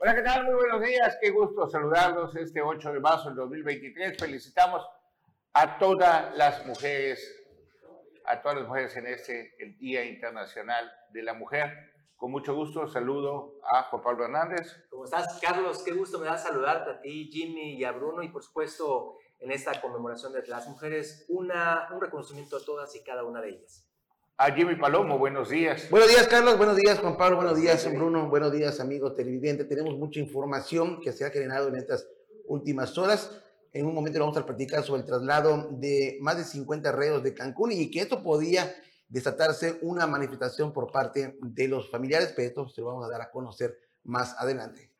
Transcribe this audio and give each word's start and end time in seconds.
Hola, 0.00 0.14
¿qué 0.14 0.22
tal? 0.22 0.44
Muy 0.44 0.54
buenos 0.54 0.80
días. 0.80 1.18
Qué 1.20 1.30
gusto 1.30 1.68
saludarlos 1.68 2.36
este 2.36 2.62
8 2.62 2.92
de 2.92 3.00
marzo 3.00 3.30
del 3.30 3.34
2023. 3.34 4.16
Felicitamos 4.16 4.86
a 5.52 5.76
todas 5.76 6.36
las 6.36 6.64
mujeres, 6.66 7.20
a 8.24 8.40
todas 8.40 8.58
las 8.58 8.68
mujeres 8.68 8.96
en 8.96 9.08
este 9.08 9.56
el 9.58 9.76
Día 9.76 10.04
Internacional 10.04 10.88
de 11.10 11.24
la 11.24 11.34
Mujer. 11.34 11.72
Con 12.14 12.30
mucho 12.30 12.54
gusto 12.54 12.86
saludo 12.86 13.58
a 13.68 13.82
Juan 13.82 14.00
Pablo 14.00 14.26
Hernández. 14.26 14.86
¿Cómo 14.88 15.04
estás, 15.04 15.36
Carlos? 15.42 15.82
Qué 15.82 15.90
gusto 15.90 16.20
me 16.20 16.26
da 16.26 16.38
saludarte 16.38 16.92
a 16.92 17.00
ti, 17.00 17.28
Jimmy 17.32 17.74
y 17.74 17.82
a 17.82 17.90
Bruno 17.90 18.22
y 18.22 18.28
por 18.28 18.44
supuesto 18.44 19.16
en 19.40 19.50
esta 19.50 19.80
conmemoración 19.80 20.32
de 20.32 20.46
las 20.46 20.68
mujeres 20.68 21.26
una, 21.28 21.88
un 21.92 22.00
reconocimiento 22.00 22.56
a 22.56 22.64
todas 22.64 22.94
y 22.94 23.02
cada 23.02 23.24
una 23.24 23.40
de 23.40 23.48
ellas. 23.48 23.87
A 24.40 24.52
Jimmy 24.52 24.76
Palomo, 24.76 25.18
buenos 25.18 25.48
días. 25.48 25.90
Buenos 25.90 26.08
días, 26.08 26.28
Carlos. 26.28 26.56
Buenos 26.56 26.76
días, 26.76 27.00
Juan 27.00 27.16
Pablo. 27.16 27.38
Buenos 27.38 27.60
días, 27.60 27.92
Bruno. 27.92 28.28
Buenos 28.28 28.52
días, 28.52 28.78
amigos 28.78 29.16
televidentes. 29.16 29.68
Tenemos 29.68 29.98
mucha 29.98 30.20
información 30.20 31.00
que 31.00 31.10
se 31.10 31.24
ha 31.24 31.30
generado 31.30 31.66
en 31.66 31.74
estas 31.74 32.06
últimas 32.46 32.96
horas. 32.96 33.42
En 33.72 33.84
un 33.84 33.96
momento 33.96 34.20
vamos 34.20 34.36
a 34.36 34.46
platicar 34.46 34.84
sobre 34.84 35.00
el 35.00 35.06
traslado 35.08 35.70
de 35.72 36.18
más 36.20 36.36
de 36.36 36.44
50 36.44 36.92
reos 36.92 37.24
de 37.24 37.34
Cancún 37.34 37.72
y 37.72 37.90
que 37.90 37.98
esto 37.98 38.22
podía 38.22 38.72
desatarse 39.08 39.80
una 39.82 40.06
manifestación 40.06 40.72
por 40.72 40.92
parte 40.92 41.36
de 41.42 41.66
los 41.66 41.90
familiares, 41.90 42.32
pero 42.36 42.46
esto 42.46 42.68
se 42.68 42.80
lo 42.80 42.86
vamos 42.86 43.06
a 43.06 43.10
dar 43.10 43.22
a 43.22 43.32
conocer 43.32 43.76
más 44.04 44.36
adelante. 44.38 44.92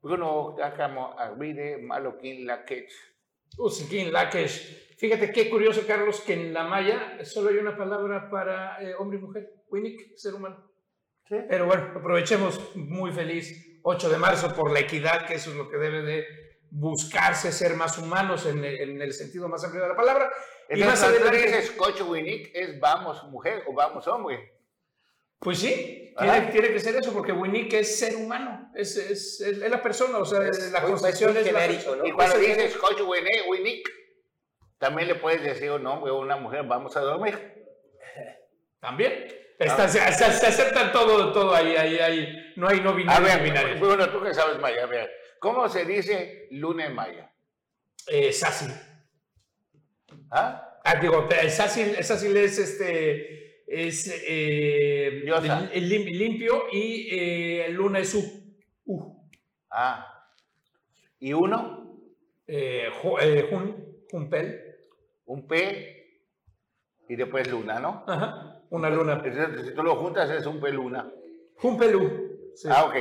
Bruno, 0.00 0.56
acamo 0.64 1.14
arvide 1.18 1.76
maloquín 1.76 2.46
laquech. 2.46 2.90
Usiquín 3.58 4.10
laquech. 4.10 4.85
Fíjate 4.96 5.30
qué 5.30 5.50
curioso, 5.50 5.82
Carlos, 5.86 6.20
que 6.22 6.32
en 6.32 6.54
la 6.54 6.64
maya 6.64 7.18
solo 7.24 7.50
hay 7.50 7.56
una 7.56 7.76
palabra 7.76 8.30
para 8.30 8.82
eh, 8.82 8.94
hombre 8.98 9.18
y 9.18 9.22
mujer, 9.22 9.52
Winnick, 9.68 10.16
ser 10.16 10.34
humano. 10.34 10.70
¿Sí? 11.28 11.36
Pero 11.48 11.66
bueno, 11.66 11.92
aprovechemos 11.94 12.74
muy 12.76 13.12
feliz 13.12 13.80
8 13.82 14.08
de 14.08 14.16
marzo 14.16 14.54
por 14.54 14.72
la 14.72 14.80
equidad, 14.80 15.26
que 15.26 15.34
eso 15.34 15.50
es 15.50 15.56
lo 15.56 15.68
que 15.68 15.76
debe 15.76 16.02
de 16.02 16.24
buscarse 16.70 17.52
ser 17.52 17.74
más 17.74 17.98
humanos 17.98 18.46
en 18.46 18.64
el, 18.64 18.80
en 18.80 19.02
el 19.02 19.12
sentido 19.12 19.48
más 19.48 19.64
amplio 19.64 19.82
de 19.82 19.88
la 19.88 19.96
palabra. 19.96 20.30
y 20.70 20.82
más 20.82 21.02
adelante 21.02 21.42
dices 21.42 21.70
coche 21.72 22.02
Winnick 22.02 22.50
es 22.54 22.80
vamos 22.80 23.22
mujer 23.24 23.64
o 23.66 23.74
vamos 23.74 24.06
hombre. 24.08 24.52
Pues 25.38 25.58
sí, 25.58 26.14
tiene, 26.18 26.40
tiene, 26.50 26.72
que 26.72 26.80
ser 26.80 26.96
eso, 26.96 27.12
porque 27.12 27.30
Winnick 27.30 27.72
es 27.74 27.98
ser 27.98 28.16
humano, 28.16 28.72
es, 28.74 28.96
es, 28.96 29.40
es, 29.42 29.58
la 29.58 29.82
persona, 29.82 30.16
o 30.16 30.24
sea, 30.24 30.48
es, 30.48 30.72
la 30.72 30.82
concepción 30.82 31.36
es 31.36 31.52
la 31.52 31.66
persona. 31.66 31.96
¿no? 31.98 32.06
Y 32.06 32.12
cuando 32.12 32.38
dices 32.38 32.74
coche 32.78 33.02
Winnick, 33.02 33.86
también 34.78 35.08
le 35.08 35.14
puedes 35.14 35.42
decir 35.42 35.70
un 35.70 35.86
hombre 35.86 36.10
o 36.10 36.20
una 36.20 36.36
mujer, 36.36 36.64
vamos 36.64 36.96
a 36.96 37.00
dormir. 37.00 37.38
También. 38.80 39.26
Está, 39.58 39.88
se, 39.88 39.98
se, 40.12 40.32
se, 40.32 40.46
aceptan 40.46 40.92
todo, 40.92 41.32
todo 41.32 41.54
ahí, 41.54 41.74
ahí, 41.76 41.98
ahí. 41.98 42.52
No 42.56 42.68
hay 42.68 42.80
no 42.80 42.94
binario. 42.94 43.26
A 43.26 43.36
ver, 43.36 43.42
binario. 43.42 43.78
bueno, 43.78 44.08
tú 44.10 44.22
que 44.22 44.34
sabes 44.34 44.58
maya, 44.58 44.82
a 44.82 44.86
ver. 44.86 45.10
¿Cómo 45.40 45.66
se 45.68 45.86
dice 45.86 46.46
luna 46.50 46.86
en 46.86 46.94
maya? 46.94 47.32
Eh, 48.06 48.32
sasi. 48.32 48.66
¿Ah? 50.30 50.80
Ah, 50.84 50.96
digo, 50.96 51.26
el 51.40 51.50
sasi 51.50 51.80
es 51.80 52.58
este, 52.58 53.62
es 53.66 54.08
eh, 54.28 55.24
el 55.72 55.88
limpio 55.88 56.66
y 56.70 57.08
eh, 57.10 57.68
luna 57.70 58.00
es 58.00 58.14
u. 58.14 58.22
Uh. 58.84 59.26
Ah. 59.70 60.30
¿Y 61.18 61.32
uno? 61.32 61.98
Eh, 62.46 62.90
jun, 63.02 64.04
junpel 64.10 64.65
un 65.26 65.46
P 65.46 66.06
y 67.08 67.16
después 67.16 67.48
luna, 67.50 67.78
¿no? 67.78 68.04
Ajá, 68.06 68.62
una 68.70 68.90
luna. 68.90 69.20
Entonces, 69.24 69.66
si 69.66 69.74
tú 69.74 69.82
lo 69.82 69.96
juntas 69.96 70.30
es 70.30 70.46
un 70.46 70.60
peluna. 70.60 71.10
Un 71.62 71.78
pelú. 71.78 72.52
Sí. 72.54 72.68
Ah, 72.70 72.84
ok. 72.84 72.94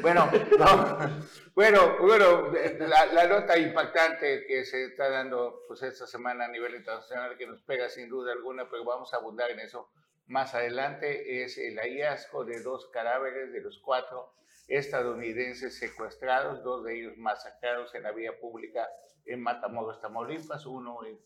Bueno, 0.00 0.30
no. 0.58 1.24
bueno, 1.54 1.98
bueno 2.00 2.52
la, 2.78 3.06
la, 3.06 3.26
nota 3.26 3.58
impactante 3.58 4.46
que 4.46 4.64
se 4.64 4.84
está 4.84 5.10
dando 5.10 5.64
pues, 5.66 5.82
esta 5.82 6.06
semana 6.06 6.44
a 6.44 6.48
nivel 6.48 6.76
internacional, 6.76 7.36
que 7.36 7.46
nos 7.46 7.60
pega 7.62 7.88
sin 7.88 8.08
duda 8.08 8.32
alguna, 8.32 8.70
pero 8.70 8.84
vamos 8.84 9.12
a 9.12 9.16
abundar 9.16 9.50
en 9.50 9.58
eso 9.58 9.90
más 10.26 10.54
adelante, 10.54 11.42
es 11.42 11.58
el 11.58 11.78
hallazgo 11.78 12.44
de 12.44 12.62
dos 12.62 12.88
cadáveres 12.92 13.52
de 13.52 13.60
los 13.60 13.78
cuatro 13.78 14.32
estadounidenses 14.68 15.76
secuestrados, 15.76 16.62
dos 16.62 16.84
de 16.84 16.98
ellos 16.98 17.18
masacrados 17.18 17.94
en 17.94 18.04
la 18.04 18.12
vía 18.12 18.38
pública 18.40 18.88
en 19.26 19.42
Matamoros, 19.42 20.00
Tamaulipas, 20.00 20.64
uno 20.64 21.04
en 21.04 21.18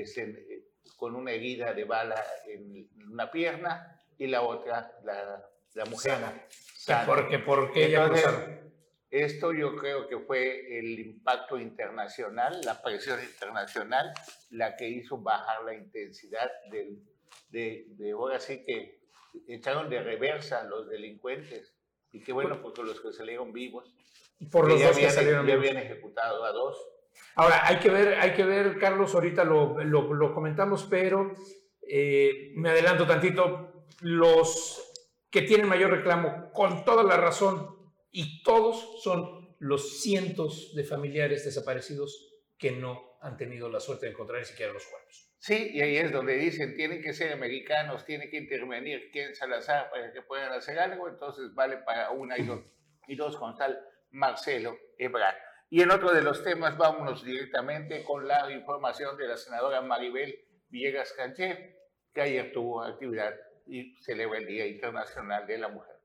es 0.00 0.16
en, 0.18 0.36
eh, 0.48 0.64
con 0.96 1.14
una 1.14 1.32
herida 1.32 1.74
de 1.74 1.84
bala 1.84 2.22
en 2.46 2.88
una 3.10 3.30
pierna 3.30 4.00
y 4.18 4.26
la 4.26 4.42
otra, 4.42 4.98
la, 5.04 5.48
la 5.74 5.84
mujer. 5.86 6.12
Sana. 6.12 6.46
sana. 6.76 7.06
Porque, 7.06 7.38
porque 7.38 7.86
ella 7.86 8.04
Entonces, 8.04 8.62
esto 9.10 9.52
yo 9.52 9.76
creo 9.76 10.08
que 10.08 10.18
fue 10.18 10.78
el 10.78 10.98
impacto 10.98 11.58
internacional, 11.58 12.60
la 12.64 12.80
presión 12.80 13.20
internacional, 13.22 14.12
la 14.50 14.74
que 14.76 14.88
hizo 14.88 15.18
bajar 15.18 15.64
la 15.64 15.74
intensidad 15.74 16.50
del, 16.70 16.98
de, 17.50 17.84
de 17.88 18.12
ahora 18.12 18.40
sí 18.40 18.64
que 18.64 19.02
echaron 19.48 19.90
de 19.90 20.02
reversa 20.02 20.60
a 20.60 20.64
los 20.64 20.88
delincuentes. 20.88 21.74
Y 22.10 22.20
qué 22.20 22.32
bueno, 22.32 22.60
porque 22.62 22.82
los 22.82 23.00
que 23.00 23.12
salieron 23.12 23.52
vivos, 23.52 23.94
por 24.50 24.68
los 24.68 24.80
dos 24.80 24.94
habían, 24.94 25.10
que 25.10 25.14
salieron 25.14 25.46
vivos. 25.46 25.58
habían 25.60 25.76
ejecutado 25.78 26.44
a 26.44 26.52
dos. 26.52 26.76
Ahora, 27.34 27.66
hay 27.66 27.78
que 27.78 27.90
ver, 27.90 28.14
hay 28.20 28.34
que 28.34 28.44
ver, 28.44 28.78
Carlos, 28.78 29.14
ahorita 29.14 29.44
lo, 29.44 30.34
comentamos, 30.34 30.86
pero 30.88 31.32
eh, 31.88 32.52
me 32.54 32.70
adelanto 32.70 33.06
tantito, 33.06 33.86
los 34.00 34.92
que 35.30 35.42
tienen 35.42 35.68
mayor 35.68 35.90
reclamo, 35.90 36.50
con 36.52 36.84
toda 36.84 37.02
la 37.02 37.16
razón, 37.16 37.82
y 38.10 38.42
todos 38.42 39.02
son 39.02 39.56
los 39.58 40.02
cientos 40.02 40.74
de 40.74 40.84
familiares 40.84 41.44
desaparecidos 41.44 42.32
que 42.58 42.72
no 42.72 43.16
han 43.22 43.36
tenido 43.36 43.68
la 43.70 43.80
suerte 43.80 44.06
de 44.06 44.12
encontrar 44.12 44.40
ni 44.40 44.44
siquiera 44.44 44.72
los 44.72 44.84
cuerpos. 44.84 45.32
Sí, 45.38 45.70
y 45.72 45.80
ahí 45.80 45.96
es 45.96 46.12
donde 46.12 46.36
dicen, 46.36 46.76
tienen 46.76 47.02
que 47.02 47.14
ser 47.14 47.32
americanos, 47.32 48.04
tiene 48.04 48.28
que 48.28 48.36
intervenir 48.36 49.10
Ken 49.10 49.34
Salazar 49.34 49.90
para 49.90 50.12
que 50.12 50.22
puedan 50.22 50.52
hacer 50.52 50.78
algo, 50.78 51.08
entonces 51.08 51.54
vale 51.54 51.78
para 51.78 52.10
una 52.10 52.38
y 52.38 52.44
dos, 52.44 52.60
y 53.08 53.16
dos 53.16 53.36
con 53.36 53.56
tal 53.56 53.80
Marcelo 54.10 54.76
Ebrard. 54.98 55.36
Y 55.72 55.80
en 55.80 55.90
otro 55.90 56.12
de 56.12 56.20
los 56.20 56.44
temas, 56.44 56.76
vámonos 56.76 57.24
directamente 57.24 58.04
con 58.04 58.28
la 58.28 58.52
información 58.52 59.16
de 59.16 59.26
la 59.26 59.38
senadora 59.38 59.80
Maribel 59.80 60.44
Villegas 60.68 61.14
Canché, 61.16 61.78
que 62.12 62.20
ayer 62.20 62.52
tuvo 62.52 62.82
actividad 62.82 63.32
y 63.66 63.96
celebra 64.02 64.38
el 64.38 64.46
Día 64.46 64.66
Internacional 64.66 65.46
de 65.46 65.56
la 65.56 65.68
Mujer. 65.68 65.96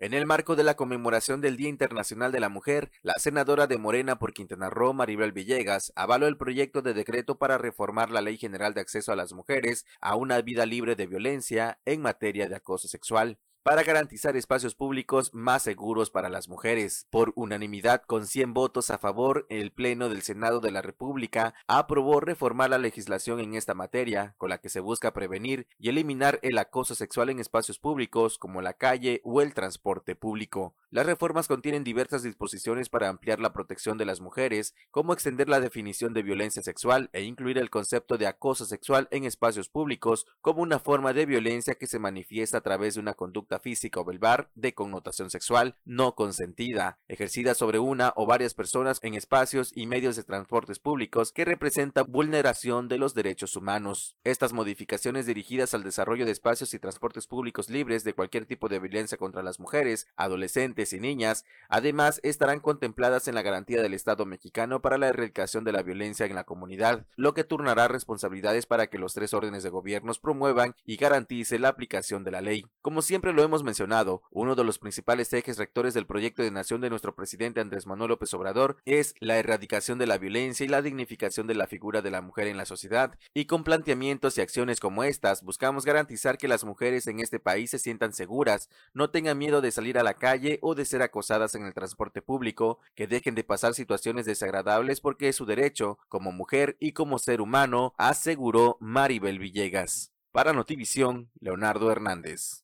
En 0.00 0.12
el 0.12 0.26
marco 0.26 0.56
de 0.56 0.64
la 0.64 0.74
conmemoración 0.74 1.40
del 1.40 1.56
Día 1.56 1.68
Internacional 1.68 2.32
de 2.32 2.40
la 2.40 2.48
Mujer, 2.48 2.90
la 3.02 3.14
senadora 3.16 3.68
de 3.68 3.78
Morena 3.78 4.18
por 4.18 4.32
Quintana 4.32 4.70
Roo, 4.70 4.92
Maribel 4.92 5.30
Villegas, 5.30 5.92
avaló 5.94 6.26
el 6.26 6.36
proyecto 6.36 6.82
de 6.82 6.94
decreto 6.94 7.38
para 7.38 7.58
reformar 7.58 8.10
la 8.10 8.22
Ley 8.22 8.38
General 8.38 8.74
de 8.74 8.80
Acceso 8.80 9.12
a 9.12 9.16
las 9.16 9.32
Mujeres 9.32 9.86
a 10.00 10.16
una 10.16 10.42
vida 10.42 10.66
libre 10.66 10.96
de 10.96 11.06
violencia 11.06 11.78
en 11.84 12.02
materia 12.02 12.48
de 12.48 12.56
acoso 12.56 12.88
sexual 12.88 13.38
para 13.62 13.84
garantizar 13.84 14.36
espacios 14.36 14.74
públicos 14.74 15.32
más 15.32 15.62
seguros 15.62 16.10
para 16.10 16.28
las 16.28 16.48
mujeres. 16.48 17.06
Por 17.10 17.32
unanimidad, 17.36 18.02
con 18.02 18.26
100 18.26 18.54
votos 18.54 18.90
a 18.90 18.98
favor, 18.98 19.46
el 19.50 19.70
Pleno 19.70 20.08
del 20.08 20.22
Senado 20.22 20.60
de 20.60 20.72
la 20.72 20.82
República 20.82 21.54
aprobó 21.68 22.20
reformar 22.20 22.70
la 22.70 22.78
legislación 22.78 23.40
en 23.40 23.54
esta 23.54 23.74
materia, 23.74 24.34
con 24.38 24.50
la 24.50 24.58
que 24.58 24.68
se 24.68 24.80
busca 24.80 25.12
prevenir 25.12 25.68
y 25.78 25.88
eliminar 25.88 26.40
el 26.42 26.58
acoso 26.58 26.94
sexual 26.94 27.30
en 27.30 27.38
espacios 27.38 27.78
públicos 27.78 28.38
como 28.38 28.62
la 28.62 28.74
calle 28.74 29.20
o 29.24 29.40
el 29.40 29.54
transporte 29.54 30.16
público. 30.16 30.74
Las 30.90 31.06
reformas 31.06 31.48
contienen 31.48 31.84
diversas 31.84 32.22
disposiciones 32.22 32.90
para 32.90 33.08
ampliar 33.08 33.40
la 33.40 33.52
protección 33.54 33.96
de 33.96 34.04
las 34.04 34.20
mujeres, 34.20 34.74
como 34.90 35.12
extender 35.14 35.48
la 35.48 35.60
definición 35.60 36.12
de 36.12 36.22
violencia 36.22 36.62
sexual 36.62 37.08
e 37.12 37.22
incluir 37.22 37.56
el 37.56 37.70
concepto 37.70 38.18
de 38.18 38.26
acoso 38.26 38.66
sexual 38.66 39.08
en 39.10 39.24
espacios 39.24 39.68
públicos 39.70 40.26
como 40.42 40.62
una 40.62 40.78
forma 40.78 41.14
de 41.14 41.24
violencia 41.24 41.76
que 41.76 41.86
se 41.86 41.98
manifiesta 41.98 42.58
a 42.58 42.60
través 42.60 42.94
de 42.94 43.00
una 43.00 43.14
conducta 43.14 43.51
física 43.58 44.00
o 44.00 44.04
verbal 44.04 44.48
de 44.54 44.74
connotación 44.74 45.30
sexual 45.30 45.76
no 45.84 46.14
consentida, 46.14 46.98
ejercida 47.08 47.54
sobre 47.54 47.78
una 47.78 48.12
o 48.16 48.26
varias 48.26 48.54
personas 48.54 48.98
en 49.02 49.14
espacios 49.14 49.72
y 49.74 49.86
medios 49.86 50.16
de 50.16 50.24
transportes 50.24 50.78
públicos 50.78 51.32
que 51.32 51.44
representa 51.44 52.02
vulneración 52.02 52.88
de 52.88 52.98
los 52.98 53.14
derechos 53.14 53.56
humanos. 53.56 54.16
Estas 54.24 54.52
modificaciones 54.52 55.26
dirigidas 55.26 55.74
al 55.74 55.82
desarrollo 55.82 56.24
de 56.24 56.32
espacios 56.32 56.74
y 56.74 56.78
transportes 56.78 57.26
públicos 57.26 57.70
libres 57.70 58.04
de 58.04 58.14
cualquier 58.14 58.46
tipo 58.46 58.68
de 58.68 58.78
violencia 58.78 59.18
contra 59.18 59.42
las 59.42 59.60
mujeres, 59.60 60.06
adolescentes 60.16 60.92
y 60.92 61.00
niñas, 61.00 61.44
además 61.68 62.20
estarán 62.22 62.60
contempladas 62.60 63.28
en 63.28 63.34
la 63.34 63.42
garantía 63.42 63.82
del 63.82 63.94
Estado 63.94 64.26
mexicano 64.26 64.82
para 64.82 64.98
la 64.98 65.08
erradicación 65.08 65.64
de 65.64 65.72
la 65.72 65.82
violencia 65.82 66.26
en 66.26 66.34
la 66.34 66.44
comunidad, 66.44 67.06
lo 67.16 67.34
que 67.34 67.44
turnará 67.44 67.88
responsabilidades 67.88 68.66
para 68.66 68.86
que 68.88 68.98
los 68.98 69.14
tres 69.14 69.34
órdenes 69.34 69.62
de 69.62 69.70
gobiernos 69.70 70.18
promuevan 70.18 70.74
y 70.84 70.96
garantice 70.96 71.58
la 71.58 71.68
aplicación 71.68 72.24
de 72.24 72.30
la 72.30 72.40
ley. 72.40 72.66
Como 72.80 73.02
siempre 73.02 73.32
lo 73.32 73.41
hemos 73.42 73.62
mencionado, 73.62 74.22
uno 74.30 74.54
de 74.54 74.64
los 74.64 74.78
principales 74.78 75.32
ejes 75.32 75.58
rectores 75.58 75.94
del 75.94 76.06
proyecto 76.06 76.42
de 76.42 76.50
nación 76.50 76.80
de 76.80 76.90
nuestro 76.90 77.14
presidente 77.14 77.60
Andrés 77.60 77.86
Manuel 77.86 78.10
López 78.10 78.32
Obrador 78.34 78.76
es 78.84 79.14
la 79.20 79.38
erradicación 79.38 79.98
de 79.98 80.06
la 80.06 80.18
violencia 80.18 80.64
y 80.64 80.68
la 80.68 80.82
dignificación 80.82 81.46
de 81.46 81.54
la 81.54 81.66
figura 81.66 82.02
de 82.02 82.10
la 82.10 82.22
mujer 82.22 82.46
en 82.46 82.56
la 82.56 82.64
sociedad, 82.64 83.18
y 83.34 83.46
con 83.46 83.64
planteamientos 83.64 84.38
y 84.38 84.40
acciones 84.40 84.80
como 84.80 85.04
estas 85.04 85.42
buscamos 85.42 85.84
garantizar 85.84 86.38
que 86.38 86.48
las 86.48 86.64
mujeres 86.64 87.06
en 87.06 87.20
este 87.20 87.40
país 87.40 87.70
se 87.70 87.78
sientan 87.78 88.12
seguras, 88.12 88.68
no 88.94 89.10
tengan 89.10 89.38
miedo 89.38 89.60
de 89.60 89.70
salir 89.70 89.98
a 89.98 90.02
la 90.02 90.14
calle 90.14 90.58
o 90.62 90.74
de 90.74 90.84
ser 90.84 91.02
acosadas 91.02 91.54
en 91.54 91.64
el 91.64 91.74
transporte 91.74 92.22
público, 92.22 92.78
que 92.94 93.06
dejen 93.06 93.34
de 93.34 93.44
pasar 93.44 93.74
situaciones 93.74 94.26
desagradables 94.26 95.00
porque 95.00 95.28
es 95.28 95.36
su 95.36 95.46
derecho, 95.46 95.98
como 96.08 96.32
mujer 96.32 96.76
y 96.80 96.92
como 96.92 97.18
ser 97.18 97.40
humano, 97.40 97.94
aseguró 97.98 98.76
Maribel 98.80 99.38
Villegas. 99.38 100.12
Para 100.32 100.54
Notivisión, 100.54 101.30
Leonardo 101.40 101.90
Hernández. 101.90 102.61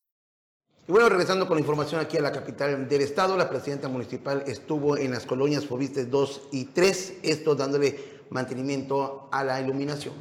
Y 0.89 0.91
bueno, 0.91 1.07
regresando 1.07 1.47
con 1.47 1.55
la 1.55 1.61
información 1.61 2.01
aquí 2.01 2.17
a 2.17 2.21
la 2.21 2.31
capital 2.31 2.89
del 2.89 3.01
estado, 3.01 3.37
la 3.37 3.47
presidenta 3.47 3.87
municipal 3.87 4.43
estuvo 4.47 4.97
en 4.97 5.11
las 5.11 5.23
colonias 5.27 5.67
Fobistes 5.67 6.09
2 6.09 6.47
y 6.51 6.65
3, 6.65 7.17
esto 7.21 7.53
dándole 7.53 8.23
mantenimiento 8.31 9.29
a 9.31 9.43
la 9.43 9.61
iluminación. 9.61 10.15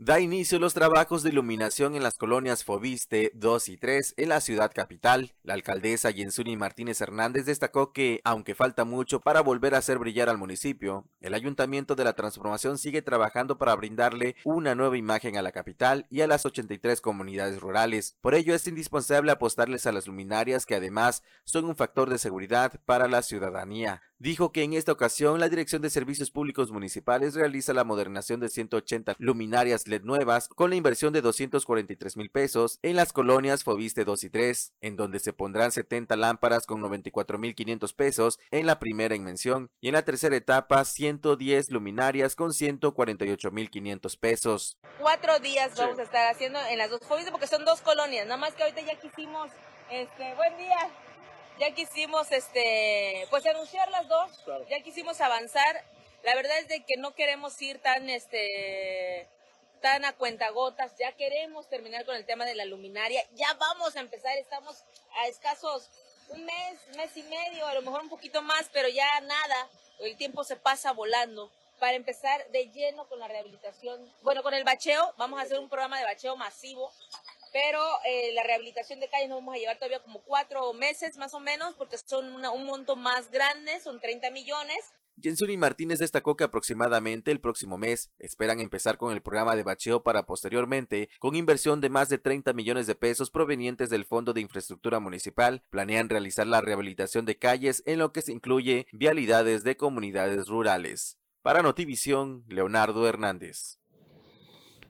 Da 0.00 0.20
inicio 0.20 0.60
los 0.60 0.74
trabajos 0.74 1.24
de 1.24 1.30
iluminación 1.30 1.96
en 1.96 2.04
las 2.04 2.18
colonias 2.18 2.62
Fobiste 2.62 3.32
2 3.34 3.68
y 3.68 3.76
3 3.78 4.14
en 4.16 4.28
la 4.28 4.40
ciudad 4.40 4.70
capital. 4.72 5.34
La 5.42 5.54
alcaldesa 5.54 6.12
Jensuni 6.12 6.56
Martínez 6.56 7.00
Hernández 7.00 7.46
destacó 7.46 7.92
que, 7.92 8.20
aunque 8.22 8.54
falta 8.54 8.84
mucho 8.84 9.18
para 9.18 9.40
volver 9.40 9.74
a 9.74 9.78
hacer 9.78 9.98
brillar 9.98 10.28
al 10.28 10.38
municipio, 10.38 11.08
el 11.20 11.34
Ayuntamiento 11.34 11.96
de 11.96 12.04
la 12.04 12.12
Transformación 12.12 12.78
sigue 12.78 13.02
trabajando 13.02 13.58
para 13.58 13.74
brindarle 13.74 14.36
una 14.44 14.76
nueva 14.76 14.96
imagen 14.96 15.36
a 15.36 15.42
la 15.42 15.50
capital 15.50 16.06
y 16.10 16.20
a 16.20 16.28
las 16.28 16.46
83 16.46 17.00
comunidades 17.00 17.60
rurales. 17.60 18.16
Por 18.20 18.36
ello 18.36 18.54
es 18.54 18.68
indispensable 18.68 19.32
apostarles 19.32 19.84
a 19.86 19.92
las 19.92 20.06
luminarias 20.06 20.64
que 20.64 20.76
además 20.76 21.24
son 21.42 21.64
un 21.64 21.74
factor 21.74 22.08
de 22.08 22.18
seguridad 22.18 22.80
para 22.86 23.08
la 23.08 23.22
ciudadanía. 23.22 24.07
Dijo 24.20 24.50
que 24.50 24.64
en 24.64 24.72
esta 24.72 24.90
ocasión 24.90 25.38
la 25.38 25.48
Dirección 25.48 25.80
de 25.80 25.90
Servicios 25.90 26.32
Públicos 26.32 26.72
Municipales 26.72 27.36
realiza 27.36 27.72
la 27.72 27.84
modernación 27.84 28.40
de 28.40 28.48
180 28.48 29.14
luminarias 29.18 29.86
LED 29.86 30.02
nuevas 30.02 30.48
con 30.48 30.70
la 30.70 30.76
inversión 30.76 31.12
de 31.12 31.20
243 31.20 32.16
mil 32.16 32.28
pesos 32.28 32.80
en 32.82 32.96
las 32.96 33.12
colonias 33.12 33.62
Fobiste 33.62 34.04
2 34.04 34.24
y 34.24 34.30
3, 34.30 34.72
en 34.80 34.96
donde 34.96 35.20
se 35.20 35.32
pondrán 35.32 35.70
70 35.70 36.16
lámparas 36.16 36.66
con 36.66 36.80
94 36.80 37.38
mil 37.38 37.54
500 37.54 37.92
pesos 37.92 38.40
en 38.50 38.66
la 38.66 38.80
primera 38.80 39.14
invención 39.14 39.70
y 39.80 39.86
en 39.86 39.94
la 39.94 40.02
tercera 40.02 40.34
etapa 40.34 40.84
110 40.84 41.70
luminarias 41.70 42.34
con 42.34 42.52
148 42.52 43.52
mil 43.52 43.70
500 43.70 44.16
pesos. 44.16 44.78
Cuatro 44.98 45.38
días 45.38 45.76
vamos 45.76 46.00
a 46.00 46.02
estar 46.02 46.34
haciendo 46.34 46.58
en 46.68 46.78
las 46.78 46.90
dos 46.90 47.02
Fobiste 47.06 47.30
porque 47.30 47.46
son 47.46 47.64
dos 47.64 47.80
colonias, 47.82 48.26
nada 48.26 48.40
más 48.40 48.52
que 48.54 48.64
ahorita 48.64 48.80
ya 48.80 48.98
quisimos, 48.98 49.52
este, 49.92 50.34
buen 50.34 50.56
día, 50.56 50.90
ya 51.58 51.72
quisimos 51.72 52.30
este 52.32 53.26
pues 53.30 53.44
anunciar 53.46 53.90
las 53.90 54.08
dos, 54.08 54.30
ya 54.68 54.80
quisimos 54.80 55.20
avanzar. 55.20 55.84
La 56.22 56.34
verdad 56.34 56.58
es 56.58 56.68
de 56.68 56.84
que 56.84 56.96
no 56.96 57.14
queremos 57.14 57.60
ir 57.62 57.80
tan 57.80 58.08
este 58.10 59.28
tan 59.80 60.04
a 60.04 60.12
cuentagotas, 60.12 60.96
ya 60.98 61.12
queremos 61.12 61.68
terminar 61.68 62.04
con 62.04 62.16
el 62.16 62.26
tema 62.26 62.44
de 62.44 62.56
la 62.56 62.64
luminaria, 62.64 63.24
ya 63.34 63.54
vamos 63.54 63.94
a 63.94 64.00
empezar, 64.00 64.36
estamos 64.36 64.82
a 65.20 65.28
escasos 65.28 65.88
un 66.30 66.44
mes, 66.44 66.96
mes 66.96 67.16
y 67.16 67.22
medio, 67.22 67.66
a 67.66 67.74
lo 67.74 67.82
mejor 67.82 68.02
un 68.02 68.08
poquito 68.08 68.42
más, 68.42 68.68
pero 68.72 68.88
ya 68.88 69.08
nada, 69.20 69.68
el 70.00 70.16
tiempo 70.16 70.44
se 70.44 70.56
pasa 70.56 70.92
volando. 70.92 71.50
Para 71.78 71.92
empezar 71.92 72.44
de 72.48 72.68
lleno 72.70 73.08
con 73.08 73.20
la 73.20 73.28
rehabilitación. 73.28 74.12
Bueno, 74.22 74.42
con 74.42 74.52
el 74.52 74.64
bacheo, 74.64 75.14
vamos 75.16 75.38
a 75.38 75.44
hacer 75.44 75.60
un 75.60 75.68
programa 75.68 75.96
de 75.96 76.06
bacheo 76.06 76.34
masivo 76.34 76.92
pero 77.52 77.80
eh, 78.04 78.32
la 78.34 78.42
rehabilitación 78.42 79.00
de 79.00 79.08
calles 79.08 79.28
nos 79.28 79.38
vamos 79.38 79.54
a 79.54 79.58
llevar 79.58 79.76
todavía 79.76 80.02
como 80.02 80.22
cuatro 80.22 80.72
meses 80.72 81.16
más 81.16 81.34
o 81.34 81.40
menos, 81.40 81.74
porque 81.74 81.98
son 81.98 82.34
un 82.34 82.64
monto 82.64 82.96
más 82.96 83.30
grande, 83.30 83.80
son 83.80 84.00
30 84.00 84.30
millones. 84.30 84.78
Jensuni 85.20 85.56
Martínez 85.56 85.98
destacó 85.98 86.36
que 86.36 86.44
aproximadamente 86.44 87.32
el 87.32 87.40
próximo 87.40 87.76
mes 87.76 88.12
esperan 88.18 88.60
empezar 88.60 88.98
con 88.98 89.12
el 89.12 89.20
programa 89.20 89.56
de 89.56 89.64
bacheo 89.64 90.02
para 90.02 90.26
posteriormente, 90.26 91.08
con 91.18 91.34
inversión 91.34 91.80
de 91.80 91.88
más 91.88 92.08
de 92.08 92.18
30 92.18 92.52
millones 92.52 92.86
de 92.86 92.94
pesos 92.94 93.30
provenientes 93.30 93.90
del 93.90 94.04
Fondo 94.04 94.32
de 94.32 94.40
Infraestructura 94.40 95.00
Municipal, 95.00 95.64
planean 95.70 96.08
realizar 96.08 96.46
la 96.46 96.60
rehabilitación 96.60 97.24
de 97.24 97.36
calles 97.36 97.82
en 97.86 97.98
lo 97.98 98.12
que 98.12 98.22
se 98.22 98.32
incluye 98.32 98.86
vialidades 98.92 99.64
de 99.64 99.76
comunidades 99.76 100.46
rurales. 100.46 101.18
Para 101.42 101.62
Notivisión, 101.62 102.44
Leonardo 102.46 103.08
Hernández. 103.08 103.78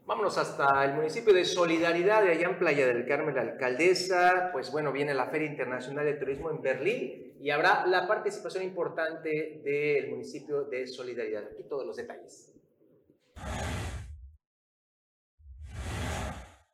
Vámonos 0.08 0.38
hasta 0.38 0.86
el 0.86 0.94
municipio 0.94 1.34
de 1.34 1.44
Solidaridad, 1.44 2.22
de 2.22 2.30
allá 2.30 2.48
en 2.48 2.58
Playa 2.58 2.86
del 2.86 3.06
Carmen, 3.06 3.34
la 3.34 3.42
alcaldesa. 3.42 4.48
Pues 4.54 4.72
bueno, 4.72 4.90
viene 4.90 5.12
la 5.12 5.26
Feria 5.26 5.46
Internacional 5.46 6.06
de 6.06 6.14
Turismo 6.14 6.50
en 6.50 6.62
Berlín 6.62 7.34
y 7.38 7.50
habrá 7.50 7.86
la 7.86 8.08
participación 8.08 8.64
importante 8.64 9.60
del 9.62 10.08
municipio 10.08 10.64
de 10.64 10.86
Solidaridad. 10.86 11.44
Aquí 11.52 11.62
todos 11.64 11.84
los 11.84 11.96
detalles. 11.96 12.50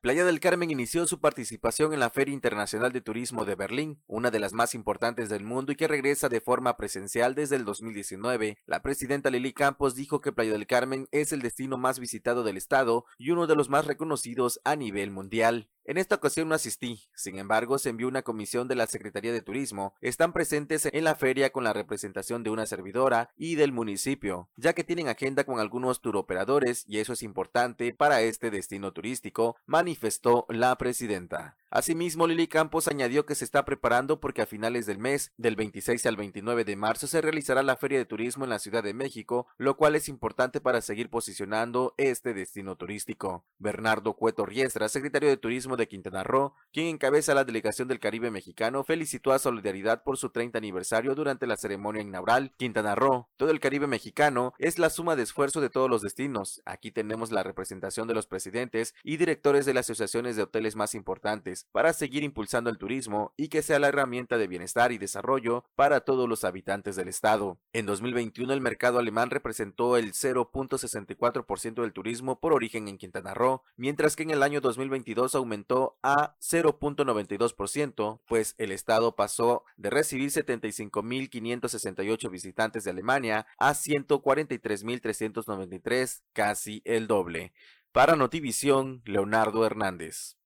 Playa 0.04 0.26
del 0.26 0.38
Carmen 0.38 0.70
inició 0.70 1.06
su 1.06 1.18
participación 1.18 1.94
en 1.94 2.00
la 2.00 2.10
Feria 2.10 2.34
Internacional 2.34 2.92
de 2.92 3.00
Turismo 3.00 3.46
de 3.46 3.54
Berlín, 3.54 4.02
una 4.06 4.30
de 4.30 4.38
las 4.38 4.52
más 4.52 4.74
importantes 4.74 5.30
del 5.30 5.44
mundo 5.44 5.72
y 5.72 5.76
que 5.76 5.88
regresa 5.88 6.28
de 6.28 6.42
forma 6.42 6.76
presencial 6.76 7.34
desde 7.34 7.56
el 7.56 7.64
2019. 7.64 8.58
La 8.66 8.82
presidenta 8.82 9.30
Lili 9.30 9.54
Campos 9.54 9.94
dijo 9.94 10.20
que 10.20 10.30
Playa 10.30 10.52
del 10.52 10.66
Carmen 10.66 11.08
es 11.10 11.32
el 11.32 11.40
destino 11.40 11.78
más 11.78 12.00
visitado 12.00 12.44
del 12.44 12.58
estado 12.58 13.06
y 13.16 13.30
uno 13.30 13.46
de 13.46 13.56
los 13.56 13.70
más 13.70 13.86
reconocidos 13.86 14.60
a 14.64 14.76
nivel 14.76 15.10
mundial. 15.10 15.70
En 15.86 15.98
esta 15.98 16.14
ocasión 16.14 16.48
no 16.48 16.54
asistí, 16.54 17.02
sin 17.14 17.38
embargo 17.38 17.78
se 17.78 17.90
envió 17.90 18.08
una 18.08 18.22
comisión 18.22 18.68
de 18.68 18.74
la 18.74 18.86
Secretaría 18.86 19.32
de 19.32 19.42
Turismo. 19.42 19.94
Están 20.00 20.32
presentes 20.32 20.88
en 20.90 21.04
la 21.04 21.14
feria 21.14 21.50
con 21.50 21.62
la 21.62 21.74
representación 21.74 22.42
de 22.42 22.48
una 22.48 22.64
servidora 22.64 23.28
y 23.36 23.56
del 23.56 23.72
municipio, 23.72 24.48
ya 24.56 24.72
que 24.72 24.82
tienen 24.82 25.08
agenda 25.08 25.44
con 25.44 25.60
algunos 25.60 26.00
turoperadores 26.00 26.84
y 26.88 27.00
eso 27.00 27.12
es 27.12 27.22
importante 27.22 27.92
para 27.92 28.22
este 28.22 28.50
destino 28.50 28.92
turístico, 28.92 29.56
manifestó 29.66 30.46
la 30.48 30.74
presidenta. 30.78 31.58
Asimismo, 31.74 32.28
Lili 32.28 32.46
Campos 32.46 32.86
añadió 32.86 33.26
que 33.26 33.34
se 33.34 33.44
está 33.44 33.64
preparando 33.64 34.20
porque 34.20 34.42
a 34.42 34.46
finales 34.46 34.86
del 34.86 34.98
mes, 34.98 35.32
del 35.38 35.56
26 35.56 36.06
al 36.06 36.14
29 36.14 36.64
de 36.64 36.76
marzo, 36.76 37.08
se 37.08 37.20
realizará 37.20 37.64
la 37.64 37.74
Feria 37.74 37.98
de 37.98 38.04
Turismo 38.04 38.44
en 38.44 38.50
la 38.50 38.60
Ciudad 38.60 38.84
de 38.84 38.94
México, 38.94 39.48
lo 39.58 39.76
cual 39.76 39.96
es 39.96 40.08
importante 40.08 40.60
para 40.60 40.80
seguir 40.82 41.10
posicionando 41.10 41.92
este 41.96 42.32
destino 42.32 42.76
turístico. 42.76 43.44
Bernardo 43.58 44.14
Cueto 44.14 44.46
Riestra, 44.46 44.88
secretario 44.88 45.28
de 45.28 45.36
Turismo 45.36 45.76
de 45.76 45.88
Quintana 45.88 46.22
Roo, 46.22 46.54
quien 46.72 46.86
encabeza 46.86 47.34
la 47.34 47.42
delegación 47.42 47.88
del 47.88 47.98
Caribe 47.98 48.30
mexicano, 48.30 48.84
felicitó 48.84 49.32
a 49.32 49.40
Solidaridad 49.40 50.04
por 50.04 50.16
su 50.16 50.30
30 50.30 50.56
aniversario 50.56 51.16
durante 51.16 51.48
la 51.48 51.56
ceremonia 51.56 52.02
inaugural. 52.02 52.52
Quintana 52.56 52.94
Roo, 52.94 53.26
todo 53.36 53.50
el 53.50 53.58
Caribe 53.58 53.88
mexicano, 53.88 54.54
es 54.60 54.78
la 54.78 54.90
suma 54.90 55.16
de 55.16 55.24
esfuerzo 55.24 55.60
de 55.60 55.70
todos 55.70 55.90
los 55.90 56.02
destinos. 56.02 56.62
Aquí 56.66 56.92
tenemos 56.92 57.32
la 57.32 57.42
representación 57.42 58.06
de 58.06 58.14
los 58.14 58.28
presidentes 58.28 58.94
y 59.02 59.16
directores 59.16 59.66
de 59.66 59.74
las 59.74 59.86
asociaciones 59.86 60.36
de 60.36 60.44
hoteles 60.44 60.76
más 60.76 60.94
importantes 60.94 61.63
para 61.72 61.92
seguir 61.92 62.22
impulsando 62.22 62.70
el 62.70 62.78
turismo 62.78 63.32
y 63.36 63.48
que 63.48 63.62
sea 63.62 63.78
la 63.78 63.88
herramienta 63.88 64.38
de 64.38 64.46
bienestar 64.46 64.92
y 64.92 64.98
desarrollo 64.98 65.64
para 65.74 66.00
todos 66.00 66.28
los 66.28 66.44
habitantes 66.44 66.96
del 66.96 67.08
estado. 67.08 67.58
En 67.72 67.86
2021 67.86 68.52
el 68.52 68.60
mercado 68.60 68.98
alemán 68.98 69.30
representó 69.30 69.96
el 69.96 70.12
0.64% 70.12 71.82
del 71.82 71.92
turismo 71.92 72.38
por 72.38 72.52
origen 72.52 72.86
en 72.88 72.98
Quintana 72.98 73.34
Roo, 73.34 73.62
mientras 73.76 74.16
que 74.16 74.22
en 74.22 74.30
el 74.30 74.42
año 74.42 74.60
2022 74.60 75.34
aumentó 75.34 75.98
a 76.02 76.36
0.92%, 76.40 78.20
pues 78.26 78.54
el 78.58 78.70
estado 78.70 79.16
pasó 79.16 79.64
de 79.76 79.90
recibir 79.90 80.30
75.568 80.30 82.30
visitantes 82.30 82.84
de 82.84 82.90
Alemania 82.90 83.46
a 83.58 83.72
143.393, 83.72 86.22
casi 86.32 86.82
el 86.84 87.06
doble. 87.06 87.52
Para 87.92 88.16
Notivisión, 88.16 89.02
Leonardo 89.04 89.66
Hernández 89.66 90.36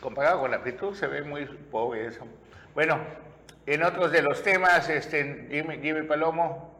comparado 0.00 0.40
con 0.40 0.50
la 0.50 0.58
actitud 0.58 0.94
se 0.94 1.06
ve 1.06 1.22
muy 1.22 1.44
pobre 1.70 2.06
eso. 2.06 2.24
Bueno, 2.74 2.98
en 3.66 3.82
otros 3.82 4.12
de 4.12 4.22
los 4.22 4.42
temas, 4.42 4.88
este, 4.88 5.46
Jimmy, 5.50 6.02
Palomo. 6.02 6.74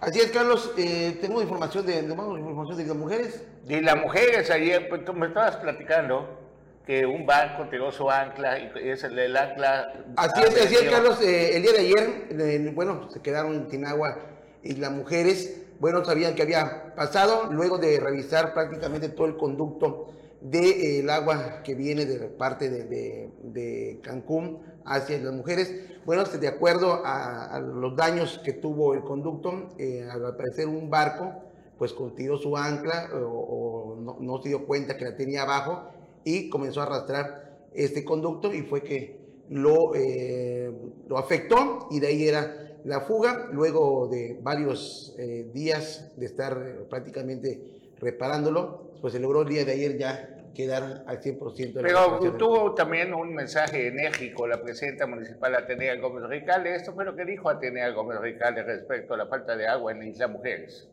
Así 0.00 0.20
es, 0.20 0.30
Carlos, 0.30 0.72
eh, 0.76 1.18
tengo 1.20 1.42
información 1.42 1.84
de, 1.86 1.98
información 1.98 2.76
de 2.76 2.86
las 2.86 2.96
mujeres. 2.96 3.44
De 3.64 3.82
las 3.82 3.96
mujeres, 3.96 4.50
ayer 4.50 4.88
pues, 4.88 5.04
tú 5.04 5.12
me 5.12 5.26
estabas 5.26 5.56
platicando 5.56 6.38
que 6.86 7.04
un 7.04 7.26
banco 7.26 7.68
tiró 7.68 7.92
su 7.92 8.10
ancla 8.10 8.58
y 8.58 8.88
es 8.88 9.04
el, 9.04 9.36
ancla. 9.36 9.92
Así 10.16 10.40
es, 10.42 10.64
así 10.64 10.74
es, 10.76 10.90
Carlos, 10.90 11.20
eh, 11.20 11.56
el 11.56 11.62
día 11.62 11.72
de 11.72 11.78
ayer, 11.78 12.72
bueno, 12.72 13.10
se 13.10 13.20
quedaron 13.20 13.68
sin 13.70 13.86
agua 13.86 14.18
y 14.62 14.74
las 14.76 14.90
mujeres, 14.90 15.66
bueno, 15.80 16.04
sabían 16.04 16.34
que 16.34 16.42
había 16.42 16.94
pasado 16.94 17.52
luego 17.52 17.78
de 17.78 18.00
revisar 18.00 18.54
prácticamente 18.54 19.08
todo 19.10 19.26
el 19.26 19.36
conducto 19.36 20.14
del 20.40 21.10
agua 21.10 21.62
que 21.64 21.74
viene 21.74 22.04
de 22.06 22.28
parte 22.28 22.70
de, 22.70 24.00
Cancún 24.02 24.60
hacia 24.84 25.18
las 25.18 25.34
mujeres. 25.34 25.74
Bueno, 26.04 26.22
este, 26.22 26.38
de 26.38 26.48
acuerdo 26.48 27.02
a, 27.04 27.60
los 27.60 27.96
daños 27.96 28.40
que 28.44 28.52
tuvo 28.52 28.94
el 28.94 29.02
conducto, 29.02 29.70
eh, 29.78 30.06
al 30.10 30.24
aparecer 30.24 30.68
un 30.68 30.88
barco, 30.88 31.44
pues 31.76 31.94
tiró 32.16 32.36
su 32.38 32.56
ancla 32.56 33.10
o, 33.14 33.96
no, 34.20 34.42
se 34.42 34.48
dio 34.48 34.66
cuenta 34.66 34.96
que 34.96 35.04
la 35.04 35.16
tenía 35.16 35.42
abajo 35.42 35.88
y 36.24 36.48
comenzó 36.48 36.80
a 36.80 36.84
arrastrar 36.84 37.68
este 37.72 38.04
conducto 38.04 38.52
y 38.52 38.62
fue 38.62 38.82
que 38.82 39.18
lo, 39.48 39.94
eh, 39.94 40.72
lo 41.06 41.18
afectó 41.18 41.86
y 41.90 42.00
de 42.00 42.06
ahí 42.08 42.26
era 42.26 42.80
la 42.84 43.00
fuga. 43.02 43.48
Luego 43.52 44.08
de 44.08 44.38
varios 44.42 45.14
eh, 45.18 45.50
días 45.52 46.12
de 46.16 46.26
estar 46.26 46.86
prácticamente 46.88 47.77
reparándolo, 48.00 48.92
pues 49.00 49.12
se 49.12 49.20
logró 49.20 49.42
el 49.42 49.48
día 49.48 49.64
de 49.64 49.72
ayer 49.72 49.98
ya 49.98 50.38
quedar 50.54 51.04
al 51.06 51.20
100% 51.20 51.72
de 51.72 51.82
la 51.82 51.88
Pero 51.88 52.36
tuvo 52.36 52.74
también 52.74 53.14
un 53.14 53.32
mensaje 53.32 53.86
enérgico 53.86 54.46
la 54.46 54.60
presidenta 54.60 55.06
municipal 55.06 55.54
Atenea 55.54 55.94
Gómez 55.96 56.28
Ricalde. 56.28 56.74
Esto 56.74 56.92
fue 56.92 57.04
lo 57.04 57.14
que 57.14 57.24
dijo 57.24 57.48
Atenea 57.48 57.90
Gómez 57.90 58.20
Ricalde 58.20 58.64
respecto 58.64 59.14
a 59.14 59.18
la 59.18 59.26
falta 59.26 59.56
de 59.56 59.68
agua 59.68 59.92
en 59.92 60.00
la 60.00 60.06
Isla 60.06 60.26
Mujeres. 60.26 60.88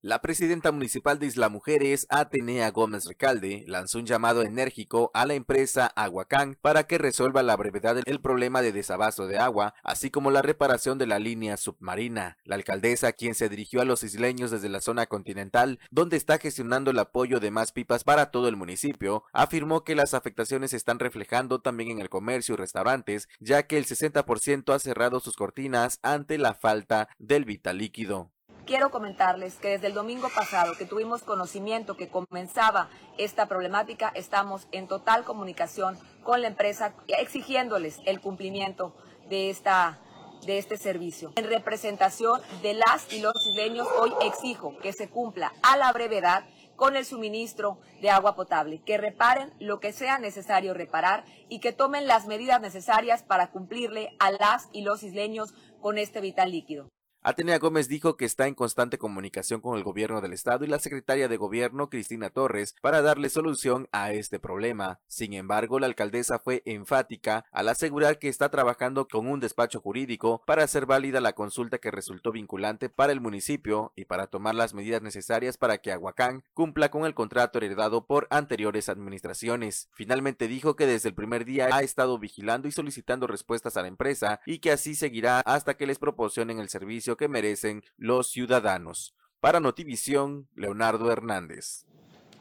La 0.00 0.20
presidenta 0.20 0.70
municipal 0.70 1.18
de 1.18 1.26
Isla 1.26 1.48
Mujeres, 1.48 2.06
Atenea 2.08 2.70
Gómez 2.70 3.06
Recalde, 3.06 3.64
lanzó 3.66 3.98
un 3.98 4.06
llamado 4.06 4.42
enérgico 4.42 5.10
a 5.12 5.26
la 5.26 5.34
empresa 5.34 5.88
Aguacán 5.88 6.56
para 6.62 6.84
que 6.84 6.98
resuelva 6.98 7.42
la 7.42 7.56
brevedad 7.56 7.98
el 8.06 8.20
problema 8.20 8.62
de 8.62 8.70
desabasto 8.70 9.26
de 9.26 9.38
agua, 9.38 9.74
así 9.82 10.08
como 10.08 10.30
la 10.30 10.40
reparación 10.40 10.98
de 10.98 11.08
la 11.08 11.18
línea 11.18 11.56
submarina. 11.56 12.38
La 12.44 12.54
alcaldesa, 12.54 13.12
quien 13.12 13.34
se 13.34 13.48
dirigió 13.48 13.80
a 13.80 13.84
los 13.84 14.04
isleños 14.04 14.52
desde 14.52 14.68
la 14.68 14.80
zona 14.80 15.06
continental, 15.06 15.80
donde 15.90 16.16
está 16.16 16.38
gestionando 16.38 16.92
el 16.92 16.98
apoyo 17.00 17.40
de 17.40 17.50
más 17.50 17.72
pipas 17.72 18.04
para 18.04 18.30
todo 18.30 18.46
el 18.46 18.54
municipio, 18.54 19.24
afirmó 19.32 19.82
que 19.82 19.96
las 19.96 20.14
afectaciones 20.14 20.70
se 20.70 20.76
están 20.76 21.00
reflejando 21.00 21.60
también 21.60 21.90
en 21.90 21.98
el 21.98 22.08
comercio 22.08 22.54
y 22.54 22.58
restaurantes, 22.58 23.28
ya 23.40 23.64
que 23.64 23.76
el 23.76 23.84
60% 23.84 24.72
ha 24.72 24.78
cerrado 24.78 25.18
sus 25.18 25.34
cortinas 25.34 25.98
ante 26.02 26.38
la 26.38 26.54
falta 26.54 27.08
del 27.18 27.44
vital 27.44 27.78
líquido 27.78 28.30
quiero 28.68 28.90
comentarles 28.90 29.54
que 29.54 29.68
desde 29.68 29.86
el 29.86 29.94
domingo 29.94 30.28
pasado 30.28 30.74
que 30.76 30.84
tuvimos 30.84 31.22
conocimiento 31.22 31.96
que 31.96 32.10
comenzaba 32.10 32.90
esta 33.16 33.46
problemática, 33.46 34.12
estamos 34.14 34.68
en 34.72 34.86
total 34.86 35.24
comunicación 35.24 35.98
con 36.22 36.42
la 36.42 36.48
empresa 36.48 36.92
exigiéndoles 37.06 37.98
el 38.04 38.20
cumplimiento 38.20 38.94
de 39.30 39.48
esta 39.48 39.98
de 40.44 40.58
este 40.58 40.76
servicio. 40.76 41.32
En 41.36 41.48
representación 41.48 42.42
de 42.62 42.74
las 42.74 43.10
y 43.10 43.20
los 43.20 43.34
isleños, 43.46 43.88
hoy 43.98 44.12
exijo 44.20 44.76
que 44.82 44.92
se 44.92 45.08
cumpla 45.08 45.52
a 45.62 45.78
la 45.78 45.90
brevedad 45.92 46.44
con 46.76 46.94
el 46.94 47.06
suministro 47.06 47.78
de 48.02 48.10
agua 48.10 48.36
potable, 48.36 48.82
que 48.84 48.98
reparen 48.98 49.52
lo 49.58 49.80
que 49.80 49.92
sea 49.92 50.18
necesario 50.18 50.74
reparar 50.74 51.24
y 51.48 51.58
que 51.58 51.72
tomen 51.72 52.06
las 52.06 52.26
medidas 52.26 52.60
necesarias 52.60 53.22
para 53.22 53.50
cumplirle 53.50 54.14
a 54.20 54.30
las 54.30 54.68
y 54.72 54.82
los 54.82 55.02
isleños 55.02 55.54
con 55.80 55.96
este 55.96 56.20
vital 56.20 56.52
líquido. 56.52 56.88
Atenea 57.28 57.58
Gómez 57.58 57.88
dijo 57.88 58.16
que 58.16 58.24
está 58.24 58.46
en 58.46 58.54
constante 58.54 58.96
comunicación 58.96 59.60
con 59.60 59.76
el 59.76 59.84
gobierno 59.84 60.22
del 60.22 60.32
estado 60.32 60.64
y 60.64 60.66
la 60.66 60.78
secretaria 60.78 61.28
de 61.28 61.36
gobierno 61.36 61.90
Cristina 61.90 62.30
Torres 62.30 62.74
para 62.80 63.02
darle 63.02 63.28
solución 63.28 63.86
a 63.92 64.12
este 64.12 64.38
problema. 64.38 65.00
Sin 65.08 65.34
embargo, 65.34 65.78
la 65.78 65.88
alcaldesa 65.88 66.38
fue 66.38 66.62
enfática 66.64 67.44
al 67.52 67.68
asegurar 67.68 68.18
que 68.18 68.30
está 68.30 68.48
trabajando 68.48 69.08
con 69.08 69.28
un 69.28 69.40
despacho 69.40 69.78
jurídico 69.78 70.40
para 70.46 70.64
hacer 70.64 70.86
válida 70.86 71.20
la 71.20 71.34
consulta 71.34 71.76
que 71.76 71.90
resultó 71.90 72.32
vinculante 72.32 72.88
para 72.88 73.12
el 73.12 73.20
municipio 73.20 73.92
y 73.94 74.06
para 74.06 74.28
tomar 74.28 74.54
las 74.54 74.72
medidas 74.72 75.02
necesarias 75.02 75.58
para 75.58 75.76
que 75.76 75.92
Aguacán 75.92 76.44
cumpla 76.54 76.90
con 76.90 77.04
el 77.04 77.12
contrato 77.12 77.58
heredado 77.58 78.06
por 78.06 78.26
anteriores 78.30 78.88
administraciones. 78.88 79.90
Finalmente 79.92 80.48
dijo 80.48 80.76
que 80.76 80.86
desde 80.86 81.10
el 81.10 81.14
primer 81.14 81.44
día 81.44 81.68
ha 81.72 81.82
estado 81.82 82.18
vigilando 82.18 82.68
y 82.68 82.72
solicitando 82.72 83.26
respuestas 83.26 83.76
a 83.76 83.82
la 83.82 83.88
empresa 83.88 84.40
y 84.46 84.60
que 84.60 84.72
así 84.72 84.94
seguirá 84.94 85.40
hasta 85.40 85.76
que 85.76 85.86
les 85.86 85.98
proporcionen 85.98 86.58
el 86.58 86.70
servicio 86.70 87.17
que 87.18 87.28
merecen 87.28 87.82
los 87.98 88.30
ciudadanos. 88.30 89.14
Para 89.40 89.60
Notivisión, 89.60 90.48
Leonardo 90.54 91.12
Hernández. 91.12 91.84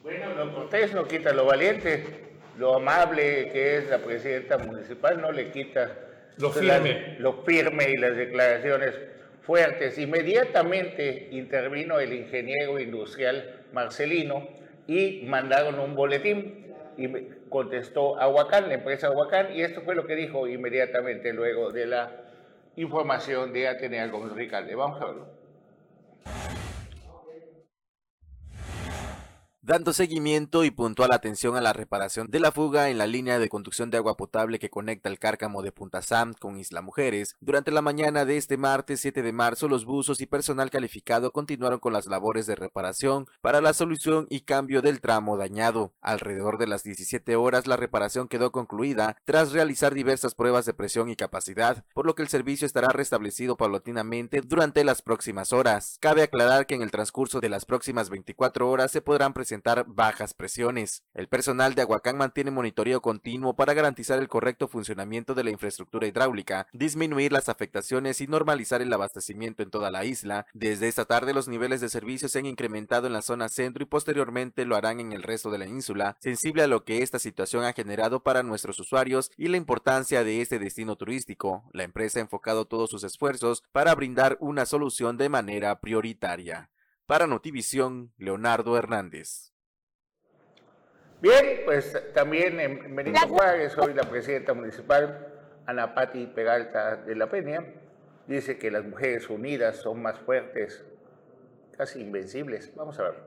Bueno, 0.02 0.34
lo 0.36 0.56
cortés 0.56 0.94
no 0.94 1.06
quita 1.06 1.34
lo 1.34 1.46
valiente, 1.46 2.06
lo 2.58 2.76
amable 2.76 3.50
que 3.52 3.78
es 3.78 3.90
la 3.90 3.98
presidenta 3.98 4.58
municipal 4.58 5.20
no 5.20 5.34
le 5.34 5.52
quita 5.52 5.96
lo 6.38 6.52
firme, 6.52 7.18
lo 7.20 7.44
firme 7.44 7.92
y 7.92 7.98
las 7.98 8.16
declaraciones 8.16 8.96
fuertes. 9.42 9.98
Inmediatamente 9.98 11.28
intervino 11.32 12.00
el 12.00 12.14
ingeniero 12.14 12.80
industrial 12.80 13.66
Marcelino 13.74 14.48
y 14.88 15.24
mandaron 15.26 15.80
un 15.80 15.96
boletín 15.96 16.74
y 16.98 17.10
contestó 17.50 18.20
Aguacán, 18.20 18.70
la 18.70 18.76
empresa 18.76 19.08
Aguacán, 19.08 19.54
y 19.54 19.62
esto 19.62 19.82
fue 19.82 19.96
lo 19.96 20.08
que 20.08 20.16
dijo 20.16 20.48
inmediatamente 20.48 21.34
luego 21.34 21.72
de 21.72 21.86
la 21.86 22.27
información 22.78 23.52
de 23.52 23.68
Atenea 23.68 24.08
Gómez 24.08 24.34
Ricalde. 24.34 24.76
Vamos 24.76 25.02
a 25.02 25.06
verlo. 25.06 25.47
Dando 29.68 29.92
seguimiento 29.92 30.64
y 30.64 30.72
puntual 30.72 31.12
atención 31.12 31.58
a 31.58 31.62
la 31.62 31.74
reparación 31.74 32.28
de 32.32 32.40
la 32.40 32.54
fuga 32.54 32.90
en 32.90 32.98
la 32.98 33.06
línea 33.06 33.38
de 33.38 33.50
conducción 33.50 33.90
de 33.90 33.98
agua 33.98 34.16
potable 34.16 34.60
que 34.60 34.70
conecta 34.70 35.10
el 35.10 35.20
cárcamo 35.20 35.62
de 35.62 35.74
Punta 35.74 36.02
Sam 36.02 36.34
con 36.40 36.58
Isla 36.58 36.82
Mujeres. 36.82 37.36
Durante 37.42 37.72
la 37.72 37.82
mañana 37.82 38.24
de 38.24 38.38
este 38.38 38.56
martes 38.56 39.02
7 39.02 39.22
de 39.22 39.34
marzo, 39.34 39.68
los 39.68 39.84
buzos 39.84 40.22
y 40.22 40.26
personal 40.26 40.70
calificado 40.70 41.34
continuaron 41.34 41.80
con 41.80 41.92
las 41.92 42.06
labores 42.06 42.48
de 42.48 42.56
reparación 42.56 43.28
para 43.42 43.60
la 43.60 43.74
solución 43.74 44.26
y 44.30 44.46
cambio 44.46 44.82
del 44.82 45.02
tramo 45.02 45.36
dañado. 45.36 45.92
Alrededor 46.00 46.60
de 46.60 46.68
las 46.68 46.84
17 46.84 47.36
horas, 47.36 47.68
la 47.68 47.76
reparación 47.76 48.30
quedó 48.30 48.54
concluida 48.54 49.18
tras 49.26 49.52
realizar 49.52 49.94
diversas 49.94 50.34
pruebas 50.34 50.66
de 50.66 50.76
presión 50.76 51.10
y 51.10 51.18
capacidad, 51.18 51.84
por 51.94 52.06
lo 52.06 52.16
que 52.16 52.22
el 52.22 52.30
servicio 52.30 52.66
estará 52.66 52.88
restablecido 52.94 53.58
paulatinamente 53.58 54.40
durante 54.40 54.86
las 54.86 55.02
próximas 55.02 55.52
horas. 55.52 55.98
Cabe 56.00 56.22
aclarar 56.22 56.68
que 56.68 56.76
en 56.76 56.84
el 56.84 56.92
transcurso 56.92 57.42
de 57.42 57.50
las 57.50 57.66
próximas 57.66 58.10
24 58.10 58.70
horas 58.70 58.92
se 58.92 59.02
podrán 59.02 59.34
presentar 59.34 59.57
bajas 59.88 60.34
presiones. 60.34 61.04
El 61.14 61.28
personal 61.28 61.76
de 61.76 61.82
Aguacán 61.82 62.18
mantiene 62.18 62.52
monitoreo 62.52 63.02
continuo 63.02 63.56
para 63.56 63.74
garantizar 63.74 64.20
el 64.20 64.28
correcto 64.28 64.68
funcionamiento 64.68 65.34
de 65.34 65.44
la 65.44 65.52
infraestructura 65.52 66.08
hidráulica, 66.08 66.68
disminuir 66.74 67.32
las 67.32 67.50
afectaciones 67.50 68.22
y 68.22 68.28
normalizar 68.28 68.82
el 68.82 68.94
abastecimiento 68.94 69.64
en 69.64 69.70
toda 69.70 69.92
la 69.92 70.06
isla. 70.06 70.46
Desde 70.54 70.88
esta 70.88 71.06
tarde 71.06 71.34
los 71.34 71.48
niveles 71.48 71.82
de 71.82 71.90
servicio 71.90 72.30
se 72.30 72.40
han 72.40 72.46
incrementado 72.46 73.08
en 73.08 73.14
la 73.14 73.22
zona 73.22 73.50
centro 73.50 73.84
y 73.84 73.88
posteriormente 73.88 74.66
lo 74.66 74.76
harán 74.76 75.00
en 75.00 75.12
el 75.12 75.24
resto 75.24 75.52
de 75.52 75.58
la 75.58 75.68
ínsula, 75.68 76.18
sensible 76.20 76.64
a 76.64 76.68
lo 76.68 76.84
que 76.84 77.04
esta 77.04 77.20
situación 77.20 77.64
ha 77.64 77.74
generado 77.74 78.24
para 78.24 78.44
nuestros 78.44 78.80
usuarios 78.80 79.32
y 79.38 79.48
la 79.48 79.58
importancia 79.58 80.24
de 80.24 80.42
este 80.42 80.60
destino 80.60 80.96
turístico. 80.96 81.64
La 81.74 81.84
empresa 81.84 82.20
ha 82.20 82.22
enfocado 82.22 82.66
todos 82.66 82.90
sus 82.90 83.04
esfuerzos 83.04 83.64
para 83.72 83.94
brindar 83.96 84.38
una 84.40 84.66
solución 84.66 85.18
de 85.18 85.30
manera 85.30 85.80
prioritaria. 85.80 86.70
Para 87.08 87.26
Notivisión, 87.26 88.12
Leonardo 88.18 88.78
Hernández. 88.78 89.54
Bien, 91.22 91.62
pues 91.64 91.98
también 92.14 92.60
en 92.60 92.94
Benito 92.98 93.26
Juárez, 93.30 93.78
hoy 93.78 93.94
la 93.94 94.04
presidenta 94.04 94.54
municipal, 94.54 95.26
Ana 95.66 95.96
Pati 95.96 96.28
Peralta 96.28 96.98
de 96.98 97.16
la 97.16 97.30
Peña, 97.30 97.64
dice 98.28 98.58
que 98.58 98.70
las 98.70 98.84
mujeres 98.84 99.30
unidas 99.30 99.78
son 99.78 100.02
más 100.02 100.20
fuertes, 100.20 100.84
casi 101.78 102.02
invencibles. 102.02 102.76
Vamos 102.76 103.00
a 103.00 103.04
ver. 103.04 103.24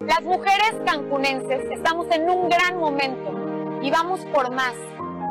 Las 0.00 0.22
mujeres 0.22 0.74
cancunenses 0.84 1.70
estamos 1.70 2.08
en 2.10 2.28
un 2.28 2.48
gran 2.48 2.78
momento 2.78 3.80
y 3.80 3.92
vamos 3.92 4.26
por 4.34 4.50
más. 4.50 4.74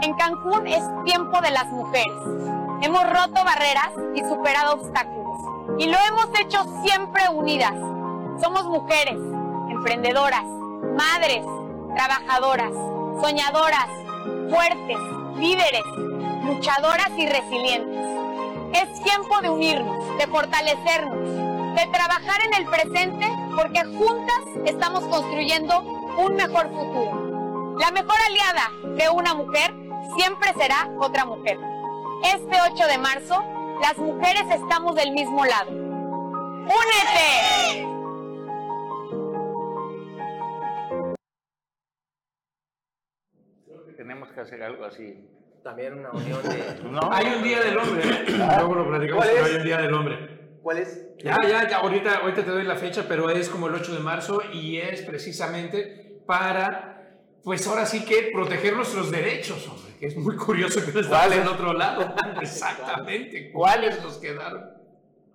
En 0.03 0.15
Cancún 0.15 0.67
es 0.67 0.83
tiempo 1.03 1.41
de 1.41 1.51
las 1.51 1.65
mujeres. 1.65 2.15
Hemos 2.81 3.03
roto 3.03 3.43
barreras 3.43 3.91
y 4.15 4.21
superado 4.21 4.75
obstáculos 4.75 5.26
y 5.79 5.85
lo 5.85 5.97
hemos 6.07 6.27
hecho 6.39 6.63
siempre 6.83 7.29
unidas. 7.29 7.73
Somos 8.41 8.65
mujeres, 8.65 9.17
emprendedoras, 9.69 10.45
madres, 10.95 11.43
trabajadoras, 11.95 12.71
soñadoras, 13.21 13.87
fuertes, 14.49 14.97
líderes, 15.37 15.85
luchadoras 16.45 17.11
y 17.17 17.27
resilientes. 17.27 18.05
Es 18.73 19.03
tiempo 19.03 19.39
de 19.41 19.49
unirnos, 19.49 20.17
de 20.17 20.27
fortalecernos, 20.27 21.75
de 21.75 21.87
trabajar 21.91 22.41
en 22.45 22.53
el 22.55 22.65
presente 22.65 23.31
porque 23.55 23.83
juntas 23.83 24.43
estamos 24.65 25.03
construyendo 25.05 25.81
un 26.17 26.35
mejor 26.35 26.69
futuro. 26.69 27.75
La 27.79 27.91
mejor 27.91 28.15
aliada 28.25 28.95
de 28.95 29.09
una 29.09 29.35
mujer 29.35 29.73
siempre 30.17 30.53
será 30.57 30.89
otra 30.99 31.25
mujer. 31.25 31.59
Este 32.23 32.57
8 32.73 32.87
de 32.87 32.97
marzo 32.97 33.43
las 33.81 33.97
mujeres 33.97 34.43
estamos 34.49 34.95
del 34.95 35.11
mismo 35.11 35.45
lado. 35.45 35.71
¡Únete! 35.71 37.85
Creo 43.65 43.85
que 43.85 43.93
tenemos 43.93 44.31
que 44.31 44.41
hacer 44.41 44.63
algo 44.63 44.85
así. 44.85 45.29
También 45.63 45.99
una 45.99 46.11
unión 46.11 46.41
de... 46.43 46.83
¿No? 46.91 46.99
Hay 47.11 47.27
un 47.27 47.43
día 47.43 47.61
del 47.61 47.77
hombre. 47.77 48.03
¿eh? 48.03 48.25
Luego 48.27 48.75
lo 48.75 48.87
platicamos, 48.87 49.25
pero 49.25 49.45
hay 49.45 49.55
un 49.55 49.63
día 49.63 49.77
del 49.77 49.93
hombre. 49.93 50.37
¿Cuál 50.61 50.79
es? 50.79 51.05
Ya, 51.19 51.37
ya, 51.47 51.67
ya, 51.67 51.77
ahorita, 51.77 52.17
ahorita 52.17 52.43
te 52.43 52.51
doy 52.51 52.63
la 52.63 52.75
fecha, 52.75 53.05
pero 53.07 53.29
es 53.29 53.49
como 53.49 53.67
el 53.67 53.75
8 53.75 53.95
de 53.95 53.99
marzo 53.99 54.41
y 54.53 54.77
es 54.77 55.01
precisamente 55.01 56.21
para, 56.25 57.15
pues 57.43 57.65
ahora 57.67 57.85
sí 57.85 58.03
que 58.03 58.31
proteger 58.33 58.75
nuestros 58.75 59.09
derechos, 59.09 59.65
hombre 59.67 59.86
que 59.99 60.07
es 60.07 60.17
muy 60.17 60.35
curioso 60.35 60.85
que 60.85 60.91
no 60.91 60.99
estamos 60.99 61.35
en 61.35 61.47
otro 61.47 61.73
lado. 61.73 62.13
Exactamente. 62.41 63.51
¿Cuáles 63.51 64.01
nos 64.01 64.17
quedaron? 64.17 64.77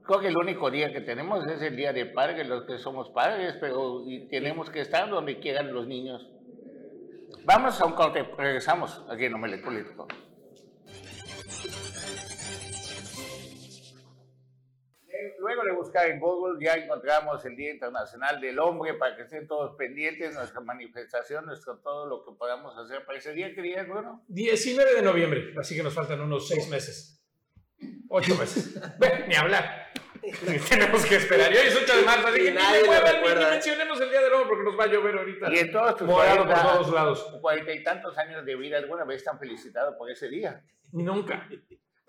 Creo 0.04 0.20
que 0.20 0.28
el 0.28 0.36
único 0.36 0.70
día 0.70 0.92
que 0.92 1.00
tenemos 1.00 1.46
es 1.46 1.62
el 1.62 1.76
día 1.76 1.92
de 1.92 2.06
padres, 2.06 2.46
los 2.48 2.64
que 2.64 2.78
somos 2.78 3.08
padres, 3.10 3.56
pero 3.60 4.02
tenemos 4.30 4.68
que 4.70 4.80
estar 4.80 5.08
donde 5.08 5.38
quieran 5.38 5.72
los 5.72 5.86
niños. 5.86 6.28
Vamos 7.44 7.80
a 7.80 7.86
un 7.86 7.92
corte, 7.92 8.22
regresamos 8.36 9.02
aquí 9.08 9.24
en 9.24 9.34
Omelet 9.34 9.62
Político. 9.62 10.06
Luego 15.42 15.64
de 15.64 15.72
buscar 15.72 16.08
en 16.08 16.20
Google 16.20 16.64
ya 16.64 16.74
encontramos 16.74 17.44
el 17.44 17.56
Día 17.56 17.72
Internacional 17.72 18.40
del 18.40 18.60
Hombre 18.60 18.94
para 18.94 19.16
que 19.16 19.22
estén 19.22 19.48
todos 19.48 19.74
pendientes, 19.76 20.34
nuestra 20.34 20.60
manifestación, 20.60 21.44
nuestro 21.46 21.78
todo 21.78 22.06
lo 22.06 22.24
que 22.24 22.30
podamos 22.38 22.78
hacer 22.78 23.04
para 23.04 23.18
ese 23.18 23.32
día. 23.32 23.52
¿Qué 23.52 23.60
día 23.60 23.80
es 23.82 23.88
bueno? 23.88 24.22
19 24.28 24.94
de 24.94 25.02
noviembre, 25.02 25.52
así 25.58 25.74
que 25.74 25.82
nos 25.82 25.94
faltan 25.94 26.20
unos 26.20 26.46
seis 26.46 26.68
meses. 26.68 27.20
Ocho 28.08 28.36
meses. 28.36 28.78
Ven, 29.00 29.24
ni 29.26 29.34
hablar. 29.34 29.88
Tenemos 30.68 31.04
que 31.06 31.16
esperar. 31.16 31.52
Y 31.52 31.56
hoy 31.56 31.66
es 31.66 31.76
8 31.82 31.96
de 31.96 32.02
marzo, 32.04 32.28
así 32.28 32.38
que 32.38 32.50
ni, 32.52 32.56
nadie 32.56 32.84
muevan, 32.84 33.20
ni- 33.20 33.44
mencionemos 33.50 34.00
el 34.00 34.10
día 34.10 34.20
del 34.20 34.32
hombre 34.34 34.48
porque 34.50 34.62
nos 34.64 34.78
va 34.78 34.84
a 34.84 34.86
llover 34.86 35.16
ahorita. 35.18 35.52
Y 35.52 35.58
en 35.58 35.72
todos 35.72 35.96
tus 35.96 36.06
Morado 36.06 36.36
por 36.44 36.46
40, 36.54 36.72
todos 36.72 36.92
lados. 36.94 37.38
cuarenta 37.40 37.72
y 37.72 37.82
tantos 37.82 38.16
años 38.16 38.44
de 38.44 38.54
vida, 38.54 38.78
¿alguna 38.78 39.02
vez 39.04 39.24
te 39.24 39.30
han 39.30 39.40
felicitado 39.40 39.98
por 39.98 40.08
ese 40.08 40.28
día? 40.28 40.62
Nunca. 40.92 41.48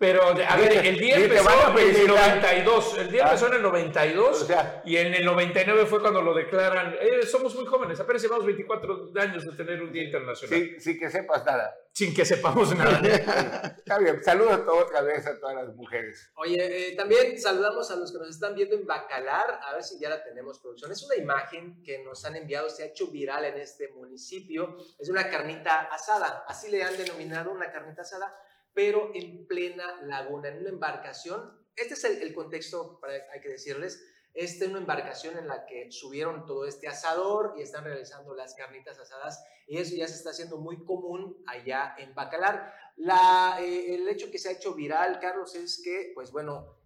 Pero, 0.04 0.22
a 0.22 0.56
ver, 0.56 0.84
el 0.84 0.98
día 0.98 1.16
te 1.16 1.24
empezó 1.24 1.50
en 1.50 1.58
el 1.78 1.94
felicitar. 1.94 2.08
92. 2.08 2.98
El 2.98 3.10
día 3.10 3.22
Ah. 3.24 3.28
empezó 3.28 3.46
en 3.46 3.54
el 3.54 3.62
92. 3.62 4.42
O 4.42 4.44
sea- 4.46 4.82
y 4.84 4.96
en 4.98 5.14
el 5.14 5.24
99 5.24 5.86
fue 5.86 6.00
cuando 6.00 6.20
lo 6.20 6.34
declaran. 6.34 6.94
Eh, 7.00 7.24
somos 7.24 7.54
muy 7.54 7.64
jóvenes, 7.64 7.98
apenas 8.00 8.20
llevamos 8.20 8.44
24 8.44 9.10
años 9.16 9.44
de 9.46 9.52
tener 9.52 9.82
un 9.82 9.90
día 9.90 10.04
internacional. 10.04 10.58
Sí, 10.60 10.78
sin 10.80 10.98
que 10.98 11.08
sepas 11.10 11.42
nada. 11.46 11.74
Sin 11.92 12.12
que 12.14 12.24
sepamos 12.26 12.76
nada. 12.76 13.00
Está 13.78 13.98
bien, 13.98 14.22
saludos 14.22 14.52
a 14.52 14.64
todos, 14.66 14.82
otra 14.84 15.00
vez 15.02 15.26
a 15.26 15.38
todas 15.40 15.54
las 15.54 15.74
mujeres. 15.76 16.30
Oye, 16.34 16.88
eh, 16.90 16.96
también 16.96 17.40
saludamos 17.40 17.90
a 17.90 17.96
los 17.96 18.12
que 18.12 18.18
nos 18.18 18.28
están 18.28 18.54
viendo 18.54 18.74
en 18.76 18.84
Bacalar, 18.86 19.60
a 19.62 19.72
ver 19.74 19.82
si 19.84 19.98
ya 19.98 20.10
la 20.10 20.22
tenemos 20.22 20.58
producción. 20.58 20.90
Es 20.92 21.02
una 21.04 21.16
imagen 21.16 21.82
que 21.82 22.02
nos 22.04 22.24
han 22.26 22.36
enviado, 22.36 22.68
se 22.68 22.82
ha 22.82 22.86
hecho 22.86 23.06
viral 23.06 23.44
en 23.46 23.56
este 23.58 23.88
municipio. 23.88 24.76
Es 24.98 25.08
una 25.08 25.30
carnita 25.30 25.82
asada, 25.92 26.44
así 26.48 26.70
le 26.70 26.82
han 26.82 26.96
denominado 26.96 27.52
una 27.52 27.70
carnita 27.70 28.02
asada, 28.02 28.34
pero 28.74 29.10
en 29.14 29.46
plena 29.46 30.02
laguna, 30.02 30.48
en 30.48 30.58
una 30.58 30.70
embarcación. 30.70 31.64
Este 31.76 31.94
es 31.94 32.04
el, 32.04 32.22
el 32.22 32.34
contexto, 32.34 32.98
para, 33.00 33.14
hay 33.32 33.40
que 33.40 33.48
decirles. 33.48 34.04
Esta 34.34 34.64
es 34.64 34.70
una 34.70 34.80
embarcación 34.80 35.38
en 35.38 35.46
la 35.46 35.64
que 35.64 35.92
subieron 35.92 36.44
todo 36.44 36.66
este 36.66 36.88
asador 36.88 37.54
y 37.56 37.62
están 37.62 37.84
realizando 37.84 38.34
las 38.34 38.54
carnitas 38.54 38.98
asadas 38.98 39.44
y 39.66 39.78
eso 39.78 39.94
ya 39.94 40.08
se 40.08 40.14
está 40.14 40.30
haciendo 40.30 40.58
muy 40.58 40.84
común 40.84 41.42
allá 41.46 41.94
en 41.98 42.14
Bacalar. 42.14 42.74
La, 42.96 43.58
eh, 43.60 43.94
el 43.94 44.08
hecho 44.08 44.30
que 44.30 44.38
se 44.38 44.48
ha 44.48 44.52
hecho 44.52 44.74
viral, 44.74 45.20
Carlos, 45.20 45.54
es 45.54 45.80
que, 45.82 46.10
pues 46.14 46.32
bueno, 46.32 46.76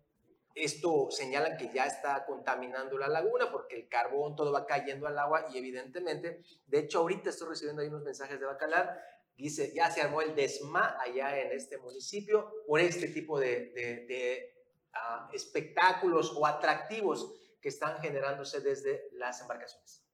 esto 0.55 1.09
señalan 1.11 1.57
que 1.57 1.73
ya 1.73 1.87
está 1.87 2.25
contaminando 2.27 2.99
la 2.99 3.09
laguna 3.09 3.51
porque 3.51 3.77
el 3.77 3.89
carbón, 3.89 4.37
todo 4.37 4.53
va 4.53 4.67
cayendo 4.67 5.07
al 5.07 5.19
agua 5.19 5.47
y 5.53 5.59
evidentemente, 5.59 6.43
de 6.67 6.79
hecho 6.79 6.99
ahorita 6.99 7.31
estoy 7.31 7.49
recibiendo 7.49 7.83
ahí 7.83 7.89
unos 7.89 8.03
mensajes 8.03 8.39
de 8.41 8.47
Bacalar, 8.47 9.01
dice, 9.39 9.73
ya 9.75 9.91
se 9.91 10.03
armó 10.03 10.21
el 10.21 10.35
desma 10.35 10.97
allá 11.01 11.41
en 11.41 11.53
este 11.53 11.79
municipio 11.79 12.53
por 12.67 12.81
este 12.81 13.09
tipo 13.09 13.39
de, 13.39 13.71
de- 13.73 14.07
de, 14.07 14.55
ah, 14.93 15.31
espectáculos 15.33 16.33
o 16.37 16.45
atractivos 16.47 17.35
que 17.61 17.69
están 17.69 17.99
generándose 18.01 18.61
desde 18.61 19.09
las 19.13 19.41
embarcaciones. 19.41 20.05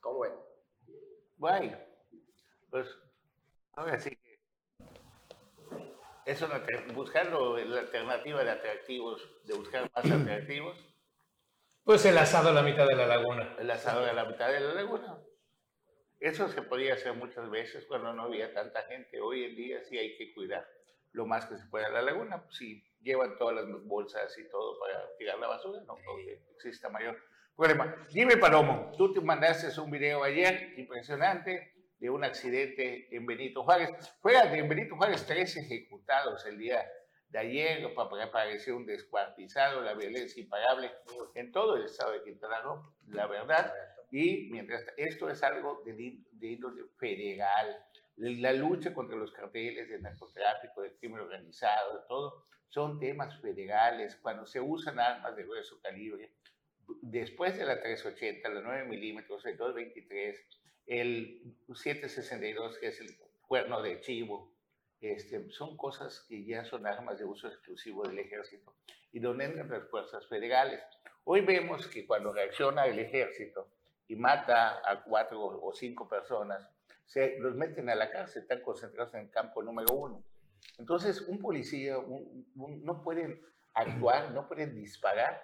¿Cómo 0.00 0.20
ven? 0.20 0.32
Bueno, 1.36 1.76
pues 2.70 2.86
ahora 3.72 3.98
sí 4.00 4.10
que 4.16 4.38
es 6.24 6.42
una, 6.42 6.56
alter- 6.56 6.92
buscando 6.92 7.56
la 7.58 7.80
alternativa 7.80 8.42
de 8.44 8.50
atractivos, 8.50 9.22
de 9.44 9.54
buscar 9.54 9.90
más 9.94 10.04
atractivos, 10.10 10.76
Pues 11.84 12.04
el 12.04 12.18
asado 12.18 12.48
a 12.48 12.52
la 12.52 12.62
mitad 12.62 12.86
de 12.86 12.96
la 12.96 13.06
laguna. 13.06 13.54
el 13.58 13.70
asado 13.70 14.04
de 14.04 14.12
la 14.12 14.24
mitad 14.24 14.48
de 14.50 14.60
la 14.60 14.74
laguna. 14.74 15.18
Eso 16.20 16.48
se 16.48 16.62
podía 16.62 16.94
hacer 16.94 17.12
muchas 17.14 17.48
veces 17.50 17.84
cuando 17.86 18.12
no 18.12 18.22
había 18.24 18.52
tanta 18.54 18.82
gente. 18.84 19.20
Hoy 19.20 19.44
en 19.44 19.56
día 19.56 19.82
sí 19.84 19.98
hay 19.98 20.16
que 20.16 20.32
cuidar 20.34 20.66
lo 21.12 21.26
más 21.26 21.46
que 21.46 21.56
se 21.56 21.66
pueda 21.66 21.88
la 21.90 22.02
laguna. 22.02 22.44
Si 22.50 22.82
llevan 23.02 23.36
todas 23.38 23.54
las 23.56 23.66
bolsas 23.84 24.36
y 24.38 24.48
todo 24.48 24.78
para 24.78 25.16
tirar 25.18 25.38
la 25.38 25.46
basura, 25.48 25.80
no 25.86 25.94
creo 25.96 26.16
que 26.16 26.42
exista 26.54 26.88
mayor 26.88 27.16
problema. 27.54 27.94
Dime, 28.12 28.36
Palomo, 28.36 28.92
tú 28.96 29.12
te 29.12 29.20
mandaste 29.20 29.78
un 29.80 29.90
video 29.90 30.22
ayer 30.24 30.74
impresionante 30.78 31.72
de 31.98 32.10
un 32.10 32.24
accidente 32.24 33.14
en 33.14 33.24
Benito 33.26 33.62
Juárez. 33.62 33.90
Fuera 34.20 34.44
de 34.46 34.62
Benito 34.62 34.96
Juárez, 34.96 35.24
tres 35.26 35.56
ejecutados 35.56 36.44
el 36.46 36.58
día 36.58 36.86
de 37.28 37.38
ayer, 37.38 37.94
pa- 37.94 38.08
apareció 38.22 38.76
un 38.76 38.86
descuartizado, 38.86 39.80
la 39.82 39.94
violencia 39.94 40.42
impagable 40.42 40.90
en 41.34 41.52
todo 41.52 41.76
el 41.76 41.84
estado 41.84 42.12
de 42.12 42.22
Quintana 42.22 42.60
Roo, 42.62 42.94
la 43.08 43.26
verdad. 43.26 43.72
Y 44.10 44.48
mientras 44.50 44.84
esto 44.96 45.28
es 45.28 45.42
algo 45.42 45.82
de, 45.84 46.20
de 46.32 46.46
índole 46.46 46.84
federal, 46.96 47.76
la 48.16 48.52
lucha 48.52 48.94
contra 48.94 49.16
los 49.16 49.32
carteles 49.32 49.88
de 49.88 50.00
narcotráfico, 50.00 50.82
de 50.82 50.96
crimen 50.96 51.20
organizado, 51.20 52.04
todo, 52.08 52.44
son 52.68 52.98
temas 52.98 53.40
federales. 53.40 54.16
Cuando 54.16 54.46
se 54.46 54.60
usan 54.60 54.98
armas 54.98 55.36
de 55.36 55.42
grueso 55.44 55.80
calibre, 55.82 56.32
después 57.02 57.58
de 57.58 57.64
la 57.64 57.80
380, 57.80 58.48
la 58.48 58.60
9 58.60 58.84
milímetros, 58.84 59.44
el 59.44 59.56
223, 59.56 60.46
el 60.86 61.56
762, 61.74 62.78
que 62.78 62.86
es 62.88 63.00
el 63.00 63.16
cuerno 63.46 63.82
de 63.82 64.00
chivo, 64.00 64.52
este, 65.00 65.50
son 65.50 65.76
cosas 65.76 66.24
que 66.28 66.44
ya 66.44 66.64
son 66.64 66.86
armas 66.86 67.18
de 67.18 67.24
uso 67.24 67.48
exclusivo 67.48 68.04
del 68.04 68.18
ejército 68.18 68.74
y 69.12 69.20
donde 69.20 69.44
entran 69.44 69.68
las 69.68 69.88
fuerzas 69.88 70.26
federales. 70.26 70.80
Hoy 71.24 71.42
vemos 71.42 71.86
que 71.88 72.06
cuando 72.06 72.32
reacciona 72.32 72.86
el 72.86 72.98
ejército 72.98 73.68
y 74.08 74.16
mata 74.16 74.80
a 74.88 75.02
cuatro 75.02 75.40
o 75.42 75.72
cinco 75.72 76.08
personas, 76.08 76.68
se 77.04 77.38
los 77.38 77.54
meten 77.54 77.88
a 77.90 77.94
la 77.94 78.10
cárcel, 78.10 78.42
están 78.42 78.60
concentrados 78.62 79.14
en 79.14 79.20
el 79.20 79.30
campo 79.30 79.62
número 79.62 79.94
uno. 79.94 80.24
Entonces, 80.78 81.20
un 81.22 81.38
policía 81.38 81.98
un- 81.98 82.50
un- 82.56 82.84
no 82.84 83.02
pueden 83.02 83.40
actuar, 83.74 84.30
no 84.32 84.48
pueden 84.48 84.74
disparar, 84.74 85.40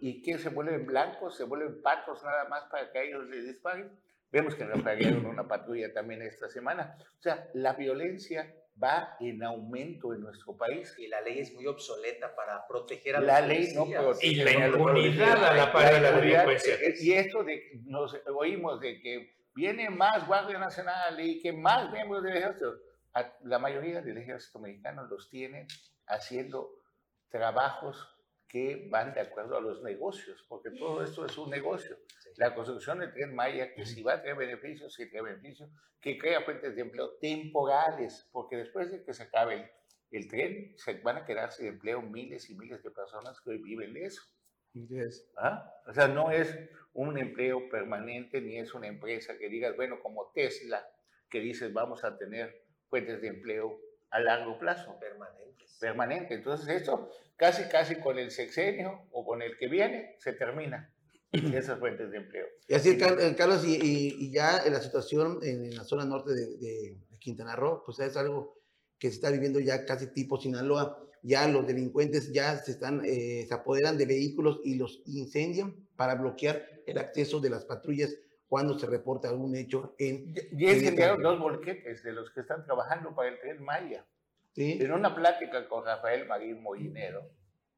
y 0.00 0.22
que 0.22 0.38
se 0.38 0.50
vuelven 0.50 0.86
blancos, 0.86 1.36
se 1.36 1.44
vuelven 1.44 1.80
patos 1.82 2.22
nada 2.22 2.44
más 2.48 2.64
para 2.64 2.90
que 2.92 3.08
ellos 3.08 3.26
les 3.26 3.44
disparen. 3.44 3.98
Vemos 4.30 4.54
que 4.54 4.64
rafaguearon 4.64 5.24
una 5.24 5.48
patrulla 5.48 5.92
también 5.94 6.20
esta 6.20 6.48
semana. 6.48 6.96
O 7.18 7.22
sea, 7.22 7.48
la 7.54 7.72
violencia 7.72 8.54
va 8.82 9.16
en 9.20 9.42
aumento 9.42 10.12
en 10.14 10.20
nuestro 10.20 10.56
país. 10.56 10.94
Y 10.98 11.08
la 11.08 11.20
ley 11.20 11.40
es 11.40 11.52
muy 11.54 11.66
obsoleta 11.66 12.34
para 12.34 12.66
proteger 12.66 13.16
a 13.16 13.20
La 13.20 13.40
los 13.40 13.48
ley 13.48 13.72
no 13.74 13.86
protege 13.86 14.26
Y 14.26 14.34
la 14.36 14.66
impunidad 14.66 15.44
a 15.44 15.54
la 15.54 15.72
par 15.72 15.92
de 15.92 16.00
la 16.00 16.12
delincuencia. 16.12 16.76
Y 17.00 17.12
esto 17.12 17.44
de 17.44 17.60
que 17.60 17.80
nos 17.84 18.16
oímos 18.26 18.80
de 18.80 19.00
que 19.00 19.38
viene 19.54 19.90
más 19.90 20.26
Guardia 20.26 20.58
Nacional 20.58 21.18
y 21.20 21.40
que 21.40 21.52
más 21.52 21.90
miembros 21.92 22.22
del 22.22 22.36
ejército. 22.36 22.74
La 23.44 23.58
mayoría 23.58 24.00
del 24.00 24.18
ejército 24.18 24.58
mexicano 24.60 25.04
los 25.06 25.28
tiene 25.28 25.66
haciendo 26.06 26.70
trabajos 27.30 28.17
que 28.48 28.88
van 28.90 29.12
de 29.12 29.20
acuerdo 29.20 29.56
a 29.56 29.60
los 29.60 29.82
negocios, 29.82 30.44
porque 30.48 30.70
todo 30.70 31.04
esto 31.04 31.26
es 31.26 31.36
un 31.36 31.50
negocio. 31.50 31.98
La 32.36 32.54
construcción 32.54 32.98
del 32.98 33.12
tren 33.12 33.34
Maya, 33.34 33.74
que 33.74 33.84
si 33.84 34.02
va 34.02 34.14
a 34.14 34.22
traer 34.22 34.36
beneficios, 34.36 34.94
si 34.94 35.10
trae 35.10 35.22
beneficios, 35.22 35.70
que 36.00 36.16
crea 36.16 36.42
fuentes 36.42 36.74
de 36.74 36.80
empleo 36.80 37.18
temporales, 37.18 38.28
porque 38.32 38.56
después 38.56 38.90
de 38.90 39.04
que 39.04 39.12
se 39.12 39.24
acabe 39.24 39.54
el, 39.54 39.70
el 40.10 40.28
tren, 40.28 40.74
se 40.78 40.94
van 41.00 41.18
a 41.18 41.26
quedar 41.26 41.52
sin 41.52 41.66
empleo 41.66 42.00
miles 42.00 42.48
y 42.48 42.54
miles 42.56 42.82
de 42.82 42.90
personas 42.90 43.40
que 43.40 43.50
hoy 43.50 43.58
viven 43.58 43.92
de 43.92 44.06
eso. 44.06 44.22
¿Ah? 45.36 45.70
O 45.86 45.92
sea, 45.92 46.08
no 46.08 46.30
es 46.30 46.56
un 46.92 47.18
empleo 47.18 47.68
permanente 47.68 48.40
ni 48.40 48.58
es 48.58 48.74
una 48.74 48.86
empresa 48.86 49.36
que 49.36 49.48
digas, 49.48 49.76
bueno, 49.76 50.00
como 50.00 50.30
Tesla, 50.32 50.86
que 51.28 51.40
dices 51.40 51.72
vamos 51.72 52.04
a 52.04 52.16
tener 52.16 52.64
fuentes 52.88 53.20
de 53.20 53.28
empleo 53.28 53.80
a 54.10 54.20
largo 54.20 54.58
plazo, 54.58 54.98
permanentes. 54.98 55.76
permanente. 55.80 56.34
Entonces 56.34 56.68
esto 56.68 57.10
casi, 57.36 57.64
casi 57.64 57.96
con 57.96 58.18
el 58.18 58.30
sexenio 58.30 59.06
o 59.12 59.24
con 59.24 59.42
el 59.42 59.56
que 59.58 59.68
viene 59.68 60.16
se 60.18 60.32
termina 60.32 60.92
esas 61.32 61.78
fuentes 61.78 62.10
de 62.10 62.16
empleo. 62.18 62.46
Y 62.68 62.74
así, 62.74 62.96
Car- 62.98 63.36
Carlos, 63.36 63.64
y, 63.66 63.76
y- 63.76 64.16
y 64.18 64.30
ya 64.32 64.62
la 64.70 64.80
situación 64.80 65.38
en, 65.42 65.64
en 65.66 65.76
la 65.76 65.84
zona 65.84 66.04
norte 66.04 66.32
de, 66.32 66.56
de- 66.56 66.98
de 67.10 67.18
Quintana 67.18 67.54
Roo, 67.56 67.82
pues 67.84 67.98
es 68.00 68.16
algo 68.16 68.58
que 68.98 69.08
se 69.08 69.14
está 69.16 69.30
viviendo 69.30 69.60
ya 69.60 69.84
casi 69.84 70.08
tipo 70.08 70.40
Sinaloa. 70.40 71.04
Ya 71.22 71.46
los 71.48 71.66
delincuentes 71.66 72.32
ya 72.32 72.56
se 72.58 72.70
están, 72.72 73.02
eh, 73.04 73.44
se 73.46 73.52
apoderan 73.52 73.98
de 73.98 74.06
vehículos 74.06 74.60
y 74.64 74.76
los 74.76 75.02
incendian 75.06 75.74
para 75.96 76.14
bloquear 76.14 76.64
el 76.86 76.96
acceso 76.98 77.40
de 77.40 77.50
las 77.50 77.64
patrullas 77.64 78.14
cuando 78.48 78.78
se 78.78 78.86
reporta 78.86 79.28
algún 79.28 79.54
hecho 79.56 79.94
en... 79.98 80.34
Y 80.52 80.66
en 80.66 80.74
incendiaron 80.76 81.18
esta- 81.18 81.28
dos 81.30 81.38
volquetes 81.38 82.02
de 82.02 82.12
los 82.12 82.30
que 82.30 82.40
están 82.40 82.64
trabajando 82.64 83.14
para 83.14 83.28
el 83.28 83.38
tren 83.40 83.62
Maya. 83.62 84.06
¿sí? 84.54 84.78
En 84.80 84.92
una 84.92 85.14
plática 85.14 85.68
con 85.68 85.84
Rafael 85.84 86.26
Marín 86.26 86.62
Molinero, 86.62 87.30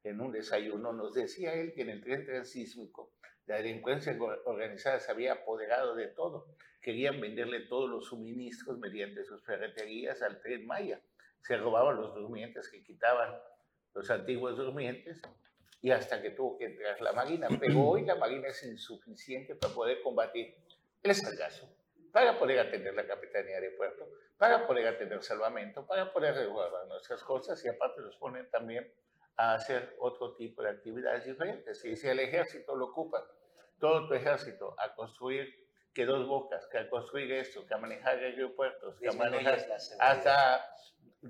en 0.03 0.21
un 0.21 0.31
desayuno, 0.31 0.93
nos 0.93 1.13
decía 1.13 1.53
él 1.53 1.73
que 1.73 1.81
en 1.81 1.89
el 1.89 2.01
tren 2.01 2.25
transísmico 2.25 3.11
la 3.47 3.57
delincuencia 3.57 4.15
or- 4.19 4.41
organizada 4.45 4.99
se 4.99 5.11
había 5.11 5.33
apoderado 5.33 5.95
de 5.95 6.07
todo. 6.07 6.47
Querían 6.81 7.19
venderle 7.19 7.61
todos 7.67 7.89
los 7.89 8.05
suministros 8.05 8.79
mediante 8.79 9.23
sus 9.25 9.43
ferreterías 9.43 10.21
al 10.21 10.41
tren 10.41 10.65
Maya. 10.65 11.01
Se 11.41 11.57
robaban 11.57 11.97
los 11.97 12.15
durmientes 12.15 12.69
que 12.69 12.81
quitaban 12.81 13.35
los 13.93 14.09
antiguos 14.09 14.55
durmientes 14.57 15.21
y 15.81 15.91
hasta 15.91 16.21
que 16.21 16.31
tuvo 16.31 16.57
que 16.57 16.65
entrar 16.65 17.01
la 17.01 17.13
Marina. 17.13 17.47
Pero 17.59 17.79
hoy 17.79 18.05
la 18.05 18.15
Marina 18.15 18.47
es 18.47 18.63
insuficiente 18.63 19.55
para 19.55 19.73
poder 19.73 20.01
combatir 20.01 20.55
el 21.03 21.15
sargazo, 21.15 21.67
para 22.11 22.37
poder 22.37 22.59
atender 22.59 22.93
la 22.93 23.07
Capitanía 23.07 23.59
de 23.59 23.71
Puerto, 23.71 24.07
para 24.37 24.67
poder 24.67 24.87
atender 24.87 25.21
salvamento, 25.23 25.85
para 25.85 26.11
poder 26.11 26.35
resguardar 26.35 26.87
nuestras 26.87 27.23
cosas 27.23 27.63
y 27.65 27.69
aparte 27.69 28.01
los 28.01 28.15
ponen 28.17 28.49
también 28.49 28.91
a 29.37 29.55
hacer 29.55 29.95
otro 29.99 30.35
tipo 30.35 30.61
de 30.61 30.69
actividades 30.69 31.25
diferentes. 31.25 31.83
Y 31.85 31.95
si 31.95 32.07
el 32.07 32.19
ejército 32.19 32.75
lo 32.75 32.87
ocupa, 32.87 33.25
todo 33.79 34.07
tu 34.07 34.13
ejército, 34.13 34.75
a 34.77 34.93
construir 34.93 35.61
que 35.93 36.05
dos 36.05 36.27
bocas, 36.27 36.67
que 36.67 36.77
a 36.77 36.89
construir 36.89 37.31
esto, 37.33 37.65
que 37.65 37.73
a 37.73 37.77
manejar 37.77 38.17
aeropuertos, 38.19 38.99
que 38.99 39.09
a 39.09 39.13
manejar 39.13 39.59
hasta 39.99 40.65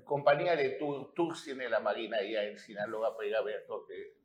compañía 0.04 0.56
de 0.56 0.78
tours 1.14 1.44
tiene 1.44 1.68
la 1.68 1.80
Marina 1.80 2.18
allá 2.18 2.44
en 2.44 2.58
Sinaloa 2.58 3.16
para 3.16 3.28
ir 3.28 3.36
a 3.36 3.42
ver 3.42 3.64
lo 3.68 3.84
que 3.86 4.21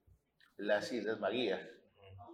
las 0.57 0.91
Islas 0.91 1.19
Marías. 1.19 1.61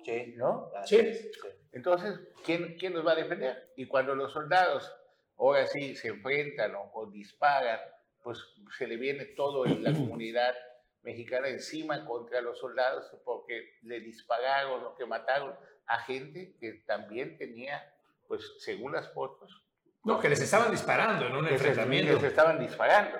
Sí. 0.03 0.33
¿No? 0.35 0.69
Sí. 0.85 1.31
Entonces, 1.71 2.19
¿quién, 2.43 2.77
¿quién 2.77 2.93
nos 2.93 3.05
va 3.05 3.13
a 3.13 3.15
defender? 3.15 3.71
Y 3.77 3.87
cuando 3.87 4.15
los 4.15 4.33
soldados 4.33 4.91
ahora 5.37 5.65
sí 5.67 5.95
se 5.95 6.09
enfrentan 6.09 6.75
o, 6.75 6.91
o 6.93 7.09
disparan, 7.09 7.79
pues 8.21 8.39
se 8.77 8.87
le 8.87 8.97
viene 8.97 9.25
todo 9.25 9.65
en 9.65 9.83
la 9.83 9.91
comunidad 9.93 10.55
mexicana 11.03 11.49
encima 11.49 12.05
contra 12.05 12.41
los 12.41 12.57
soldados 12.59 13.05
porque 13.25 13.77
le 13.83 13.99
dispararon 13.99 14.83
o 14.83 14.95
que 14.95 15.05
mataron 15.05 15.53
a 15.85 15.99
gente 15.99 16.55
que 16.59 16.83
también 16.85 17.37
tenía, 17.37 17.93
pues 18.27 18.53
según 18.59 18.93
las 18.93 19.11
fotos. 19.13 19.63
No, 20.05 20.19
que 20.19 20.29
les 20.29 20.41
estaban 20.41 20.71
disparando 20.71 21.27
en 21.27 21.35
un 21.35 21.47
enfrentamiento. 21.47 22.15
que 22.15 22.21
se 22.21 22.27
estaban 22.27 22.59
disparando. 22.59 23.17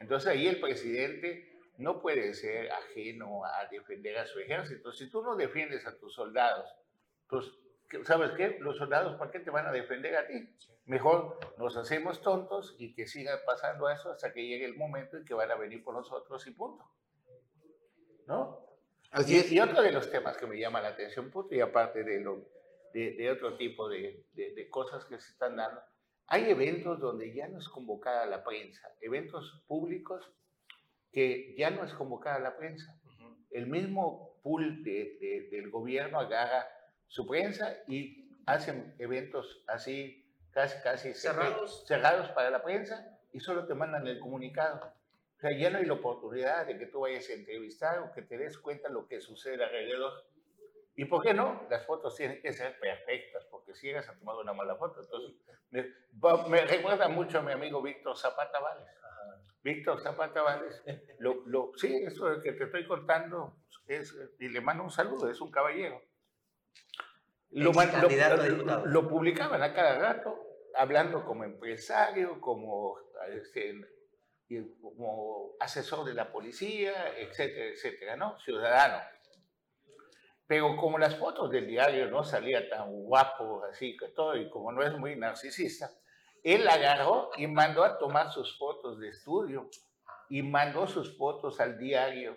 Entonces 0.00 0.28
ahí 0.28 0.46
el 0.46 0.60
presidente 0.60 1.53
no 1.78 2.00
puede 2.00 2.34
ser 2.34 2.70
ajeno 2.70 3.44
a 3.44 3.66
defender 3.70 4.18
a 4.18 4.26
su 4.26 4.38
ejército. 4.40 4.92
Si 4.92 5.10
tú 5.10 5.22
no 5.22 5.36
defiendes 5.36 5.86
a 5.86 5.96
tus 5.98 6.14
soldados, 6.14 6.68
pues, 7.28 7.46
¿qué- 7.88 8.04
¿sabes 8.04 8.30
qué? 8.32 8.58
Los 8.60 8.76
soldados, 8.76 9.16
¿para 9.16 9.30
qué 9.30 9.40
te 9.40 9.50
van 9.50 9.66
a 9.66 9.72
defender 9.72 10.16
a 10.16 10.26
ti? 10.26 10.48
Mejor 10.86 11.38
nos 11.58 11.76
hacemos 11.76 12.20
tontos 12.22 12.76
y 12.78 12.94
que 12.94 13.06
siga 13.06 13.40
pasando 13.46 13.88
eso 13.90 14.10
hasta 14.12 14.32
que 14.32 14.46
llegue 14.46 14.64
el 14.66 14.76
momento 14.76 15.16
en 15.16 15.24
que 15.24 15.34
van 15.34 15.50
a 15.50 15.56
venir 15.56 15.82
por 15.82 15.94
nosotros 15.94 16.46
y 16.46 16.50
punto. 16.52 16.84
¿No? 18.26 18.60
Así 19.10 19.54
y, 19.54 19.60
otro 19.60 19.82
de 19.82 19.92
los 19.92 20.10
temas 20.10 20.36
que 20.36 20.46
me 20.46 20.58
llama 20.58 20.80
la 20.80 20.88
atención, 20.88 21.30
punto, 21.30 21.54
y 21.54 21.60
aparte 21.60 22.02
de, 22.02 22.20
lo, 22.20 22.48
de, 22.92 23.12
de 23.12 23.30
otro 23.30 23.56
tipo 23.56 23.88
de, 23.88 24.24
de- 24.32 24.52
de 24.54 24.68
cosas 24.68 25.04
que 25.04 25.18
se 25.20 25.30
están 25.32 25.56
dando, 25.56 25.80
hay 26.26 26.50
eventos 26.50 26.98
donde 27.00 27.32
ya 27.34 27.46
no 27.48 27.58
es 27.58 27.68
convocada 27.68 28.26
la 28.26 28.42
prensa, 28.42 28.88
eventos 29.00 29.62
públicos 29.68 30.32
que 31.14 31.54
ya 31.56 31.70
no 31.70 31.84
es 31.84 31.94
convocada 31.94 32.38
la 32.40 32.56
prensa. 32.56 32.94
El 33.50 33.68
mismo 33.68 34.36
pool 34.42 34.82
de- 34.82 35.16
de- 35.20 35.48
del 35.50 35.70
gobierno 35.70 36.18
agarra 36.18 36.68
su 37.06 37.24
prensa 37.26 37.72
y 37.86 38.28
hacen 38.46 38.94
eventos 38.98 39.62
así, 39.68 40.28
casi, 40.50 40.82
casi 40.82 41.14
Cerrados. 41.14 41.84
cerrados 41.86 42.28
para 42.30 42.50
la 42.50 42.62
prensa 42.64 43.16
y 43.32 43.38
solo 43.40 43.64
te 43.66 43.74
mandan 43.74 44.06
el 44.08 44.18
comunicado. 44.18 44.92
O 45.36 45.40
sea, 45.40 45.56
ya 45.56 45.70
no 45.70 45.78
hay 45.78 45.84
la 45.86 45.94
oportunidad 45.94 46.66
de 46.66 46.78
que 46.78 46.86
tú 46.86 47.00
vayas 47.00 47.28
a 47.28 47.32
entrevistar 47.34 48.00
o 48.00 48.12
que 48.12 48.22
te 48.22 48.36
des 48.36 48.58
cuenta 48.58 48.88
lo 48.88 49.06
que 49.06 49.20
sucede 49.20 49.62
alrededor. 49.62 50.12
¿Y 50.96 51.04
por 51.06 51.22
qué 51.22 51.32
no? 51.34 51.66
Las 51.70 51.86
fotos 51.86 52.16
tienen 52.16 52.40
que 52.40 52.52
ser 52.52 52.78
perfectas, 52.78 53.44
porque 53.50 53.74
si 53.74 53.86
llegas 53.88 54.08
a 54.08 54.14
tomar 54.18 54.36
una 54.36 54.52
mala 54.52 54.76
foto, 54.76 55.00
entonces 55.00 55.32
me, 55.70 55.92
me 56.48 56.64
recuerda 56.66 57.08
mucho 57.08 57.38
a 57.38 57.42
mi 57.42 57.52
amigo 57.52 57.82
Víctor 57.82 58.16
Zapata 58.16 58.58
Vales. 58.60 58.86
Víctor 59.64 59.98
Zapata 60.02 60.42
Vales, 60.42 60.82
lo, 61.18 61.42
lo, 61.46 61.72
sí, 61.76 62.04
eso 62.06 62.26
que 62.42 62.52
te 62.52 62.64
estoy 62.64 62.86
contando, 62.86 63.56
es, 63.86 64.14
y 64.38 64.48
le 64.48 64.60
mando 64.60 64.84
un 64.84 64.90
saludo, 64.90 65.30
es 65.30 65.40
un 65.40 65.50
caballero. 65.50 66.02
Lo, 67.50 67.72
publicaban 69.08 69.62
a 69.62 69.72
cada 69.72 69.98
rato, 69.98 70.38
hablando 70.74 71.24
como 71.24 71.44
empresario, 71.44 72.42
como, 72.42 72.98
este, 73.30 73.80
como 74.82 75.52
asesor 75.58 76.04
de 76.04 76.12
la 76.12 76.30
policía, 76.30 77.16
etcétera, 77.16 77.66
etcétera, 77.70 78.16
¿no? 78.16 78.38
Ciudadano. 78.40 79.02
Pero 80.46 80.76
como 80.76 80.98
las 80.98 81.16
fotos 81.16 81.50
del 81.50 81.66
diario 81.66 82.10
no 82.10 82.22
salía 82.22 82.68
tan 82.68 82.90
guapo, 82.90 83.64
así 83.64 83.96
que 83.96 84.08
todo, 84.08 84.36
y 84.36 84.50
como 84.50 84.72
no 84.72 84.82
es 84.82 84.92
muy 84.98 85.16
narcisista, 85.16 85.90
él 86.44 86.68
agarró 86.68 87.30
y 87.36 87.46
mandó 87.48 87.82
a 87.82 87.98
tomar 87.98 88.30
sus 88.30 88.56
fotos 88.56 89.00
de 89.00 89.08
estudio 89.08 89.68
y 90.28 90.42
mandó 90.42 90.86
sus 90.86 91.16
fotos 91.18 91.58
al 91.60 91.78
diario 91.78 92.36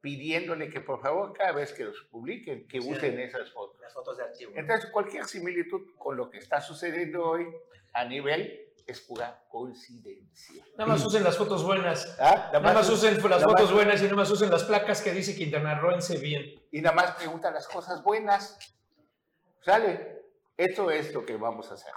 pidiéndole 0.00 0.68
que 0.68 0.80
por 0.80 1.00
favor 1.00 1.32
cada 1.32 1.52
vez 1.52 1.72
que 1.72 1.84
los 1.84 2.00
publiquen, 2.10 2.66
que 2.66 2.80
Sí. 2.82 2.90
usen 2.90 3.20
esas 3.20 3.52
fotos. 3.52 3.80
Las 3.80 3.92
fotos 3.94 4.16
de 4.16 4.24
archivo. 4.24 4.50
Entonces, 4.56 4.90
cualquier 4.90 5.24
similitud 5.26 5.80
con 5.96 6.16
lo 6.16 6.28
que 6.28 6.38
está 6.38 6.60
sucediendo 6.60 7.24
hoy 7.24 7.46
a 7.92 8.04
nivel 8.04 8.58
es 8.84 9.00
pura 9.02 9.44
coincidencia. 9.48 10.64
Nada 10.76 10.86
más 10.90 11.04
usen 11.06 11.22
las 11.22 11.36
fotos 11.38 11.62
buenas. 11.62 12.16
¿Ah? 12.18 12.50
Nada 12.52 12.60
más 12.74 12.90
usen 12.90 13.14
las 13.14 13.22
nada 13.24 13.44
fotos 13.44 13.66
más- 13.66 13.72
buenas 13.72 14.00
y 14.00 14.04
nada 14.04 14.16
más 14.16 14.30
usen 14.30 14.50
las 14.50 14.64
placas 14.64 15.00
que 15.02 15.12
dice 15.12 15.36
Quintana 15.36 15.78
Rooense 15.78 16.18
bien. 16.18 16.60
Y 16.72 16.80
nada 16.80 16.96
más 16.96 17.12
pregunta 17.12 17.52
las 17.52 17.68
cosas 17.68 18.02
buenas. 18.02 18.58
¿Sale? 19.60 20.20
Esto 20.56 20.90
es 20.90 21.14
lo 21.14 21.24
que 21.24 21.36
vamos 21.36 21.70
a 21.70 21.74
hacer. 21.74 21.92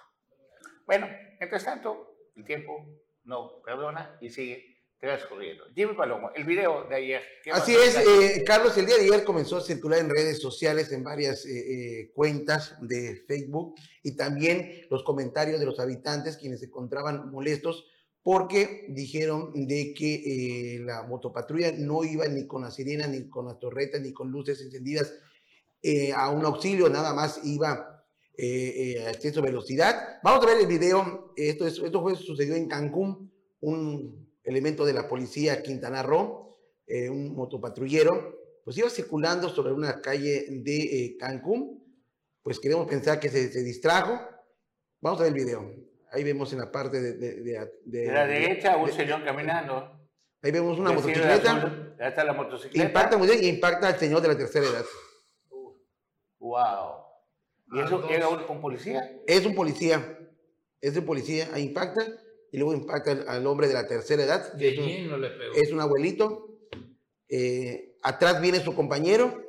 Bueno, 0.86 1.08
mientras 1.39 1.63
tanto, 1.65 2.17
el 2.36 2.45
tiempo 2.45 2.86
no 3.24 3.62
perdona 3.63 4.17
y 4.21 4.30
sigue 4.30 4.84
transcurriendo. 5.00 5.65
Jimmy 5.76 5.93
Palomo, 5.93 6.32
el 6.36 6.43
video 6.45 6.86
de 6.86 6.95
ayer. 6.95 7.21
¿qué 7.43 7.52
Así 7.52 7.76
es, 7.76 7.98
eh, 7.98 8.43
Carlos, 8.45 8.78
el 8.78 8.86
día 8.86 8.95
de 8.98 9.04
ayer 9.04 9.24
comenzó 9.24 9.58
a 9.58 9.62
circular 9.62 10.00
en 10.00 10.10
redes 10.10 10.41
sociales, 10.41 10.91
en 10.91 11.04
varias 11.04 11.45
eh, 11.45 11.52
eh, 12.02 12.12
cuentas 12.13 12.78
de 12.82 13.24
Facebook 13.28 13.76
y 14.04 14.15
también 14.15 14.86
los 14.89 15.04
comentarios 15.04 15.60
de 15.60 15.65
los 15.65 15.80
habitantes 15.80 16.38
quienes 16.38 16.62
se 16.62 16.67
encontraban 16.67 17.30
molestos 17.32 17.86
porque 18.26 18.88
dijeron 18.89 19.52
de 19.54 19.93
que 19.93 20.15
eh, 20.15 20.80
la 20.80 21.04
motopatrulla 21.04 21.74
no 21.74 22.04
iba 22.04 22.28
ni 22.28 22.48
con 22.48 22.63
la 22.63 22.71
sirena, 22.71 23.06
ni 23.06 23.30
con 23.30 23.45
las 23.45 23.60
torretas, 23.60 24.02
ni 24.02 24.13
con 24.13 24.32
luces 24.32 24.60
encendidas 24.62 25.13
eh, 25.84 26.12
a 26.12 26.32
un 26.32 26.43
auxilio, 26.43 26.89
nada 26.89 27.13
más 27.13 27.41
iba 27.43 27.94
eh, 28.38 28.95
eh, 28.98 29.06
a 29.06 29.12
exceso 29.12 29.41
de 29.41 29.48
velocidad. 29.48 30.19
Vamos 30.24 30.43
a 30.45 30.48
ver 30.50 30.60
el 30.62 30.67
video, 30.67 31.34
esto, 31.36 31.65
es, 31.67 31.80
esto 31.80 32.02
fue, 32.02 32.15
sucedió 32.15 32.56
en 32.56 32.67
Cancún, 32.67 33.32
un 33.62 34.30
elemento 34.43 34.86
de 34.86 34.93
la 34.93 35.08
policía 35.08 35.62
Quintana 35.63 36.04
Roo, 36.04 36.58
eh, 36.88 37.10
un 37.10 37.36
motopatrullero, 37.36 38.36
pues 38.63 38.78
iba 38.78 38.89
circulando 38.89 39.50
sobre 39.50 39.74
una 39.74 40.02
calle 40.02 40.45
de 40.50 40.78
eh, 41.06 41.17
Cancún, 41.17 41.84
pues 42.43 42.60
queremos 42.60 42.88
pensar 42.88 43.19
que 43.19 43.30
se, 43.30 43.52
se 43.52 43.63
distrajo. 43.63 44.19
Vamos 45.02 45.19
a 45.19 45.24
ver 45.24 45.34
el 45.34 45.39
video. 45.43 45.71
Ahí 46.12 46.24
vemos 46.24 46.52
en 46.54 46.60
la 46.60 46.71
parte 46.71 47.02
de... 47.02 47.13
de- 47.13 47.41
de- 47.41 47.71
de- 47.86 48.12
la 48.12 48.26
derecha, 48.28 48.78
un 48.78 48.91
señor 48.91 49.24
caminando. 49.24 50.00
Ahí 50.41 50.52
vemos 50.52 50.78
una 50.78 50.91
motocicleta. 50.91 51.95
Ya 52.00 52.08
está 52.08 52.24
la 52.24 52.34
motocicleta. 52.34 52.86
Impacta 52.88 53.17
muy 53.17 53.28
bien 53.28 53.43
y 53.43 53.48
impacta 53.48 53.88
al 53.88 53.98
señor 54.00 54.21
de 54.21 54.28
la 54.28 54.38
tercera 54.38 54.67
edad. 54.67 54.86
Wow. 56.39 57.05
¿Y 57.71 57.80
A 57.80 57.86
eso 57.86 57.99
dos. 57.99 58.12
era 58.12 58.28
un, 58.30 58.39
un 58.49 58.62
policía? 58.62 59.19
Es 59.28 59.45
un 59.45 59.56
policía, 59.56 60.19
es 60.82 60.95
un 60.97 61.06
policía, 61.06 61.49
ahí 61.54 61.63
impacta 61.63 62.06
y 62.51 62.58
luego 62.58 62.73
impacta 62.73 63.12
al, 63.12 63.28
al 63.28 63.47
hombre 63.47 63.67
de 63.67 63.73
la 63.73 63.88
tercera 63.88 64.23
edad. 64.23 64.54
De 64.54 64.69
es, 64.69 64.80
un, 64.80 64.86
lleno 64.86 65.17
le 65.17 65.30
pegó. 65.30 65.54
es 65.56 65.71
un 65.71 65.80
abuelito. 65.82 66.49
eh, 67.30 67.95
atrás 68.04 68.39
viene 68.41 68.60
su 68.60 68.75
compañero 68.75 69.41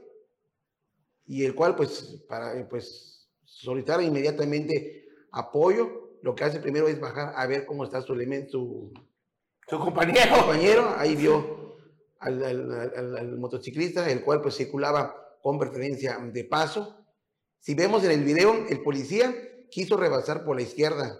y 1.26 1.44
el 1.44 1.54
cual 1.54 1.76
pues 1.76 2.24
para 2.28 2.66
pues 2.68 3.28
solicitar 3.44 4.02
inmediatamente 4.02 5.06
apoyo. 5.32 6.04
Lo 6.22 6.34
que 6.34 6.44
hace 6.44 6.58
primero 6.60 6.88
es 6.88 6.98
bajar 6.98 7.34
a 7.36 7.46
ver 7.46 7.66
cómo 7.66 7.84
está 7.84 8.00
su 8.00 8.12
elemento, 8.14 8.50
su 8.52 8.92
Su 9.68 9.78
compañero. 9.78 10.34
compañero. 10.36 10.94
Ahí 10.96 11.14
vio 11.14 11.76
al, 12.18 12.42
al- 12.42 12.72
al- 12.96 13.16
al 13.18 13.36
motociclista, 13.38 14.10
el 14.10 14.24
cual 14.24 14.40
pues 14.40 14.56
circulaba 14.56 15.14
con 15.42 15.58
preferencia 15.58 16.16
de 16.18 16.44
paso. 16.44 17.05
Si 17.66 17.74
vemos 17.74 18.04
en 18.04 18.12
el 18.12 18.22
video, 18.22 18.64
el 18.68 18.80
policía 18.80 19.34
quiso 19.72 19.96
rebasar 19.96 20.44
por 20.44 20.54
la 20.54 20.62
izquierda. 20.62 21.18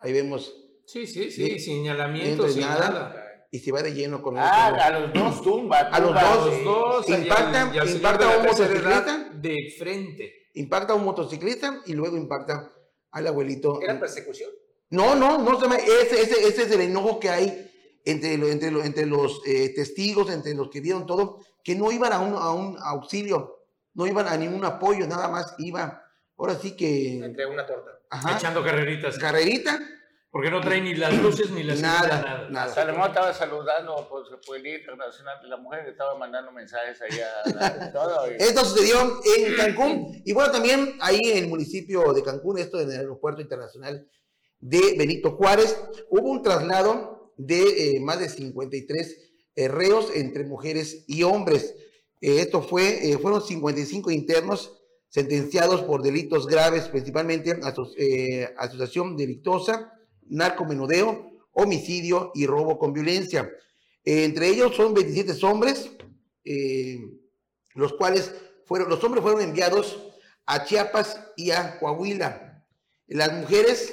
Ahí 0.00 0.12
vemos, 0.12 0.54
Sí, 0.84 1.06
sí, 1.06 1.30
sí, 1.30 1.44
Entonces, 1.44 2.54
sin 2.56 2.62
nada. 2.64 2.90
nada. 2.90 3.26
y 3.50 3.58
se 3.60 3.72
va 3.72 3.82
de 3.82 3.94
lleno 3.94 4.20
con 4.20 4.36
Ah, 4.36 4.66
a 4.66 5.00
los 5.00 5.14
dos 5.14 5.40
tumba. 5.42 5.78
A 5.78 5.98
los 5.98 6.12
dos. 6.12 6.46
Los 6.46 6.62
dos 6.64 7.08
Impacta- 7.08 7.72
impacta 7.90 8.26
la 8.26 8.36
un 8.36 8.42
motociclista. 8.44 9.30
De 9.32 9.74
frente. 9.78 10.32
impacta 10.56 10.92
a 10.92 10.96
un 10.96 11.04
motociclista 11.06 11.80
y 11.86 11.94
luego 11.94 12.18
impacta 12.18 12.70
al 13.12 13.26
abuelito. 13.26 13.80
¿Era 13.80 13.98
persecución? 13.98 14.50
No, 14.90 15.14
no, 15.14 15.38
no 15.38 15.56
se 15.56 15.62
llama- 15.62 15.76
ese, 15.78 16.20
ese, 16.20 16.46
ese 16.48 16.62
es 16.64 16.70
el 16.70 16.82
enojo 16.82 17.18
que 17.18 17.30
hay 17.30 17.70
entre, 18.04 18.36
lo- 18.36 18.48
entre, 18.48 18.70
lo- 18.70 18.84
entre 18.84 19.06
los 19.06 19.40
eh, 19.46 19.70
testigos, 19.74 20.30
entre 20.30 20.52
los 20.54 20.68
que 20.68 20.82
vieron 20.82 21.06
todo, 21.06 21.38
que 21.64 21.74
no 21.74 21.90
iban 21.90 22.12
a 22.12 22.20
un, 22.20 22.34
a 22.34 22.52
un 22.52 22.76
auxilio, 22.78 23.59
no 23.94 24.06
iban 24.06 24.26
a 24.28 24.36
ningún 24.36 24.64
apoyo, 24.64 25.06
nada 25.06 25.28
más 25.28 25.54
iba, 25.58 26.02
ahora 26.36 26.54
sí 26.54 26.76
que, 26.76 27.18
Entre 27.24 27.46
una 27.46 27.66
torta. 27.66 27.90
ajá, 28.10 28.36
Echando 28.36 28.62
carreritas. 28.64 29.18
carrerita, 29.18 29.78
Porque 30.32 30.48
no 30.50 30.60
trae 30.60 30.80
ni 30.80 30.94
las 30.94 31.12
luces 31.20 31.50
ni 31.50 31.64
las 31.64 31.80
Nada, 31.80 32.08
nada. 32.22 32.48
nada. 32.50 32.72
Salomón 32.74 33.08
estaba 33.08 33.34
saludando 33.34 34.06
pues, 34.08 34.28
por 34.46 34.56
el 34.56 34.62
Día 34.62 34.78
Internacional 34.78 35.42
de 35.42 35.48
la 35.48 35.56
Mujer, 35.56 35.88
estaba 35.88 36.16
mandando 36.16 36.52
mensajes 36.52 37.00
allá 37.02 37.26
a 37.80 37.92
todo. 37.92 38.30
y- 38.30 38.36
Esto 38.38 38.64
sucedió 38.64 39.20
en 39.36 39.56
Cancún. 39.56 40.22
Y 40.24 40.32
bueno, 40.32 40.52
también 40.52 40.96
ahí 41.00 41.18
en 41.32 41.38
el 41.44 41.48
municipio 41.50 42.12
de 42.12 42.22
Cancún, 42.22 42.58
esto 42.58 42.78
en 42.80 42.92
el 42.92 42.98
Aeropuerto 43.00 43.40
Internacional 43.40 44.06
de 44.60 44.94
Benito 44.96 45.32
Juárez, 45.32 45.76
hubo 46.10 46.30
un 46.30 46.42
traslado 46.42 47.32
de 47.36 47.96
eh, 47.96 48.00
más 48.00 48.20
de 48.20 48.28
53 48.28 49.16
eh, 49.56 49.66
reos 49.68 50.10
entre 50.14 50.44
mujeres 50.44 51.04
y 51.08 51.24
hombres. 51.24 51.74
Eh, 52.20 52.40
esto 52.40 52.62
fue, 52.62 53.10
eh, 53.10 53.18
fueron 53.18 53.42
55 53.42 54.10
internos 54.10 54.76
sentenciados 55.08 55.82
por 55.82 56.02
delitos 56.02 56.46
graves, 56.46 56.88
principalmente 56.88 57.52
aso- 57.62 57.92
eh, 57.96 58.52
asociación 58.56 59.16
delictosa, 59.16 59.92
narcomenudeo, 60.28 61.30
homicidio 61.52 62.30
y 62.34 62.46
robo 62.46 62.78
con 62.78 62.92
violencia. 62.92 63.50
Entre 64.04 64.48
ellos 64.48 64.74
son 64.76 64.94
27 64.94 65.34
hombres, 65.44 65.90
los 67.74 67.92
cuales 67.94 68.32
fueron, 68.66 68.88
los 68.88 69.02
hombres 69.04 69.22
fueron 69.22 69.42
enviados 69.42 70.00
a 70.46 70.64
Chiapas 70.64 71.20
y 71.36 71.50
a 71.50 71.78
Coahuila. 71.78 72.64
Las 73.06 73.32
mujeres 73.32 73.92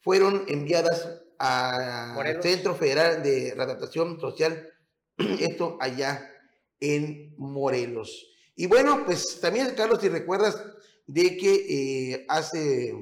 fueron 0.00 0.44
enviadas 0.48 1.22
al. 1.38 2.14
Centro 2.42 2.74
Federal 2.74 3.22
de 3.22 3.52
Readaptación 3.54 4.18
Social, 4.20 4.70
esto 5.18 5.76
allá 5.80 6.32
en 6.80 7.34
Morelos. 7.36 8.28
Y 8.54 8.66
bueno, 8.66 9.04
pues 9.04 9.40
también, 9.40 9.74
Carlos, 9.76 10.00
si 10.00 10.08
recuerdas 10.08 10.62
de 11.06 11.36
que 11.36 12.12
eh, 12.14 12.26
hace 12.28 12.94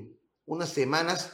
unas 0.47 0.69
semanas 0.71 1.33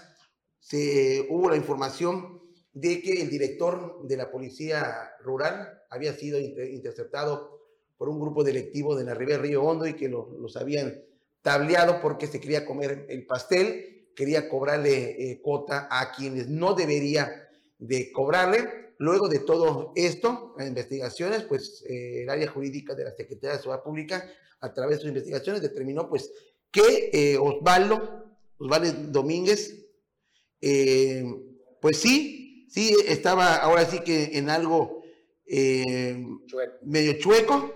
se, 0.61 1.27
hubo 1.31 1.51
la 1.51 1.57
información 1.57 2.41
de 2.73 3.03
que 3.03 3.23
el 3.23 3.31
director 3.31 4.07
de 4.07 4.17
la 4.17 4.31
Policía 4.31 5.11
Rural 5.23 5.81
había 5.91 6.13
sido 6.13 6.39
inter- 6.39 6.71
interceptado 6.71 7.59
por 7.99 8.09
un 8.09 8.21
grupo 8.21 8.45
delictivo 8.45 8.97
de 8.97 9.05
la 9.05 9.15
Ribera 9.15 9.43
Río 9.43 9.63
Hondo 9.63 9.87
y 9.87 9.95
que 9.95 10.09
lo- 10.09 10.31
los 10.39 10.57
habían 10.57 11.03
tableado 11.43 12.01
porque 12.01 12.27
se 12.27 12.41
quería 12.41 12.65
comer 12.65 13.07
el 13.09 13.27
pastel, 13.27 14.09
quería 14.15 14.49
cobrarle 14.49 15.33
eh, 15.33 15.43
a 15.91 16.13
quienes 16.17 16.49
no 16.49 16.75
debería 16.75 17.49
de 17.79 18.13
cobrarle. 18.13 18.90
Luego 19.01 19.29
de 19.31 19.39
todo 19.39 19.95
esto, 19.97 20.55
las 20.59 20.69
investigaciones, 20.69 21.45
pues 21.45 21.83
eh, 21.89 22.25
el 22.25 22.29
área 22.29 22.51
jurídica 22.51 22.95
de 22.95 23.05
la 23.05 23.17
Secretaría 23.17 23.57
de 23.57 23.63
Seguridad 23.63 23.83
Pública, 23.83 24.31
a 24.61 24.75
través 24.75 24.99
de 24.99 25.01
sus 25.01 25.09
investigaciones, 25.09 25.63
determinó 25.63 26.07
pues 26.07 26.31
que 26.71 27.09
eh, 27.11 27.39
Osvaldo, 27.39 28.37
Osvaldo 28.59 28.93
Domínguez, 29.11 29.87
eh, 30.61 31.25
pues 31.81 31.97
sí, 31.97 32.67
sí 32.69 32.95
estaba 33.07 33.57
ahora 33.57 33.87
sí 33.87 34.01
que 34.01 34.37
en 34.37 34.51
algo 34.51 35.03
Chueco. 35.47 36.73
medio 36.83 37.15
chueco, 37.15 37.75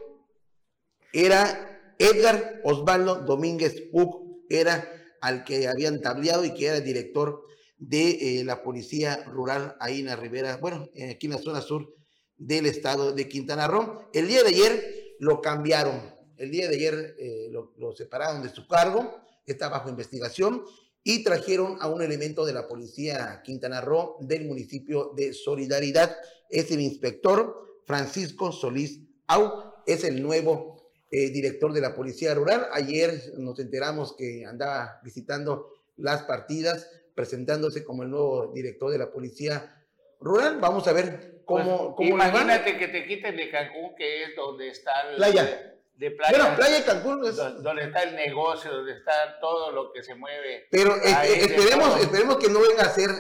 era 1.11 1.95
Edgar 1.99 2.61
Osvaldo 2.65 3.21
Domínguez 3.21 3.81
Puc, 3.91 4.45
era 4.51 4.93
al 5.23 5.43
que 5.45 5.69
habían 5.69 6.03
tableado 6.03 6.45
y 6.45 6.53
que 6.53 6.67
era 6.67 6.81
director 6.81 7.47
de 7.89 8.41
eh, 8.41 8.45
la 8.45 8.63
Policía 8.63 9.25
Rural 9.27 9.77
ahí 9.79 10.01
en 10.01 10.07
la 10.07 10.17
Ribera, 10.17 10.57
bueno, 10.57 10.89
eh, 10.95 11.11
aquí 11.11 11.27
en 11.27 11.33
la 11.33 11.39
zona 11.39 11.61
sur 11.61 11.95
del 12.37 12.67
estado 12.67 13.13
de 13.13 13.29
Quintana 13.29 13.67
Roo. 13.67 14.09
El 14.13 14.29
día 14.29 14.43
de 14.43 14.49
ayer 14.49 15.17
lo 15.19 15.41
cambiaron, 15.41 16.01
el 16.37 16.51
día 16.51 16.69
de 16.69 16.77
ayer 16.77 17.17
eh, 17.19 17.49
lo, 17.51 17.93
separaron 17.93 18.43
de 18.43 18.49
su 18.49 18.67
cargo, 18.67 19.21
está 19.47 19.69
bajo 19.69 19.91
investigación 19.91 20.65
y 21.03 21.23
trajeron 21.23 21.77
a 21.81 21.89
un 21.89 22.01
elemento 22.01 22.47
de 22.47 22.55
la 22.55 22.67
Policía 22.67 23.43
Quintana 23.45 23.83
Roo 23.83 24.17
del 24.21 24.47
municipio 24.47 25.13
de 25.15 25.35
Solidaridad, 25.35 26.17
es 26.49 26.71
el 26.71 26.81
inspector 26.81 27.83
Francisco 27.87 28.51
Solís 28.51 29.01
Au, 29.27 29.75
es 29.87 30.05
el 30.05 30.23
nuevo 30.23 30.75
director 31.11 31.73
de 31.73 31.81
la 31.81 31.95
Policía 31.95 32.35
Rural. 32.35 32.67
Ayer 32.73 33.35
nos 33.39 33.61
enteramos 33.61 34.17
que 34.17 34.45
andaba 34.45 34.99
visitando 35.05 35.69
las 35.97 36.25
partidas, 36.25 36.89
presentándose 37.15 37.85
como 37.85 38.03
el 38.03 38.11
nuevo 38.11 38.53
director 38.53 38.91
de 38.91 38.99
la 38.99 39.11
Policía 39.11 39.83
Rural. 40.21 40.59
Vamos 40.61 40.87
a 40.89 40.93
ver 40.93 41.43
cómo, 41.45 41.95
Pues, 41.97 42.09
cómo 42.11 42.25
imagínate 42.25 42.77
que 42.79 42.89
te 42.89 43.07
quiten 43.07 43.37
de 43.37 43.51
Cancún, 43.51 43.95
que 43.97 44.25
es 44.25 44.37
donde 44.37 44.69
está 44.69 44.93
el, 45.11 45.17
Playa. 45.17 45.75
de 45.97 46.11
playa, 46.11 46.39
Bueno, 46.39 46.57
Playa 46.57 46.77
de 46.79 46.85
Cancún 46.85 47.25
es- 47.27 47.37
do- 47.37 47.63
donde 47.63 47.85
está 47.85 48.03
el 48.03 48.17
negocio, 48.17 48.73
donde 48.73 48.93
está 48.93 49.39
todo 49.41 49.71
lo 49.71 49.93
que 49.93 50.03
se 50.03 50.15
mueve. 50.15 50.67
Pero 50.71 50.97
eh, 50.97 51.01
eh, 51.25 51.39
esperemos, 51.45 52.01
esperemos 52.01 52.37
que 52.39 52.49
no 52.49 52.61
venga 52.61 52.83
a 52.83 52.91
ser 52.91 53.11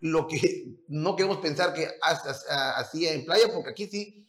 lo 0.00 0.26
que 0.26 0.38
no 0.88 1.16
queremos 1.16 1.38
pensar 1.38 1.74
que 1.74 1.88
hacía 2.00 3.12
en 3.12 3.24
playa, 3.24 3.46
porque 3.52 3.70
aquí 3.70 3.86
sí 3.86 4.26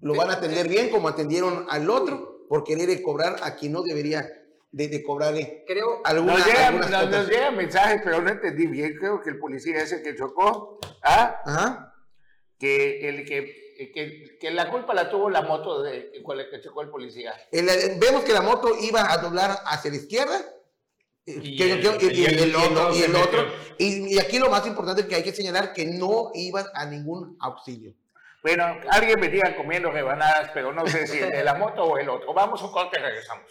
lo 0.00 0.14
van 0.14 0.30
a 0.30 0.34
atender 0.34 0.68
bien 0.68 0.90
como 0.90 1.08
atendieron 1.08 1.66
al 1.70 1.88
otro 1.90 2.46
por 2.48 2.62
querer 2.64 3.00
cobrar 3.02 3.36
a 3.42 3.56
quien 3.56 3.72
no 3.72 3.82
debería 3.82 4.26
de, 4.76 4.88
de 4.88 5.02
cobrarle 5.04 5.64
Creo, 5.66 6.00
alguna, 6.04 6.34
Nos 6.38 6.46
llegan, 6.46 6.82
algunas 6.82 7.10
nos, 7.10 7.28
llegan 7.28 7.56
mensajes, 7.56 8.00
pero 8.04 8.20
no 8.20 8.28
entendí 8.30 8.66
bien. 8.66 8.96
Creo 8.98 9.20
que 9.22 9.30
el 9.30 9.38
policía 9.38 9.78
ese 9.78 10.02
que 10.02 10.16
chocó, 10.16 10.78
¿ah? 11.02 11.40
Ajá. 11.46 11.94
que, 12.58 13.08
el, 13.08 13.24
que, 13.24 13.92
que, 13.94 14.38
que 14.40 14.50
la 14.50 14.68
culpa 14.70 14.92
la 14.94 15.08
tuvo 15.08 15.30
la 15.30 15.42
moto 15.42 15.82
de, 15.82 16.10
con 16.24 16.36
la 16.36 16.48
que 16.50 16.60
chocó 16.60 16.82
el 16.82 16.88
policía. 16.90 17.34
El- 17.52 17.68
eh, 17.68 17.96
vemos 17.98 18.24
que 18.24 18.32
la 18.32 18.40
moto 18.42 18.70
iba 18.80 19.12
a 19.12 19.18
doblar 19.18 19.56
hacia 19.64 19.90
la 19.92 19.96
izquierda. 19.96 20.38
eh, 21.26 21.38
Y 21.42 21.56
que- 21.56 21.72
el- 21.72 21.98
que- 21.98 22.06
y 22.12 22.24
el 22.26 22.38
y 22.40 22.42
el 22.42 22.56
otro 22.56 22.94
y 22.94 23.02
el 23.02 23.14
otro. 23.16 23.46
Y, 23.78 24.18
aquí 24.18 24.38
lo 24.40 24.50
más 24.50 24.66
importante 24.66 25.02
es 25.02 25.06
que 25.08 25.14
hay 25.14 25.22
que 25.22 25.32
señalar 25.32 25.72
que 25.72 25.84
no 25.86 26.30
iban 26.34 26.66
a 26.74 26.84
ningún 26.86 27.36
auxilio. 27.40 27.94
Bueno, 28.42 28.64
alguien 28.90 29.18
venía 29.20 29.56
comiendo 29.56 29.90
rebanadas, 29.90 30.50
pero 30.52 30.72
no 30.72 30.84
sé 30.86 31.06
si 31.06 31.18
el 31.18 31.30
de 31.30 31.44
la 31.44 31.54
moto 31.54 31.84
o 31.84 31.96
el 31.98 32.08
otro. 32.08 32.34
Vamos 32.34 32.60
a 32.60 32.66
un 32.66 32.72
corte 32.72 32.98
y 32.98 33.02
regresamos. 33.02 33.44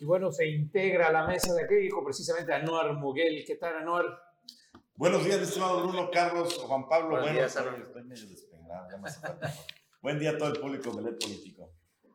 Y 0.00 0.04
bueno, 0.04 0.30
se 0.30 0.46
integra 0.46 1.08
a 1.08 1.12
la 1.12 1.26
mesa 1.26 1.52
de 1.54 1.66
crítico 1.66 2.04
precisamente 2.04 2.52
Anuar 2.52 2.92
Muguel. 2.94 3.44
¿Qué 3.44 3.56
tal, 3.56 3.76
Anuar? 3.76 4.04
Buenos 4.94 5.24
días, 5.24 5.38
estimado 5.40 5.80
Bruno, 5.82 6.10
Carlos, 6.10 6.54
Juan 6.58 6.88
Pablo. 6.88 7.10
Buenos 7.10 7.24
bueno, 7.26 7.38
días, 7.38 7.54
estoy, 7.56 7.66
Álvaro. 7.68 7.86
estoy 7.86 8.04
medio 8.04 8.26
despeinado, 8.28 8.88
ya 8.90 8.96
me 8.98 9.08
hace 9.08 9.20
falta. 9.20 9.52
Buen 10.00 10.18
día 10.18 10.30
a 10.30 10.38
todo 10.38 10.48
el 10.54 10.60
público 10.60 10.90
de 10.92 11.02
LED 11.02 11.18
Político. 11.18 11.72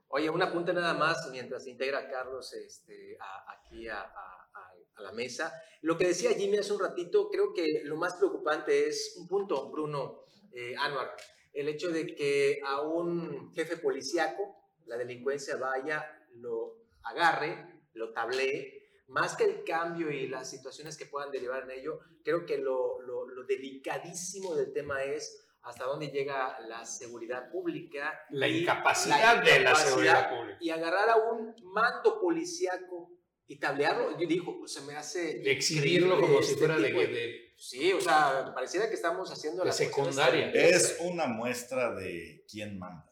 Oye, 0.09 0.29
un 0.29 0.41
apunte 0.41 0.73
nada 0.73 0.93
más 0.93 1.27
mientras 1.31 1.63
se 1.63 1.71
integra 1.71 2.07
Carlos 2.09 2.53
este, 2.53 3.17
a- 3.19 3.53
aquí 3.53 3.87
a, 3.87 3.99
a- 4.01 4.49
a- 4.53 4.73
a 4.95 5.01
la 5.01 5.11
mesa. 5.11 5.51
Lo 5.81 5.97
que 5.97 6.07
decía 6.07 6.31
Jimmy 6.33 6.57
hace 6.57 6.71
un 6.73 6.79
ratito, 6.79 7.29
creo 7.29 7.53
que 7.53 7.81
lo 7.83 7.95
más 7.97 8.15
preocupante 8.15 8.87
es 8.87 9.15
un 9.19 9.27
punto, 9.27 9.69
Bruno 9.71 10.21
eh, 10.53 10.75
Anuar, 10.79 11.15
el 11.53 11.67
hecho 11.67 11.89
de 11.91 12.13
que 12.15 12.61
a 12.65 12.81
un 12.81 13.51
jefe 13.53 13.77
policíaco 13.77 14.55
la 14.85 14.97
delincuencia 14.97 15.55
vaya, 15.57 16.05
lo 16.35 16.77
agarre, 17.03 17.72
lo 17.93 18.11
tablee, 18.13 18.81
más 19.07 19.35
que 19.35 19.43
el 19.43 19.63
cambio 19.63 20.09
y 20.11 20.27
las 20.27 20.49
situaciones 20.49 20.97
que 20.97 21.05
puedan 21.05 21.31
derivar 21.31 21.63
en 21.63 21.71
ello, 21.79 21.99
creo 22.23 22.45
que 22.45 22.57
lo, 22.57 23.01
lo- 23.01 23.27
lo 23.27 23.43
delicadísimo 23.45 24.55
del 24.55 24.71
tema 24.73 25.03
es 25.03 25.39
hasta 25.61 25.85
dónde 25.85 26.07
llega 26.07 26.59
la 26.67 26.85
seguridad 26.85 27.49
pública. 27.51 28.19
La 28.31 28.47
y 28.47 28.61
incapacidad 28.61 29.43
de 29.43 29.59
la 29.61 29.75
seguridad 29.75 30.29
pública. 30.29 30.57
Y 30.61 30.69
agarrar 30.71 31.09
a 31.09 31.15
un 31.17 31.53
mando 31.63 32.19
policíaco 32.19 33.11
y 33.47 33.59
tablearlo, 33.59 34.17
yo 34.19 34.27
digo, 34.27 34.57
pues, 34.59 34.73
se 34.73 34.81
me 34.81 34.95
hace... 34.95 35.39
De 35.39 35.51
exhibirlo 35.51 36.19
como 36.19 36.41
si 36.41 36.53
este 36.53 36.65
fuera 36.65 36.77
de, 36.79 36.91
de- 36.91 37.53
Sí, 37.55 37.93
o 37.93 38.01
sea, 38.01 38.51
pareciera 38.53 38.89
que 38.89 38.95
estamos 38.95 39.31
haciendo 39.31 39.63
De 39.63 39.69
cuestiones 39.69 39.93
secundaria. 39.95 40.49
Es 40.51 40.97
una 41.01 41.27
muestra 41.27 41.93
de 41.93 42.43
quién 42.49 42.77
manda. 42.79 43.09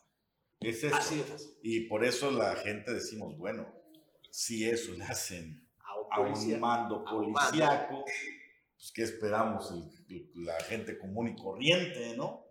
Es 0.59 0.83
eso. 0.83 0.95
Así 0.95 1.19
fácil. 1.21 1.51
Y 1.61 1.81
por 1.87 2.03
eso 2.03 2.31
la 2.31 2.55
gente 2.55 2.91
decimos, 2.93 3.37
bueno, 3.37 3.80
si 4.31 4.67
eso 4.69 4.93
le 4.93 5.05
hacen 5.05 5.69
A 5.79 5.99
un 5.99 6.07
a 6.09 6.15
policía. 6.15 6.55
un 6.55 6.59
mando 6.59 7.03
a 7.05 7.15
un 7.15 7.31
mando. 7.31 7.67
policiaco, 7.67 8.05
pues 8.75 8.91
¿qué 8.93 9.03
esperamos? 9.03 9.73
La 10.35 10.59
gente 10.61 10.97
común 10.97 11.29
y 11.29 11.35
corriente, 11.35 12.15
¿no? 12.17 12.45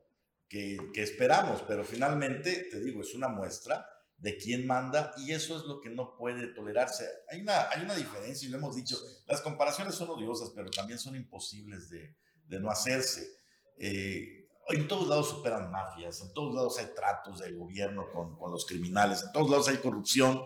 Que, 0.49 0.77
que 0.95 1.03
esperamos, 1.03 1.63
pero 1.67 1.85
finalmente, 1.85 2.69
te 2.71 2.81
digo, 2.81 3.03
es 3.03 3.15
una 3.15 3.29
muestra 3.29 3.87
de 4.19 4.37
quién 4.37 4.67
manda 4.67 5.15
y 5.19 5.33
eso 5.33 5.57
es 5.57 5.65
lo 5.65 5.81
que 5.81 5.91
no 5.91 6.17
puede 6.17 6.49
tolerarse. 6.49 7.09
Hay 7.31 7.41
una, 7.43 7.71
hay 7.71 7.83
una 7.85 7.95
diferencia 7.97 8.47
y 8.47 8.51
lo 8.51 8.59
hemos 8.59 8.77
dicho, 8.77 8.97
las 9.27 9.41
comparaciones 9.41 9.95
son 9.95 10.11
odiosas, 10.11 10.51
pero 10.55 10.71
también 10.71 10.99
son 10.99 11.17
imposibles 11.17 11.89
de, 11.91 12.17
de 12.47 12.61
no 12.61 12.71
hacerse. 12.71 13.29
Eh, 13.79 14.49
en 14.69 14.89
todos 14.89 15.09
lados 15.09 15.31
superan 15.31 15.71
mafias, 15.71 16.21
en 16.23 16.35
todos 16.35 16.55
lados 16.55 16.79
hay 16.79 16.87
tratos 16.95 17.41
del 17.41 17.57
gobierno 17.57 18.11
con, 18.13 18.37
con 18.39 18.53
los 18.53 18.67
criminales, 18.67 19.23
en 19.25 19.33
todos 19.33 19.51
lados 19.51 19.69
hay 19.69 19.79
corrupción. 19.79 20.43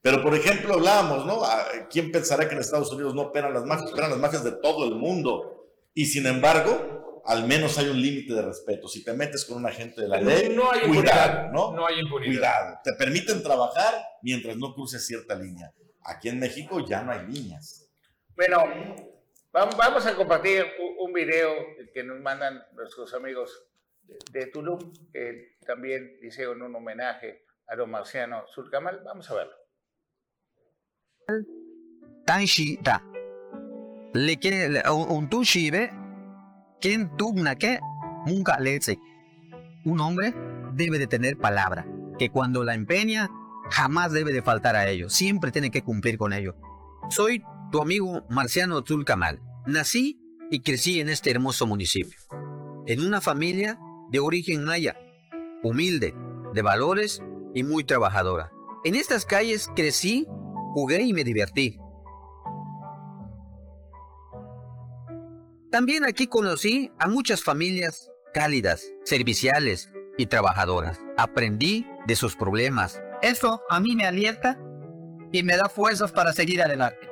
Pero, 0.00 0.22
por 0.22 0.34
ejemplo, 0.34 0.74
hablábamos, 0.74 1.26
¿no? 1.26 1.42
Ah, 1.44 1.64
¿Quién 1.90 2.12
pensará 2.12 2.48
que 2.48 2.54
en 2.54 2.60
Estados 2.60 2.92
Unidos 2.92 3.14
no 3.14 3.22
operan 3.22 3.52
las 3.52 3.64
mafias? 3.64 3.90
Operan 3.92 4.10
las 4.10 4.18
mafias 4.18 4.44
de 4.44 4.52
todo 4.52 4.86
el 4.86 4.94
mundo. 4.94 5.66
Y 5.92 6.06
sin 6.06 6.26
embargo, 6.26 7.22
al 7.28 7.46
menos 7.46 7.76
hay 7.78 7.88
un 7.88 8.00
límite 8.00 8.32
de 8.32 8.42
respeto. 8.42 8.88
Si 8.88 9.04
te 9.04 9.12
metes 9.12 9.44
con 9.44 9.58
un 9.58 9.66
agente 9.66 10.00
de 10.00 10.08
la 10.08 10.20
ley, 10.20 10.54
no 10.54 10.70
hay 10.70 10.80
cuidado, 10.80 10.94
impunidad. 10.94 11.50
¿no? 11.50 11.72
No 11.74 11.86
hay 11.86 12.00
impunidad. 12.00 12.32
Cuidado. 12.32 12.78
Te 12.84 12.92
permiten 12.94 13.42
trabajar 13.42 13.94
mientras 14.22 14.56
no 14.56 14.72
cruces 14.72 15.04
cierta 15.04 15.34
línea. 15.34 15.72
Aquí 16.04 16.28
en 16.28 16.38
México 16.38 16.86
ya 16.86 17.02
no 17.02 17.12
hay 17.12 17.26
líneas. 17.26 17.86
Bueno, 18.34 18.64
vamos 19.52 20.06
a 20.06 20.14
compartir 20.14 20.64
un 21.00 21.12
video 21.12 21.54
que 21.92 22.02
nos 22.04 22.20
mandan 22.20 22.62
nuestros 22.72 23.12
amigos 23.12 23.66
de 24.30 24.46
Tulum, 24.46 24.92
que 25.12 25.58
también 25.66 26.18
hicieron 26.22 26.62
un 26.62 26.74
homenaje 26.76 27.44
a 27.66 27.76
los 27.76 27.88
marciano 27.88 28.46
Surcamal. 28.46 29.02
Vamos 29.04 29.30
a 29.30 29.34
verlo. 29.34 29.57
Tanshi 32.24 32.78
da. 32.82 33.02
Le 34.14 34.38
quiere 34.38 34.82
un 34.90 35.28
tushibe, 35.28 35.90
quien 36.80 37.16
tugna 37.16 37.56
que 37.56 37.80
nunca 38.26 38.58
le 38.58 38.78
Un 39.84 40.00
hombre 40.00 40.34
debe 40.74 40.98
de 40.98 41.06
tener 41.06 41.36
palabra, 41.36 41.86
que 42.18 42.30
cuando 42.30 42.64
la 42.64 42.74
empeña 42.74 43.30
jamás 43.70 44.12
debe 44.12 44.32
de 44.32 44.42
faltar 44.42 44.76
a 44.76 44.88
ello, 44.88 45.08
siempre 45.08 45.52
tiene 45.52 45.70
que 45.70 45.82
cumplir 45.82 46.18
con 46.18 46.32
ello. 46.32 46.56
Soy 47.10 47.42
tu 47.70 47.80
amigo 47.80 48.24
Marciano 48.28 48.82
Tulcamal. 48.82 49.40
Nací 49.66 50.18
y 50.50 50.60
crecí 50.60 51.00
en 51.00 51.10
este 51.10 51.30
hermoso 51.30 51.66
municipio, 51.66 52.18
en 52.86 53.04
una 53.04 53.20
familia 53.20 53.78
de 54.10 54.18
origen 54.18 54.64
maya, 54.64 54.96
humilde, 55.62 56.14
de 56.54 56.62
valores 56.62 57.22
y 57.54 57.64
muy 57.64 57.84
trabajadora. 57.84 58.50
En 58.84 58.94
estas 58.94 59.26
calles 59.26 59.68
crecí, 59.76 60.26
jugué 60.72 61.02
y 61.02 61.12
me 61.12 61.24
divertí. 61.24 61.78
También 65.70 66.04
aquí 66.04 66.26
conocí 66.26 66.90
a 66.98 67.08
muchas 67.08 67.42
familias 67.42 68.10
cálidas, 68.32 68.90
serviciales 69.04 69.90
y 70.16 70.26
trabajadoras. 70.26 70.98
Aprendí 71.16 71.86
de 72.06 72.16
sus 72.16 72.36
problemas. 72.36 73.02
Eso 73.22 73.62
a 73.68 73.80
mí 73.80 73.94
me 73.94 74.06
alienta 74.06 74.58
y 75.32 75.42
me 75.42 75.56
da 75.56 75.68
fuerzas 75.68 76.12
para 76.12 76.32
seguir 76.32 76.62
adelante. 76.62 77.08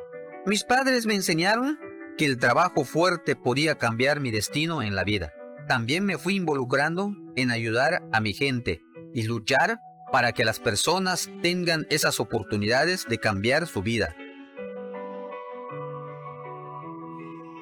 Mis 0.47 0.64
padres 0.64 1.07
me 1.07 1.14
enseñaron 1.14 1.79
que 2.16 2.25
el 2.25 2.38
trabajo 2.38 2.85
fuerte 2.85 3.37
podía 3.37 3.77
cambiar 3.77 4.21
mi 4.21 4.31
destino 4.31 4.83
en 4.83 4.95
la 4.95 5.05
vida. 5.05 5.35
También 5.69 6.05
me 6.05 6.16
fui 6.16 6.37
involucrando 6.37 7.12
en 7.35 7.51
ayudar 7.51 8.09
a 8.12 8.21
mi 8.21 8.33
gente 8.33 8.83
y 9.12 9.25
luchar 9.25 9.81
para 10.12 10.33
que 10.33 10.45
las 10.45 10.61
personas 10.61 11.31
tengan 11.42 11.87
esas 11.90 12.21
oportunidades 12.21 13.07
de 13.09 13.19
cambiar 13.19 13.66
su 13.66 13.83
vida. 13.83 14.14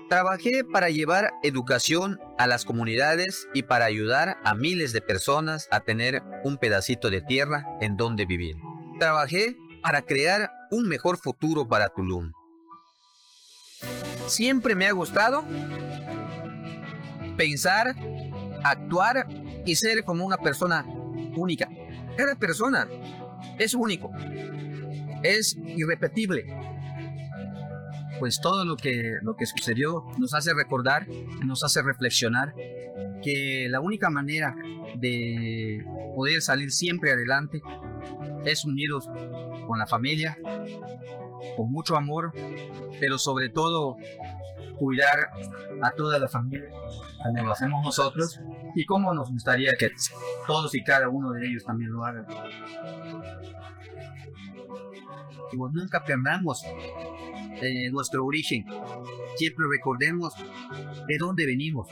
Trabajé 0.09 0.65
para 0.65 0.91
llevar 0.91 1.33
educación 1.43 2.21
a 2.39 2.47
las 2.47 2.65
comunidades 2.65 3.49
y 3.55 3.63
para 3.63 3.87
ayudar 3.87 4.37
a 4.45 4.55
miles 4.55 4.93
de 4.93 5.01
personas 5.01 5.67
a 5.71 5.81
tener 5.81 6.23
un 6.45 6.59
pedacito 6.59 7.11
de 7.11 7.23
tierra 7.23 7.67
en 7.81 7.97
donde 7.97 8.27
vivir. 8.27 8.57
Trabajé 9.01 9.57
para 9.83 10.03
crear 10.03 10.53
un 10.71 10.89
mejor 10.89 11.17
futuro 11.17 11.67
para 11.67 11.89
Tulum. 11.89 12.33
Siempre 14.27 14.75
me 14.75 14.87
ha 14.87 14.93
gustado 14.93 15.45
pensar, 17.37 17.95
actuar 18.63 19.27
y 19.67 19.75
ser 19.77 20.05
como 20.05 20.25
una 20.25 20.37
persona 20.37 20.87
única. 21.37 21.69
Cada 22.17 22.35
persona 22.37 22.89
es 23.59 23.75
único, 23.75 24.11
es 25.23 25.57
irrepetible. 25.57 26.47
Pues 28.19 28.41
todo 28.41 28.65
lo 28.65 28.77
que, 28.77 29.19
lo 29.23 29.37
que 29.37 29.47
sucedió 29.47 30.05
nos 30.19 30.35
hace 30.35 30.55
recordar, 30.55 31.07
nos 31.45 31.65
hace 31.65 31.83
reflexionar 31.83 32.55
que 33.23 33.67
la 33.69 33.81
única 33.81 34.09
manera 34.09 34.55
de 34.97 35.85
poder 36.15 36.41
salir 36.41 36.71
siempre 36.71 37.11
adelante 37.13 37.61
es 38.45 38.65
unidos 38.65 39.09
con 39.67 39.79
la 39.79 39.87
familia, 39.87 40.39
con 41.57 41.73
mucho 41.73 41.97
amor, 41.97 42.33
pero 43.01 43.19
sobre 43.19 43.49
todo 43.49 43.97
cuidar 44.79 45.31
a 45.83 45.91
toda 45.93 46.19
la 46.19 46.29
familia 46.29 46.71
como 47.25 47.43
lo 47.43 47.53
hacemos 47.53 47.85
nosotros 47.85 48.39
y 48.75 48.85
como 48.85 49.15
nos 49.15 49.31
gustaría 49.31 49.73
que 49.79 49.91
todos 50.47 50.75
y 50.75 50.83
cada 50.83 51.09
uno 51.09 51.33
de 51.33 51.47
ellos 51.47 51.65
también 51.65 51.93
lo 51.93 52.05
hagan. 52.05 52.27
Y 55.53 55.57
nunca 55.57 56.05
perdamos 56.05 56.65
eh, 57.63 57.91
nuestro 57.91 58.25
origen, 58.25 58.65
siempre 59.37 59.67
recordemos 59.71 60.35
de 61.07 61.19
dónde 61.19 61.47
venimos. 61.47 61.89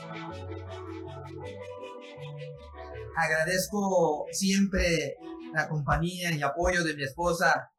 Agradezco 3.15 4.25
siempre 4.31 5.17
la 5.53 5.67
compañía 5.69 6.31
y 6.33 6.41
apoyo 6.41 6.83
de 6.83 6.95
mi 6.95 7.03
esposa, 7.03 7.71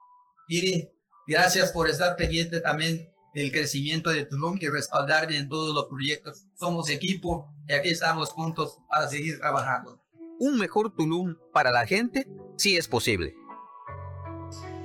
Piri. 0.46 0.90
Gracias 1.26 1.72
por 1.72 1.88
estar 1.88 2.16
pendiente 2.16 2.60
también 2.60 3.13
del 3.34 3.50
crecimiento 3.50 4.10
de 4.10 4.24
Tulum 4.24 4.58
y 4.60 4.68
respaldarme 4.68 5.36
en 5.36 5.48
todos 5.48 5.74
los 5.74 5.86
proyectos. 5.86 6.46
Somos 6.54 6.88
equipo 6.88 7.52
y 7.68 7.72
aquí 7.72 7.90
estamos 7.90 8.30
juntos 8.30 8.78
para 8.88 9.08
seguir 9.08 9.38
trabajando. 9.38 10.00
Un 10.38 10.58
mejor 10.58 10.94
Tulum 10.94 11.36
para 11.52 11.70
la 11.70 11.86
gente 11.86 12.26
sí 12.56 12.76
es 12.76 12.88
posible. 12.88 13.34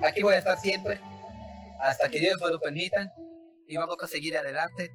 Aquí 0.04 0.24
voy 0.24 0.34
a 0.34 0.40
estar 0.40 0.58
siempre 0.60 1.00
hasta 1.80 2.10
que 2.10 2.20
Dios 2.20 2.40
me 2.42 2.50
lo 2.50 2.60
permita 2.60 3.14
y 3.68 3.78
vamos 3.78 3.98
a 4.02 4.08
seguir 4.08 4.38
adelante 4.38 4.92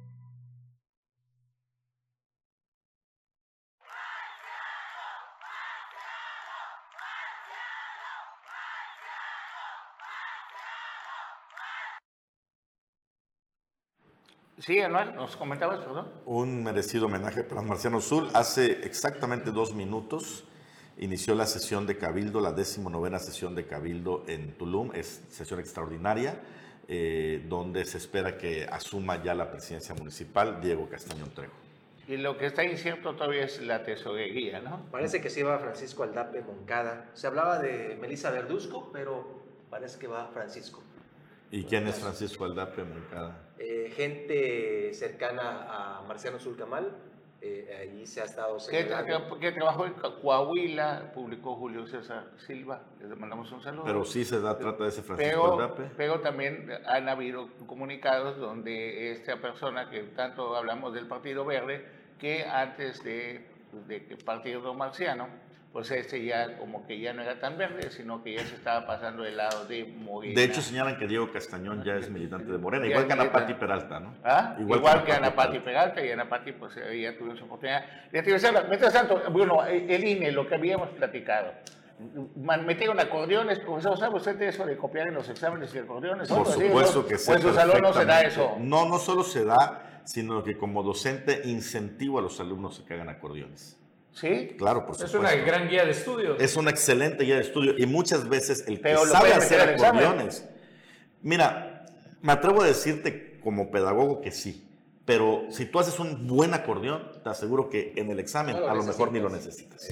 Sí, 14.59 14.79
Anuel, 14.79 15.13
nos 15.15 15.35
comentabas, 15.35 15.79
perdón. 15.79 16.07
Un 16.25 16.63
merecido 16.63 17.07
homenaje 17.07 17.43
para 17.43 17.61
Marciano 17.61 17.99
Sul. 17.99 18.29
Hace 18.33 18.85
exactamente 18.85 19.51
dos 19.51 19.73
minutos 19.73 20.45
inició 20.97 21.35
la 21.35 21.45
sesión 21.45 21.85
de 21.85 21.97
Cabildo, 21.97 22.39
la 22.39 22.55
novena 22.89 23.19
sesión 23.19 23.53
de 23.53 23.65
Cabildo 23.65 24.23
en 24.27 24.53
Tulum. 24.57 24.91
Es 24.93 25.23
sesión 25.29 25.59
extraordinaria, 25.59 26.39
eh, 26.87 27.43
donde 27.49 27.83
se 27.83 27.97
espera 27.97 28.37
que 28.37 28.65
asuma 28.71 29.21
ya 29.21 29.35
la 29.35 29.51
presidencia 29.51 29.93
municipal 29.93 30.61
Diego 30.61 30.87
Castañón 30.87 31.31
Trejo. 31.31 31.53
Y 32.07 32.15
lo 32.15 32.37
que 32.37 32.45
está 32.45 32.63
incierto 32.63 33.13
todavía 33.15 33.43
es 33.43 33.61
la 33.61 33.83
tesorería, 33.83 34.61
¿no? 34.61 34.85
Parece 34.89 35.19
que 35.19 35.29
sí 35.29 35.41
va 35.41 35.59
Francisco 35.59 36.03
Aldape 36.03 36.41
Moncada. 36.43 37.09
Se 37.13 37.27
hablaba 37.27 37.59
de 37.59 37.97
Melissa 37.99 38.29
Verduzco, 38.31 38.89
pero 38.93 39.41
parece 39.69 39.99
que 39.99 40.07
va 40.07 40.27
Francisco. 40.27 40.81
¿Y 41.51 41.63
quién 41.63 41.87
es 41.87 41.99
Francisco 41.99 42.45
Aldape 42.45 42.83
Moncada? 42.83 43.37
Eh, 43.57 43.91
gente 43.95 44.93
cercana 44.93 45.99
a 45.99 46.01
Marciano 46.07 46.39
Zulcamal, 46.39 46.91
eh, 47.41 47.79
allí 47.81 48.07
se 48.07 48.21
ha 48.21 48.23
estado 48.23 48.57
¿Qué, 48.69 48.87
¿Qué, 49.39 49.51
trabajó 49.51 49.85
en 49.85 49.93
Coahuila? 49.93 51.11
Publicó 51.13 51.55
Julio 51.55 51.85
César 51.85 52.31
Silva, 52.47 52.81
le 52.99 53.15
mandamos 53.15 53.51
un 53.51 53.61
saludo. 53.61 53.83
Pero 53.85 54.03
sí 54.03 54.25
se 54.25 54.41
da, 54.41 54.57
trata 54.57 54.83
de 54.83 54.89
ese 54.89 55.03
Francisco 55.03 55.53
Aldape. 55.53 55.91
Pero 55.95 56.21
también 56.21 56.71
han 56.87 57.07
habido 57.07 57.47
comunicados 57.67 58.37
donde 58.37 59.11
esta 59.11 59.39
persona, 59.39 59.89
que 59.89 60.03
tanto 60.03 60.55
hablamos 60.55 60.93
del 60.93 61.07
Partido 61.07 61.45
Verde, 61.45 61.85
que 62.19 62.45
antes 62.45 63.03
de, 63.03 63.45
de 63.87 64.05
que 64.05 64.17
Partido 64.17 64.73
Marciano, 64.73 65.27
pues 65.75 65.91
este 65.91 66.23
ya 66.23 66.57
como 66.57 66.87
que 66.87 67.01
ya 67.01 67.11
no 67.11 67.21
era 67.21 67.37
tan 67.37 67.57
verde, 67.57 67.91
sino 67.91 68.23
que 68.23 68.37
ya 68.37 68.45
se 68.45 68.55
estaba 68.55 68.87
pasando 68.87 69.23
del 69.23 69.35
lado 69.35 69.65
de 69.65 69.83
Morena. 69.83 70.33
De 70.33 70.45
hecho, 70.45 70.61
señalan 70.61 70.97
que 70.97 71.05
Diego 71.05 71.29
Castañón 71.33 71.83
ya 71.83 71.95
es 71.95 72.09
militante 72.09 72.49
de 72.49 72.57
Morena, 72.57 72.87
igual 72.87 73.07
que 73.07 73.11
Ana 73.11 73.29
Pati 73.29 73.55
Peralta, 73.55 73.99
¿no? 73.99 74.13
¿Ah? 74.23 74.55
Igual, 74.57 75.03
que, 75.03 75.11
Ana 75.11 75.35
Pati 75.35 75.59
Peralta, 75.59 76.01
y 76.01 76.09
Ana 76.11 76.29
Pati 76.29 76.53
pues 76.53 76.75
ya 76.75 77.17
tuvo 77.17 77.35
su 77.35 77.43
oportunidad. 77.43 77.83
Mientras 78.09 78.93
tanto, 78.93 79.21
bueno, 79.31 79.65
el 79.65 80.01
INE, 80.01 80.31
lo 80.31 80.47
que 80.47 80.55
habíamos 80.55 80.91
platicado, 80.91 81.51
metieron 82.65 82.97
acordeones, 83.01 83.59
profesor, 83.59 83.99
¿sabe 83.99 84.15
usted 84.15 84.41
eso 84.43 84.65
de 84.65 84.77
copiar 84.77 85.09
en 85.09 85.15
los 85.15 85.27
exámenes 85.27 85.75
y 85.75 85.79
acordeones? 85.79 86.29
Por 86.29 86.47
supuesto 86.47 87.05
que 87.05 87.17
sí. 87.17 87.25
Pues 87.27 87.41
su 87.41 87.53
salón 87.53 87.81
no 87.81 87.91
se 87.91 88.05
da 88.05 88.21
eso. 88.21 88.55
No, 88.61 88.87
no 88.87 88.97
solo 88.97 89.25
se 89.25 89.43
da, 89.43 90.01
sino 90.05 90.41
que 90.41 90.57
como 90.57 90.83
docente 90.83 91.41
incentivo 91.43 92.19
a 92.19 92.21
los 92.21 92.39
alumnos 92.39 92.79
a 92.79 92.85
que 92.85 92.93
hagan 92.93 93.09
acordeones. 93.09 93.77
Sí. 94.15 94.55
Claro, 94.57 94.85
por 94.85 94.95
supuesto. 94.95 95.17
Es 95.17 95.21
una 95.21 95.35
gran 95.35 95.67
guía 95.67 95.83
de 95.83 95.91
estudio. 95.91 96.37
Es 96.37 96.55
una 96.55 96.71
excelente 96.71 97.25
guía 97.25 97.35
de 97.35 97.41
estudio 97.41 97.75
y 97.77 97.85
muchas 97.85 98.27
veces 98.29 98.63
el 98.65 98.81
que 98.81 98.95
sabe 98.97 99.33
hacer 99.33 99.61
acordeones. 99.61 100.47
Mira, 101.21 101.85
me 102.21 102.31
atrevo 102.31 102.61
a 102.61 102.65
decirte 102.65 103.39
como 103.43 103.69
pedagogo 103.71 104.21
que 104.21 104.31
sí. 104.31 104.61
Pero 105.03 105.43
si 105.49 105.65
tú 105.65 105.79
haces 105.79 105.99
un 105.99 106.25
buen 106.27 106.53
acordeón, 106.53 107.11
te 107.23 107.29
aseguro 107.29 107.69
que 107.69 107.93
en 107.97 108.09
el 108.09 108.19
examen 108.19 108.55
a 108.55 108.73
lo 108.73 108.83
mejor 108.83 109.11
ni 109.11 109.19
lo 109.19 109.29
necesitas. 109.29 109.87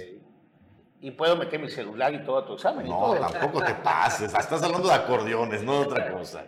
Y 1.01 1.11
puedo 1.11 1.35
meter 1.35 1.59
mi 1.59 1.69
celular 1.69 2.13
y 2.13 2.23
todo 2.23 2.37
a 2.37 2.45
tu 2.45 2.53
examen. 2.53 2.87
No, 2.87 3.15
tampoco 3.15 3.61
te 3.61 3.75
pases. 3.75 4.33
Estás 4.33 4.63
hablando 4.63 4.87
de 4.87 4.93
acordeones, 4.93 5.61
no 5.63 5.81
de 5.81 5.85
otra 5.85 6.11
cosa. 6.13 6.45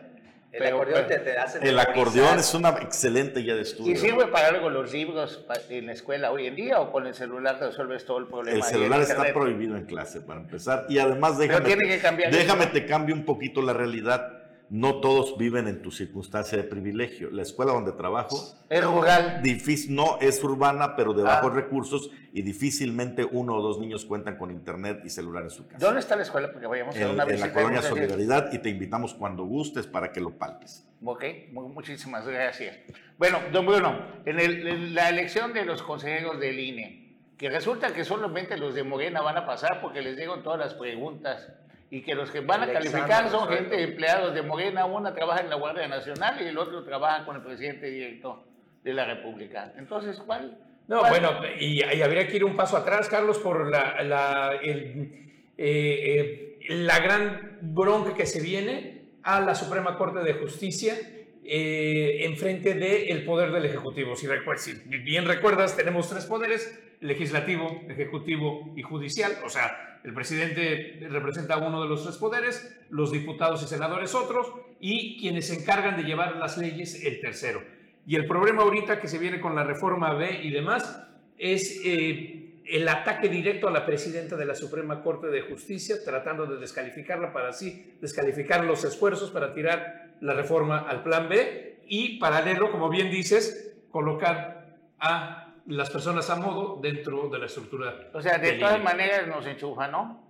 El 0.56 0.68
acordeón 0.68 1.08
te, 1.08 1.38
hace 1.38 1.60
El 1.68 1.78
acordeón 1.80 2.40
es 2.40 2.54
una 2.54 2.70
excelente 2.70 3.42
guía 3.42 3.56
de 3.56 3.62
estudio. 3.62 3.92
¿Y 3.92 3.98
sirve 3.98 4.28
para 4.28 4.48
algo 4.48 4.70
los 4.70 4.92
libros 4.94 5.44
en 5.70 5.88
la 5.88 5.92
escuela 5.92 6.32
hoy 6.32 6.48
en 6.48 6.56
día 6.56 6.80
o 6.80 6.92
con 6.92 7.06
el 7.08 7.14
celular 7.14 7.58
resuelves 7.60 8.06
todo 8.06 8.20
el 8.20 8.28
problema? 8.28 8.58
El 8.58 8.64
celular 8.64 9.02
está 9.02 9.34
prohibido 9.34 9.76
en 9.76 9.86
clase 9.86 10.22
para 10.22 10.40
empezar 10.40 10.86
y 10.88 11.00
además 11.00 11.38
déjame, 11.38 11.66
Pero 11.66 11.78
tiene 11.78 11.96
que 11.96 12.02
cambiar 12.02 12.32
déjame 12.32 12.68
te 12.68 12.86
cambio 12.86 13.16
un 13.16 13.26
poquito 13.26 13.62
la 13.62 13.74
realidad. 13.74 14.35
No 14.70 15.00
todos 15.00 15.38
viven 15.38 15.68
en 15.68 15.82
tu 15.82 15.92
circunstancia 15.92 16.58
de 16.58 16.64
privilegio. 16.64 17.30
La 17.32 17.44
escuela 17.44 17.74
donde 17.74 17.92
trabajo 17.92 18.36
Es 18.70 18.84
rural. 18.84 19.42
difícil, 19.44 19.96
no 19.96 20.18
es 20.22 20.44
urbana, 20.44 20.96
pero 20.96 21.14
de 21.14 21.24
bajos 21.24 21.52
Ah. 21.52 21.56
recursos 21.56 22.10
y 22.34 22.42
difícilmente 22.42 23.24
uno 23.24 23.56
o 23.56 23.62
dos 23.62 23.80
niños 23.80 24.06
cuentan 24.06 24.38
con 24.38 24.52
internet 24.52 25.02
y 25.06 25.10
celular 25.10 25.44
en 25.44 25.50
su 25.52 25.68
casa. 25.68 25.86
¿Dónde 25.86 26.00
está 26.00 26.16
la 26.16 26.24
escuela? 26.24 26.52
Porque 26.52 26.68
vayamos 26.68 26.96
a 26.98 27.10
una 27.12 27.24
en 27.24 27.40
la 27.40 27.54
colonia 27.54 27.82
Solidaridad 27.82 28.52
y 28.52 28.60
te 28.60 28.70
invitamos 28.70 29.14
cuando 29.14 29.44
gustes 29.46 29.88
para 29.88 30.12
que 30.12 30.20
lo 30.20 30.32
palpes. 30.38 30.88
Ok, 31.04 31.24
mu- 31.52 31.70
muchísimas 31.70 32.28
gracias. 32.28 32.78
Bueno, 33.18 33.40
don 33.54 33.66
Bruno, 33.66 34.00
en, 34.26 34.40
el- 34.40 34.68
en 34.68 34.96
la 34.96 35.10
elección 35.10 35.54
de 35.54 35.64
los 35.66 35.82
consejeros 35.84 36.40
del 36.40 36.60
INE, 36.60 37.06
que 37.38 37.50
resulta 37.50 37.94
que 37.94 38.04
solamente 38.04 38.58
los 38.58 38.74
de 38.74 38.84
Morena 38.84 39.22
van 39.22 39.38
a 39.38 39.46
pasar 39.46 39.82
porque 39.82 40.02
les 40.02 40.18
llegan 40.18 40.42
todas 40.42 40.58
las 40.60 40.74
preguntas 40.74 41.48
y 41.90 42.02
que 42.02 42.16
los 42.16 42.32
que 42.32 42.40
van 42.42 42.64
a 42.64 42.72
calificar 42.72 43.30
son 43.30 43.48
gente 43.48 43.82
empleados 43.82 44.34
de 44.34 44.42
Morena, 44.42 44.86
una 44.86 45.14
trabaja 45.14 45.42
en 45.42 45.50
la 45.50 45.56
Guardia 45.56 45.88
Nacional 45.88 46.42
y 46.42 46.46
el 46.48 46.58
otro 46.58 46.84
trabaja 46.84 47.26
con 47.26 47.36
el 47.36 47.42
presidente 47.44 47.88
directo 47.90 48.44
de 48.84 48.94
la 48.94 49.06
República. 49.06 49.74
Entonces, 49.78 50.20
¿cuál? 50.26 50.58
No, 50.88 51.00
cuál- 51.00 51.10
bueno, 51.12 51.32
y, 51.60 51.84
y 51.84 52.02
habría 52.02 52.28
que 52.28 52.36
ir 52.38 52.44
un 52.46 52.56
paso 52.56 52.78
atrás, 52.78 53.08
Carlos, 53.10 53.38
por 53.40 53.70
la, 53.70 54.02
la, 54.04 54.54
el, 54.62 55.52
eh, 55.58 56.58
eh, 56.58 56.58
la 56.70 57.00
gran 57.00 57.60
bronca 57.62 58.14
que 58.14 58.26
se 58.26 58.42
viene 58.42 59.06
a 59.24 59.40
la 59.40 59.56
Suprema 59.56 59.98
Corte 59.98 60.20
de 60.20 60.34
Justicia 60.34 60.94
eh, 61.48 62.26
en 62.26 62.36
frente 62.38 62.74
del 62.74 63.24
poder 63.24 63.52
del 63.52 63.66
Ejecutivo. 63.66 64.16
Si, 64.16 64.28
si 64.58 64.98
bien 64.98 65.26
recuerdas, 65.26 65.78
tenemos 65.78 66.10
tres 66.10 66.26
poderes, 66.26 66.80
legislativo, 67.02 67.84
ejecutivo 67.88 68.74
y 68.76 68.82
judicial. 68.82 69.32
O 69.46 69.50
sea, 69.50 70.00
el 70.04 70.14
presidente 70.14 71.00
representa 71.10 71.58
uno 71.58 71.84
de 71.84 71.90
los 71.90 72.04
tres 72.04 72.18
poderes, 72.18 72.80
los 72.90 73.12
diputados 73.12 73.62
y 73.64 73.68
senadores 73.68 74.16
otros, 74.16 74.52
y 74.80 75.20
quienes 75.20 75.48
se 75.48 75.56
encargan 75.56 75.98
de 75.98 76.04
llevar 76.04 76.38
las 76.38 76.58
leyes 76.58 77.04
el 77.04 77.20
tercero. 77.22 77.64
Y 78.08 78.16
el 78.16 78.26
problema 78.26 78.64
ahorita 78.64 79.00
que 79.00 79.08
se 79.08 79.18
viene 79.18 79.40
con 79.40 79.56
la 79.56 79.64
reforma 79.64 80.14
B 80.14 80.42
y 80.44 80.52
demás 80.52 81.08
es 81.38 81.82
eh, 81.84 82.62
el 82.66 82.88
ataque 82.88 83.30
directo 83.30 83.68
a 83.68 83.72
la 83.72 83.86
presidenta 83.86 84.36
de 84.36 84.46
la 84.46 84.56
Suprema 84.56 85.02
Corte 85.04 85.28
de 85.28 85.42
Justicia, 85.42 85.98
tratando 86.04 86.46
de 86.46 86.58
descalificarla 86.58 87.34
para 87.34 87.50
así 87.50 87.94
descalificar 88.02 88.64
los 88.64 88.84
esfuerzos 88.84 89.32
para 89.32 89.54
tirar 89.54 90.05
la 90.22 90.34
reforma 90.34 90.80
al 90.88 91.04
plan 91.04 91.30
B 91.30 91.80
y 91.88 92.18
paralelo, 92.20 92.72
como 92.72 92.90
bien 92.90 93.10
dices, 93.12 93.76
colocar 93.92 94.78
a 95.00 95.54
las 95.68 95.90
personas 95.90 96.30
a 96.30 96.36
modo 96.36 96.80
dentro 96.82 97.30
de 97.30 97.40
la 97.40 97.46
estructura. 97.46 98.10
O 98.14 98.22
sea, 98.22 98.38
de 98.38 98.54
todas 98.54 98.76
INE. 98.76 98.84
maneras 98.84 99.28
nos 99.28 99.46
enchufa, 99.46 99.88
¿no? 99.88 100.24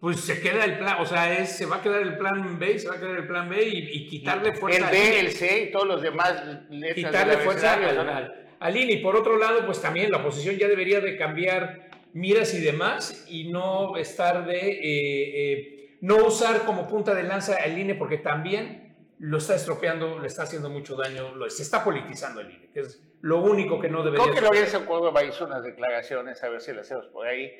Pues 0.00 0.20
se 0.20 0.40
queda 0.40 0.64
el 0.64 0.78
plan, 0.78 0.96
o 1.00 1.04
sea, 1.04 1.38
es, 1.38 1.56
se 1.56 1.66
va 1.66 1.76
a 1.76 1.82
quedar 1.82 2.00
el 2.00 2.16
plan 2.16 2.58
B, 2.58 2.78
se 2.78 2.88
va 2.88 2.94
a 2.94 2.98
quedar 2.98 3.16
el 3.16 3.26
plan 3.26 3.50
B 3.50 3.62
y, 3.62 3.78
y 3.98 4.06
quitarle 4.08 4.54
fuerza. 4.54 4.90
El 4.90 4.96
B, 4.96 5.20
el 5.20 5.30
C 5.32 5.64
y 5.64 5.70
todos 5.70 5.86
los 5.86 6.00
demás 6.00 6.42
letras 6.70 6.94
quitarle 6.94 7.36
fuerza 7.38 7.74
al, 7.74 8.08
al, 8.08 8.46
al 8.58 8.76
INE. 8.76 8.94
Y 8.94 8.96
por 9.02 9.14
otro 9.14 9.36
lado, 9.36 9.66
pues 9.66 9.82
también 9.82 10.10
la 10.10 10.18
oposición 10.18 10.56
ya 10.56 10.68
debería 10.68 11.00
de 11.00 11.18
cambiar 11.18 11.90
miras 12.14 12.54
y 12.54 12.60
demás 12.60 13.26
y 13.28 13.50
no 13.52 13.96
estar 13.98 14.46
de, 14.46 14.70
eh, 14.70 15.52
eh, 15.52 15.98
no 16.00 16.16
usar 16.26 16.64
como 16.64 16.86
punta 16.88 17.14
de 17.14 17.22
lanza 17.22 17.56
al 17.62 17.78
INE 17.78 17.94
porque 17.94 18.16
también 18.16 18.89
lo 19.20 19.36
está 19.36 19.54
estropeando, 19.54 20.18
le 20.18 20.26
está 20.26 20.44
haciendo 20.44 20.70
mucho 20.70 20.96
daño, 20.96 21.34
lo, 21.34 21.48
se 21.50 21.62
está 21.62 21.84
politizando 21.84 22.40
el 22.40 22.50
INE, 22.50 22.70
que 22.72 22.80
es 22.80 23.02
lo 23.20 23.42
único 23.42 23.78
que 23.78 23.88
no 23.90 24.02
debería 24.02 24.24
Creo 24.24 24.34
que 24.34 24.40
suceder. 24.40 24.64
Lorenzo 24.64 24.86
Córdoba 24.86 25.22
hizo 25.24 25.44
unas 25.44 25.62
declaraciones, 25.62 26.42
a 26.42 26.48
ver 26.48 26.60
si 26.62 26.72
las 26.72 26.86
hacemos 26.86 27.06
por 27.08 27.26
ahí. 27.26 27.52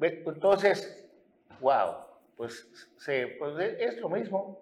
Entonces, 0.00 1.06
wow, 1.60 1.94
pues, 2.36 2.68
se, 2.96 3.28
pues 3.38 3.54
es 3.78 3.98
lo 3.98 4.08
mismo. 4.08 4.60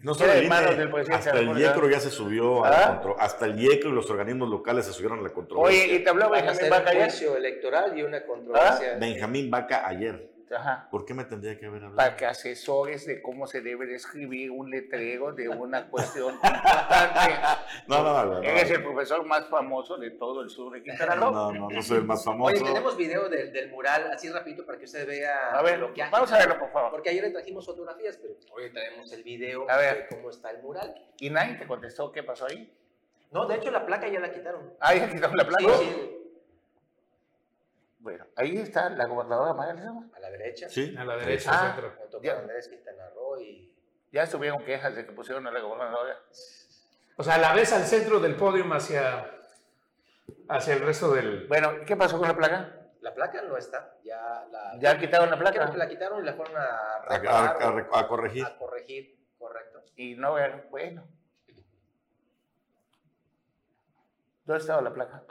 No 0.00 0.12
solo 0.12 0.32
el 0.34 0.44
INE, 0.44 0.60
del 0.76 0.90
presidente 0.90 1.30
hasta 1.30 1.38
el. 1.40 1.56
IECRO 1.58 1.88
ya 1.88 1.98
se 2.00 2.10
subió 2.10 2.62
a 2.66 2.70
la 2.70 2.84
¿Ah? 2.84 2.88
contro- 3.00 3.16
hasta 3.18 3.46
el 3.46 3.58
IECRO 3.58 3.88
y 3.88 3.92
los 3.94 4.10
organismos 4.10 4.50
locales 4.50 4.84
se 4.84 4.92
subieron 4.92 5.20
a 5.20 5.22
la 5.22 5.30
controversia. 5.30 5.84
Oye, 5.84 5.94
y 5.94 6.04
te 6.04 6.10
habló 6.10 6.28
Van 6.28 6.40
a 6.46 6.46
Benjamín 6.52 6.70
Vaca 6.70 6.90
ayer. 6.90 7.04
juicio 7.08 7.36
electoral 7.36 7.98
y 7.98 8.02
una 8.02 8.26
controversia. 8.26 8.98
Benjamín 9.00 9.50
Vaca 9.50 9.88
ayer. 9.88 10.33
Ajá. 10.54 10.88
¿Por 10.90 11.04
qué 11.04 11.14
me 11.14 11.24
tendría 11.24 11.58
que 11.58 11.66
haber 11.66 11.84
hablado? 11.84 11.96
Para 11.96 12.16
que 12.16 12.26
asesores 12.26 13.06
de 13.06 13.20
cómo 13.22 13.46
se 13.46 13.60
debe 13.60 13.86
de 13.86 13.96
escribir 13.96 14.50
un 14.50 14.70
letrero 14.70 15.32
de 15.32 15.48
una 15.48 15.88
cuestión 15.88 16.34
importante. 16.34 17.34
No, 17.86 18.02
no, 18.02 18.12
no, 18.12 18.34
no. 18.34 18.42
Eres 18.42 18.70
el 18.70 18.82
profesor 18.82 19.24
más 19.26 19.46
famoso 19.48 19.96
de 19.98 20.10
todo 20.12 20.40
el 20.42 20.48
sur 20.48 20.72
de 20.72 20.82
Quintana 20.82 21.14
Roo. 21.16 21.30
No, 21.32 21.52
no, 21.52 21.68
no 21.68 21.82
soy 21.82 21.98
el 21.98 22.04
más 22.04 22.24
famoso. 22.24 22.52
Oye, 22.54 22.62
tenemos 22.64 22.96
video 22.96 23.28
del, 23.28 23.52
del 23.52 23.70
mural, 23.70 24.10
así 24.12 24.30
rapidito 24.30 24.64
para 24.64 24.78
que 24.78 24.84
usted 24.84 25.06
vea 25.06 25.50
A 25.52 25.62
ver, 25.62 25.78
lo 25.78 25.92
que 25.92 26.02
vamos 26.10 26.32
a 26.32 26.38
verlo, 26.38 26.58
por 26.58 26.70
favor. 26.72 26.90
Porque 26.90 27.10
ayer 27.10 27.22
le 27.24 27.30
trajimos 27.30 27.66
fotografías, 27.66 28.16
pero 28.16 28.34
hoy 28.54 28.70
traemos 28.72 29.12
el 29.12 29.22
video 29.22 29.68
A 29.70 29.76
ver. 29.76 30.08
de 30.08 30.16
cómo 30.16 30.30
está 30.30 30.50
el 30.50 30.62
mural. 30.62 30.94
Y 31.18 31.30
nadie 31.30 31.54
te 31.56 31.66
contestó 31.66 32.10
qué 32.12 32.22
pasó 32.22 32.46
ahí. 32.46 32.72
No, 33.30 33.46
de 33.46 33.56
hecho 33.56 33.70
la 33.70 33.84
placa 33.84 34.06
ya 34.08 34.20
la 34.20 34.32
quitaron. 34.32 34.72
Ah, 34.80 34.94
ya 34.94 35.10
quitaron 35.10 35.36
la 35.36 35.44
placa. 35.46 35.64
Sí, 35.74 35.84
sí, 35.84 36.23
Bueno, 38.04 38.26
ahí 38.36 38.58
está 38.58 38.90
la 38.90 39.06
gobernadora 39.06 39.54
María 39.54 39.90
a 40.14 40.20
la 40.20 40.30
derecha. 40.30 40.68
Sí. 40.68 40.94
A 40.94 41.06
la 41.06 41.16
derecha, 41.16 41.50
Ah. 41.54 41.72
centro. 41.72 41.94
Junto 41.96 42.18
con 42.18 42.22
Ya. 42.26 42.38
Andrés 42.38 42.68
Quintana 42.68 43.08
Roo 43.14 43.40
y... 43.40 43.74
Ya 44.12 44.24
estuvieron 44.24 44.62
quejas 44.62 44.94
de 44.94 45.06
que 45.06 45.12
pusieron 45.12 45.46
a 45.46 45.50
la 45.50 45.60
gobernadora. 45.60 46.18
O 47.16 47.22
sea, 47.24 47.38
la 47.38 47.54
ves 47.54 47.72
al 47.72 47.84
centro 47.84 48.20
del 48.20 48.36
podio 48.36 48.62
hacia, 48.74 49.30
hacia 50.50 50.74
el 50.74 50.80
resto 50.80 51.14
del... 51.14 51.46
Bueno, 51.48 51.72
¿qué 51.86 51.96
pasó 51.96 52.18
con 52.18 52.28
la 52.28 52.36
placa? 52.36 52.78
La 53.00 53.14
placa 53.14 53.40
no 53.40 53.56
está, 53.56 53.96
ya 54.04 54.46
la... 54.50 54.78
Ya 54.78 54.98
quitaron 54.98 55.30
la 55.30 55.38
placa. 55.38 55.60
Creo 55.60 55.72
que 55.72 55.78
la 55.78 55.88
quitaron 55.88 56.22
y 56.22 56.26
la 56.26 56.34
fueron 56.34 56.56
a 56.58 56.60
A, 56.60 57.04
a- 57.06 57.18
reparar 57.18 57.56
a- 57.90 57.98
a 58.00 58.06
corregir. 58.06 58.44
a 58.44 58.58
corregir, 58.58 59.18
correcto. 59.38 59.82
Y 59.96 60.14
no 60.16 60.34
ver, 60.34 60.66
bueno. 60.70 61.06
¿Dónde 64.44 64.60
estaba 64.60 64.82
la 64.82 64.92
placa? 64.92 65.22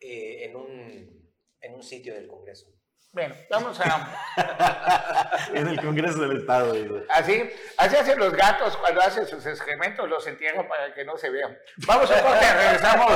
Eh, 0.00 0.44
en, 0.46 0.56
un, 0.56 1.17
en 1.60 1.74
un 1.74 1.82
sitio 1.82 2.14
del 2.14 2.26
Congreso. 2.26 2.66
Bueno, 3.12 3.34
vamos 3.50 3.80
a... 3.80 5.48
En 5.54 5.66
el 5.66 5.80
Congreso 5.80 6.18
del 6.20 6.38
Estado. 6.38 6.74
digo. 6.74 7.00
Así, 7.08 7.42
así 7.78 7.96
hacen 7.96 8.18
los 8.18 8.34
gatos 8.34 8.76
cuando 8.76 9.00
hacen 9.00 9.26
sus 9.26 9.44
excrementos, 9.46 10.08
los 10.08 10.26
entierran 10.26 10.68
para 10.68 10.92
que 10.92 11.04
no 11.04 11.16
se 11.16 11.30
vean. 11.30 11.56
Vamos 11.86 12.10
a 12.10 12.22
corte, 12.22 12.52
regresamos. 12.54 13.12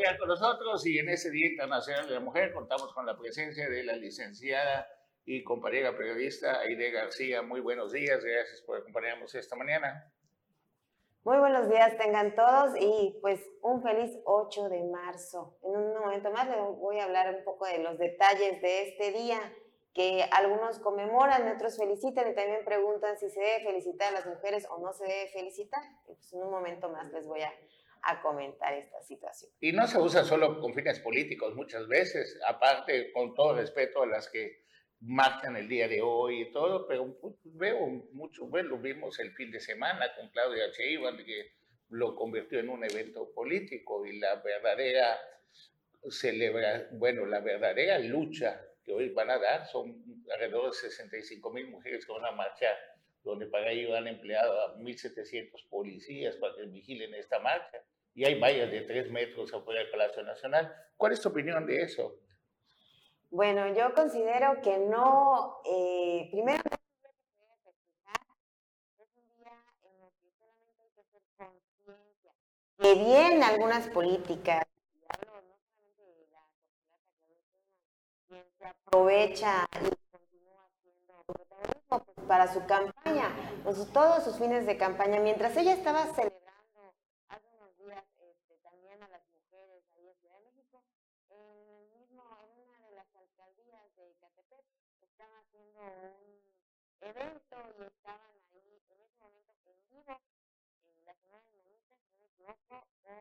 Gracias 0.00 0.18
con 0.18 0.28
nosotros 0.28 0.86
y 0.86 0.98
en 0.98 1.08
este 1.08 1.30
Día 1.30 1.50
Internacional 1.50 2.06
de 2.08 2.14
la 2.14 2.20
Mujer 2.20 2.52
contamos 2.52 2.92
con 2.94 3.04
la 3.06 3.18
presencia 3.18 3.68
de 3.68 3.84
la 3.84 3.96
licenciada 3.96 4.86
y 5.24 5.44
compañera 5.44 5.96
periodista 5.96 6.60
Aide 6.60 6.90
García. 6.90 7.42
Muy 7.42 7.60
buenos 7.60 7.92
días, 7.92 8.24
gracias 8.24 8.62
por 8.62 8.78
acompañarnos 8.78 9.34
esta 9.34 9.56
mañana. 9.56 10.10
Muy 11.22 11.36
buenos 11.38 11.68
días 11.68 11.98
tengan 11.98 12.34
todos 12.34 12.74
y 12.80 13.18
pues 13.20 13.40
un 13.60 13.82
feliz 13.82 14.10
8 14.24 14.70
de 14.70 14.82
marzo. 14.84 15.54
En 15.62 15.76
un 15.76 16.00
momento 16.00 16.30
más 16.30 16.48
les 16.48 16.56
voy 16.78 16.98
a 16.98 17.04
hablar 17.04 17.34
un 17.36 17.44
poco 17.44 17.66
de 17.66 17.76
los 17.76 17.98
detalles 17.98 18.62
de 18.62 18.88
este 18.88 19.12
día 19.12 19.38
que 19.92 20.24
algunos 20.32 20.78
conmemoran, 20.78 21.46
otros 21.54 21.76
felicitan 21.76 22.30
y 22.30 22.34
también 22.34 22.64
preguntan 22.64 23.18
si 23.18 23.28
se 23.28 23.38
debe 23.38 23.64
felicitar 23.64 24.08
a 24.08 24.12
las 24.12 24.26
mujeres 24.26 24.66
o 24.70 24.78
no 24.78 24.94
se 24.94 25.04
debe 25.04 25.28
felicitar. 25.28 25.82
Y 26.08 26.14
pues 26.14 26.32
en 26.32 26.42
un 26.42 26.50
momento 26.50 26.88
más 26.88 27.12
les 27.12 27.26
voy 27.26 27.42
a, 27.42 27.52
a 28.02 28.22
comentar 28.22 28.72
esta 28.72 29.02
situación. 29.02 29.52
Y 29.60 29.72
no 29.72 29.86
se 29.86 29.98
usa 29.98 30.24
solo 30.24 30.58
con 30.58 30.72
fines 30.72 31.00
políticos 31.00 31.54
muchas 31.54 31.86
veces, 31.86 32.40
aparte 32.48 33.12
con 33.12 33.34
todo 33.34 33.56
respeto 33.56 34.02
a 34.02 34.06
las 34.06 34.30
que 34.30 34.64
marcan 35.00 35.56
el 35.56 35.68
día 35.68 35.88
de 35.88 36.02
hoy 36.02 36.42
y 36.42 36.52
todo, 36.52 36.86
pero 36.86 37.18
pues, 37.20 37.34
veo 37.44 37.86
mucho, 38.12 38.46
bueno, 38.46 38.70
lo 38.70 38.78
vimos 38.78 39.18
el 39.18 39.32
fin 39.32 39.50
de 39.50 39.60
semana 39.60 40.14
con 40.14 40.28
Claudia 40.30 40.68
Sheinbaum, 40.68 41.16
que 41.18 41.52
lo 41.90 42.14
convirtió 42.14 42.60
en 42.60 42.68
un 42.68 42.84
evento 42.84 43.32
político 43.32 44.04
y 44.04 44.18
la 44.18 44.36
verdadera 44.36 45.18
celebra, 46.10 46.88
bueno, 46.92 47.26
la 47.26 47.40
verdadera 47.40 47.98
lucha 47.98 48.60
que 48.84 48.92
hoy 48.92 49.08
van 49.10 49.30
a 49.30 49.38
dar 49.38 49.66
son 49.66 50.02
alrededor 50.32 50.70
de 50.70 50.76
65 50.76 51.50
mil 51.50 51.68
mujeres 51.68 52.06
que 52.06 52.12
van 52.12 52.24
a 52.24 52.32
marchar, 52.32 52.76
donde 53.22 53.46
para 53.46 53.70
ello 53.70 53.96
han 53.96 54.06
empleado 54.06 54.60
a 54.60 54.76
1.700 54.78 55.68
policías 55.68 56.36
para 56.36 56.54
que 56.56 56.66
vigilen 56.66 57.14
esta 57.14 57.38
marcha 57.38 57.82
y 58.14 58.24
hay 58.24 58.38
vallas 58.38 58.70
de 58.70 58.82
tres 58.82 59.10
metros 59.10 59.52
afuera 59.52 59.80
del 59.80 59.90
Palacio 59.90 60.22
Nacional. 60.22 60.74
¿Cuál 60.96 61.12
es 61.12 61.20
tu 61.20 61.28
opinión 61.28 61.66
de 61.66 61.82
eso? 61.82 62.20
Bueno, 63.30 63.68
yo 63.68 63.94
considero 63.94 64.60
que 64.60 64.78
no, 64.78 65.60
eh, 65.64 66.28
primero 66.32 66.62
que 72.80 72.94
bien 72.94 73.42
algunas 73.42 73.86
políticas, 73.88 74.64
se 78.58 78.66
aprovecha 78.66 79.66
y 79.80 79.90
continúa 80.10 80.66
haciendo 80.66 81.24
para 82.26 82.52
su 82.52 82.64
campaña, 82.66 83.30
todos 83.92 84.24
sus 84.24 84.38
fines 84.38 84.66
de 84.66 84.76
campaña, 84.76 85.20
mientras 85.20 85.56
ella 85.56 85.74
estaba 85.74 86.06
celebrando 86.14 86.94
hace 87.28 87.46
unos 87.56 87.76
días 87.78 88.04
este, 88.18 88.56
también 88.62 89.02
a 89.02 89.08
las 89.08 89.22
mujeres 89.32 89.84
ahí 89.96 90.08
en 90.08 90.16
Ciudad 90.16 90.36
de 90.36 90.44
México, 90.44 90.82
en, 91.30 91.68
el 91.68 91.88
mismo, 92.00 92.22
en 92.44 92.50
una 92.64 92.86
de 92.86 92.96
las 92.96 93.14
alcaldías 93.14 93.96
de 93.96 94.10
Ecatepec, 94.10 94.64
evento 97.00 97.56
y 97.78 98.58
en 98.58 98.74
ese 98.74 98.94
momento 99.18 99.54
la 101.06 101.14
nieta 102.38 102.84
de 103.04 103.20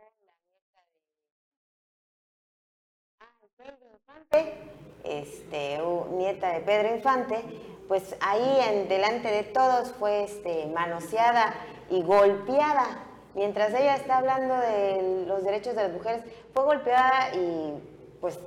ah, 3.20 3.34
Pedro 3.58 3.86
Infante, 3.94 4.40
este, 5.04 5.82
nieta 6.12 6.54
de 6.54 6.60
Pedro 6.62 6.96
Infante, 6.96 7.44
pues 7.88 8.16
ahí 8.22 8.60
en 8.68 8.88
delante 8.88 9.30
de 9.30 9.44
todos 9.44 9.92
fue 9.94 10.24
este, 10.24 10.68
manoseada 10.68 11.54
y 11.90 12.04
golpeada. 12.04 13.06
Mientras 13.36 13.74
ella 13.74 13.96
está 13.96 14.18
hablando 14.18 14.58
de 14.58 15.26
los 15.26 15.44
derechos 15.44 15.76
de 15.76 15.84
las 15.84 15.94
mujeres, 15.94 16.24
fue 16.54 16.64
golpeada 16.64 17.34
y 17.36 17.82
pues 18.20 18.40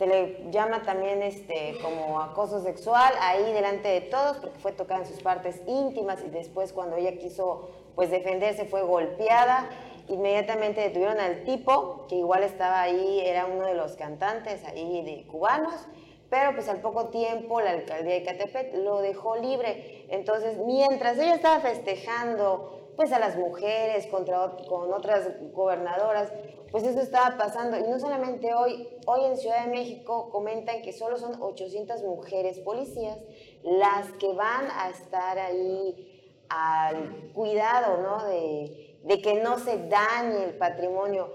se 0.00 0.06
le 0.06 0.50
llama 0.50 0.82
también 0.82 1.22
este, 1.22 1.76
como 1.82 2.22
acoso 2.22 2.62
sexual 2.62 3.12
ahí 3.20 3.52
delante 3.52 3.86
de 3.88 4.00
todos 4.00 4.38
porque 4.38 4.58
fue 4.58 4.72
tocada 4.72 5.00
en 5.02 5.06
sus 5.06 5.20
partes 5.20 5.60
íntimas 5.66 6.24
y 6.24 6.30
después 6.30 6.72
cuando 6.72 6.96
ella 6.96 7.18
quiso 7.18 7.68
pues 7.94 8.10
defenderse 8.10 8.64
fue 8.64 8.80
golpeada. 8.80 9.68
Inmediatamente 10.08 10.80
detuvieron 10.80 11.20
al 11.20 11.44
tipo 11.44 12.06
que 12.08 12.14
igual 12.14 12.44
estaba 12.44 12.80
ahí, 12.80 13.20
era 13.20 13.44
uno 13.44 13.66
de 13.66 13.74
los 13.74 13.92
cantantes 13.92 14.64
ahí 14.64 15.02
de 15.02 15.26
cubanos, 15.30 15.86
pero 16.30 16.54
pues 16.54 16.66
al 16.70 16.80
poco 16.80 17.08
tiempo 17.08 17.60
la 17.60 17.72
alcaldía 17.72 18.14
de 18.14 18.22
Catepec 18.22 18.76
lo 18.76 19.02
dejó 19.02 19.36
libre. 19.36 20.06
Entonces, 20.08 20.56
mientras 20.64 21.18
ella 21.18 21.34
estaba 21.34 21.60
festejando 21.60 22.79
pues 23.00 23.12
a 23.12 23.18
las 23.18 23.34
mujeres 23.38 24.06
contra, 24.08 24.54
con 24.68 24.92
otras 24.92 25.26
gobernadoras, 25.54 26.30
pues 26.70 26.84
eso 26.84 27.00
estaba 27.00 27.38
pasando. 27.38 27.78
Y 27.78 27.82
no 27.84 27.98
solamente 27.98 28.52
hoy, 28.52 28.86
hoy 29.06 29.24
en 29.24 29.38
Ciudad 29.38 29.64
de 29.64 29.70
México 29.70 30.28
comentan 30.28 30.82
que 30.82 30.92
solo 30.92 31.16
son 31.16 31.40
800 31.40 32.02
mujeres 32.02 32.58
policías 32.58 33.16
las 33.62 34.12
que 34.18 34.34
van 34.34 34.68
a 34.72 34.90
estar 34.90 35.38
ahí 35.38 36.44
al 36.50 37.32
cuidado, 37.32 38.02
¿no? 38.02 38.22
De, 38.26 39.00
de 39.02 39.22
que 39.22 39.42
no 39.42 39.58
se 39.58 39.78
dañe 39.88 40.44
el 40.44 40.58
patrimonio, 40.58 41.32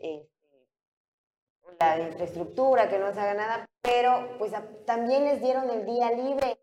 eh, 0.00 0.28
la 1.78 2.00
infraestructura, 2.00 2.88
que 2.88 2.98
no 2.98 3.14
se 3.14 3.20
haga 3.20 3.34
nada, 3.34 3.66
pero 3.82 4.36
pues 4.38 4.50
también 4.84 5.26
les 5.26 5.40
dieron 5.40 5.70
el 5.70 5.86
día 5.86 6.10
libre. 6.10 6.58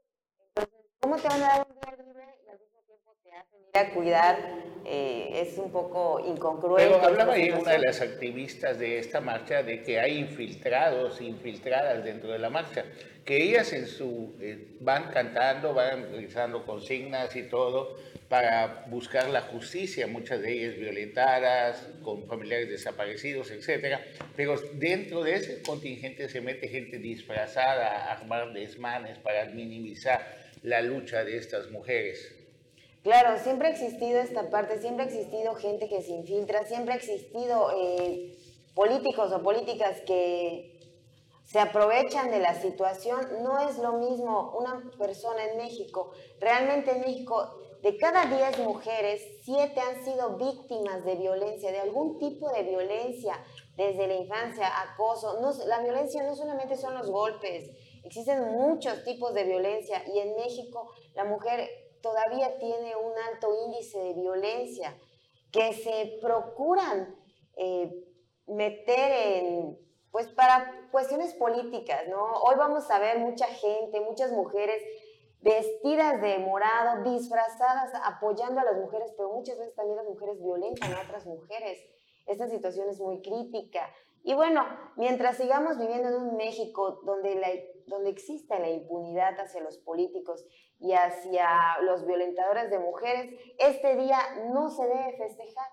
¿cómo 1.00 1.16
te 1.16 1.28
van 1.30 1.42
a 1.42 1.48
dar 1.48 1.68
un 1.68 1.80
día 1.80 2.06
libre 2.06 2.40
y 2.46 2.50
al 2.50 2.60
mismo 2.60 2.80
tiempo 2.82 3.16
te 3.24 3.32
hacen 3.32 3.61
ir 3.74 3.80
a 3.80 3.90
cuidar? 3.90 4.62
Eh, 4.84 5.42
es 5.42 5.58
un 5.60 5.72
poco 5.72 6.20
incongruente. 6.28 6.92
Pero 6.92 7.06
hablaba 7.06 7.34
ahí 7.34 7.52
una 7.52 7.74
de 7.74 7.80
las 7.80 8.02
activistas 8.02 8.80
de 8.80 8.98
esta 8.98 9.22
marcha 9.22 9.62
de 9.62 9.84
que 9.84 10.00
hay 10.00 10.18
infiltrados, 10.18 11.22
infiltradas 11.22 12.04
dentro 12.04 12.32
de 12.32 12.40
la 12.40 12.50
marcha, 12.50 12.86
que 13.24 13.44
ellas 13.44 13.72
en 13.74 13.86
su 13.86 14.36
eh, 14.42 14.76
van 14.80 15.12
cantando, 15.12 15.76
van 15.76 16.12
realizando 16.12 16.66
consignas 16.66 17.36
y 17.36 17.44
todo 17.44 17.96
para 18.28 18.86
buscar 18.88 19.30
la 19.30 19.42
justicia, 19.42 20.08
muchas 20.08 20.42
de 20.42 20.52
ellas 20.52 20.76
violentadas, 20.78 21.88
con 22.02 22.26
familiares 22.26 22.70
desaparecidos, 22.70 23.52
etcétera. 23.52 24.04
Pero 24.36 24.56
dentro 24.74 25.22
de 25.22 25.36
ese 25.36 25.62
contingente 25.62 26.28
se 26.28 26.42
mete 26.42 26.68
gente 26.70 26.98
disfrazada 26.98 28.06
a 28.06 28.14
armar 28.14 28.52
desmanes 28.54 29.20
para 29.20 29.46
minimizar 29.46 30.40
la 30.64 30.82
lucha 30.82 31.24
de 31.24 31.38
estas 31.38 31.70
mujeres. 31.70 32.41
Claro, 33.04 33.40
siempre 33.40 33.68
ha 33.68 33.72
existido 33.72 34.20
esta 34.20 34.52
parte, 34.52 34.80
siempre 34.80 35.06
ha 35.06 35.08
existido 35.08 35.56
gente 35.56 35.90
que 35.90 36.04
se 36.04 36.12
infiltra, 36.12 36.66
siempre 36.66 36.94
ha 36.94 36.98
existido 36.98 37.72
eh, 37.76 38.38
políticos 38.76 39.32
o 39.32 39.42
políticas 39.42 40.02
que 40.02 40.80
se 41.46 41.60
aprovechan 41.60 42.30
de 42.30 42.40
la 42.40 42.54
situación. 42.54 43.44
No 43.44 43.68
es 43.68 43.80
lo 43.80 43.94
mismo 43.94 44.56
una 44.56 44.84
persona 45.00 45.44
en 45.46 45.58
México. 45.58 46.12
Realmente 46.40 46.92
en 46.92 47.02
México, 47.02 47.50
de 47.82 47.98
cada 47.98 48.28
10 48.28 48.60
mujeres, 48.60 49.20
7 49.46 49.80
han 49.80 50.06
sido 50.06 50.38
víctimas 50.38 51.04
de 51.04 51.16
violencia, 51.16 51.72
de 51.72 51.80
algún 51.80 52.20
tipo 52.20 52.52
de 52.52 52.62
violencia, 52.62 53.44
desde 53.76 54.06
la 54.06 54.14
infancia, 54.14 54.70
acoso. 54.80 55.42
No, 55.42 55.52
la 55.66 55.82
violencia 55.82 56.22
no 56.22 56.36
solamente 56.36 56.78
son 56.78 56.94
los 56.94 57.10
golpes, 57.10 57.72
existen 58.04 58.44
muchos 58.52 59.04
tipos 59.04 59.34
de 59.34 59.44
violencia 59.44 60.04
y 60.08 60.20
en 60.20 60.36
México 60.36 60.92
la 61.16 61.24
mujer 61.24 61.68
todavía 62.02 62.58
tiene 62.60 62.96
un 62.96 63.14
alto 63.32 63.50
índice 63.66 64.00
de 64.00 64.14
violencia 64.14 64.98
que 65.52 65.74
se 65.74 66.18
procuran 66.22 67.16
eh, 67.58 67.92
meter 68.48 69.12
en, 69.12 69.78
pues 70.12 70.28
para 70.28 70.90
cuestiones 70.92 71.34
políticas, 71.34 72.08
¿no? 72.10 72.24
Hoy 72.44 72.56
vamos 72.58 72.90
a 72.90 73.00
ver 73.00 73.20
mucha 73.20 73.48
gente, 73.48 74.00
muchas 74.02 74.32
mujeres 74.32 74.82
vestidas 75.42 76.22
de 76.22 76.38
morado, 76.40 77.04
disfrazadas, 77.12 77.92
apoyando 78.04 78.62
a 78.62 78.64
las 78.64 78.78
mujeres, 78.78 79.12
pero 79.18 79.32
muchas 79.32 79.58
veces 79.58 79.76
también 79.76 79.98
las 79.98 80.08
mujeres 80.08 80.42
violentan 80.42 80.94
a 80.94 81.02
otras 81.02 81.26
mujeres. 81.26 81.80
Esta 82.28 82.48
situación 82.48 82.90
es 82.90 83.00
muy 83.00 83.22
crítica. 83.22 83.90
Y 84.24 84.36
bueno, 84.36 84.66
mientras 84.98 85.38
sigamos 85.38 85.80
viviendo 85.80 86.10
en 86.10 86.16
un 86.16 86.38
México 86.38 87.02
donde, 87.04 87.36
la, 87.36 87.48
donde 87.92 88.10
exista 88.10 88.58
la 88.58 88.70
impunidad 88.70 89.40
hacia 89.40 89.62
los 89.62 89.78
políticos 89.78 90.46
y 90.80 90.94
hacia 90.94 91.80
los 91.82 92.08
violentadores 92.08 92.72
de 92.72 92.80
mujeres, 92.80 93.30
este 93.60 93.96
día 93.96 94.18
no 94.52 94.70
se 94.70 94.88
debe 94.88 95.18
festejar. 95.18 95.68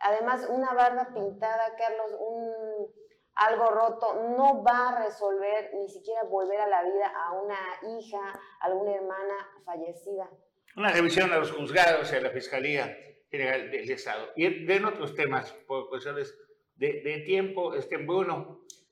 Además, 0.00 0.48
una 0.50 0.72
barba 0.74 1.10
pintada, 1.14 1.76
Carlos, 1.76 2.16
un, 2.18 2.88
algo 3.34 3.66
roto, 3.66 4.14
no 4.36 4.64
va 4.64 4.88
a 4.88 5.04
resolver 5.04 5.70
ni 5.74 5.88
siquiera 5.88 6.24
volver 6.24 6.60
a 6.60 6.68
la 6.68 6.82
vida 6.82 7.12
a 7.14 7.32
una 7.32 7.58
hija, 7.96 8.18
a 8.60 8.66
alguna 8.66 8.94
hermana 8.94 9.34
fallecida. 9.64 10.28
Una 10.76 10.90
revisión 10.90 11.32
a 11.32 11.38
los 11.38 11.52
juzgados 11.52 12.12
y 12.12 12.16
a 12.16 12.20
la 12.20 12.30
Fiscalía 12.30 12.96
General 13.30 13.70
del 13.70 13.90
Estado. 13.90 14.28
Y 14.36 14.64
de 14.64 14.76
en 14.76 14.84
otros 14.84 15.14
temas, 15.14 15.52
por 15.66 15.88
cuestiones 15.88 16.36
de, 16.76 17.02
de 17.02 17.20
tiempo, 17.20 17.74
este. 17.74 17.98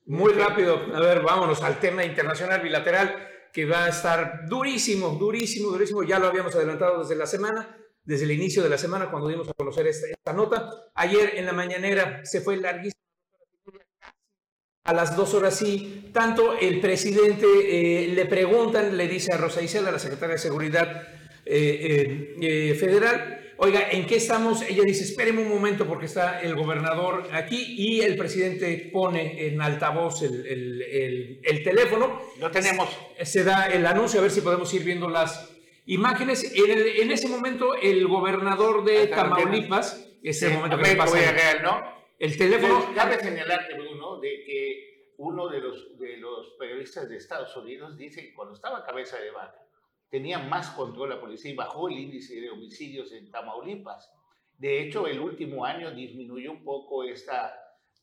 Muy 0.07 0.33
rápido, 0.35 0.81
a 0.95 1.01
ver, 1.01 1.21
vámonos 1.21 1.63
al 1.63 1.81
tema 1.81 2.05
internacional 2.05 2.61
bilateral 2.61 3.29
que 3.53 3.65
va 3.67 3.87
a 3.87 3.89
estar 3.89 4.47
durísimo, 4.49 5.09
durísimo, 5.11 5.71
durísimo. 5.71 6.05
Ya 6.05 6.21
lo 6.21 6.29
habíamos 6.29 6.55
adelantado 6.55 7.01
desde 7.01 7.17
la 7.17 7.27
semana, 7.27 7.77
desde 8.05 8.25
el 8.25 8.31
inicio 8.31 8.63
de 8.63 8.69
la 8.69 8.79
semana 8.79 9.11
cuando 9.11 9.29
dimos 9.29 9.49
a 9.49 9.55
conocer 9.55 9.87
esta, 9.89 10.07
esta 10.07 10.33
nota. 10.33 10.71
Ayer 10.95 11.33
en 11.35 11.47
la 11.47 11.53
mañanera 11.53 12.21
se 12.25 12.41
fue 12.41 12.57
larguísimo. 12.57 13.01
A 14.85 14.93
las 14.93 15.17
dos 15.17 15.35
horas 15.35 15.57
sí, 15.57 16.11
tanto 16.13 16.57
el 16.57 16.81
presidente 16.81 17.47
eh, 17.47 18.07
le 18.09 18.27
preguntan, 18.27 18.97
le 18.97 19.09
dice 19.09 19.33
a 19.33 19.37
Rosa 19.37 19.61
Isela, 19.61 19.91
la 19.91 19.99
secretaria 19.99 20.35
de 20.35 20.41
Seguridad 20.41 21.03
eh, 21.45 22.37
eh, 22.41 22.75
Federal, 22.79 23.41
oiga, 23.59 23.91
¿en 23.91 24.07
qué 24.07 24.17
estamos? 24.17 24.63
Ella 24.63 24.83
dice, 24.85 25.05
espéreme 25.05 25.43
un 25.43 25.49
momento 25.49 25.87
porque 25.87 26.07
está 26.07 26.41
el 26.41 26.55
gobernador 26.55 27.29
aquí 27.33 27.75
y 27.77 28.01
el 28.01 28.17
presidente 28.17 28.91
pone 28.93 29.47
en 29.47 29.61
altavoz 29.61 30.23
el, 30.23 30.47
el, 30.47 30.83
el, 30.83 31.41
el 31.43 31.63
teléfono. 31.63 32.21
Lo 32.39 32.51
tenemos. 32.51 32.89
Se 33.23 33.45
da 33.45 33.67
el 33.67 33.85
anuncio, 33.87 34.21
a 34.21 34.23
ver 34.23 34.31
si 34.31 34.41
podemos 34.41 34.73
ir 34.75 34.85
viendo 34.85 35.09
las 35.09 35.51
imágenes. 35.87 36.53
En, 36.55 37.03
en 37.03 37.11
ese 37.11 37.29
momento, 37.29 37.75
el 37.75 38.07
gobernador 38.07 38.85
de 38.85 39.07
Tamaulipas, 39.07 40.09
ese 40.23 40.49
Sí, 40.49 40.55
momento 40.55 40.79
que 40.79 40.97
pasa, 40.97 41.17
Villarreal, 41.17 41.63
¿no? 41.63 41.97
el 42.19 42.37
teléfono... 42.37 42.79
Entonces, 42.79 42.97
Cabe 42.97 43.23
señalarte, 43.23 43.75
Bruno, 43.75 44.19
de 44.21 44.43
que 44.45 45.13
uno 45.19 45.49
de 45.49 45.61
los, 45.61 45.99
de 45.99 46.17
los 46.19 46.51
periodistas 46.59 47.09
de 47.09 47.17
Estados 47.17 47.57
Unidos 47.57 47.97
dice 47.97 48.23
que 48.23 48.35
cuando 48.35 48.55
estaba 48.55 48.85
cabeza 48.85 49.19
de 49.19 49.31
vaca 49.31 49.66
tenía 50.11 50.39
más 50.39 50.71
control 50.71 51.11
la 51.11 51.21
policía 51.21 51.53
y 51.53 51.57
bajó 51.57 51.89
el 51.89 51.99
índice 51.99 52.41
de 52.41 52.51
homicidios 52.51 53.13
en 53.13 53.31
Tamaulipas. 53.31 54.13
De 54.59 54.81
hecho, 54.81 55.07
el 55.07 55.21
último 55.21 55.65
año 55.65 55.91
disminuyó 55.91 56.53
un 56.53 56.65
poco 56.65 57.05
esta, 57.05 57.55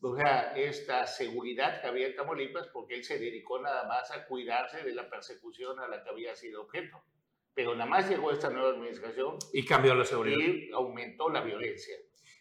o 0.02 0.16
sea, 0.16 0.54
esta 0.56 1.08
seguridad 1.08 1.82
que 1.82 1.88
había 1.88 2.08
en 2.08 2.16
Tamaulipas 2.16 2.68
porque 2.68 2.96
él 2.96 3.04
se 3.04 3.18
dedicó 3.18 3.60
nada 3.60 3.88
más 3.88 4.12
a 4.12 4.26
cuidarse 4.26 4.84
de 4.84 4.94
la 4.94 5.10
persecución 5.10 5.80
a 5.80 5.88
la 5.88 6.04
que 6.04 6.10
había 6.10 6.36
sido 6.36 6.62
objeto. 6.62 7.02
Pero 7.56 7.76
nada 7.76 7.90
más 7.90 8.10
llegó 8.10 8.32
esta 8.32 8.50
nueva 8.50 8.70
administración 8.70 9.38
y 9.52 9.64
cambió 9.64 9.94
la 9.96 10.06
seguridad. 10.06 10.38
y 10.40 10.72
aumentó 10.72 11.30
la 11.30 11.42
violencia. 11.42 11.96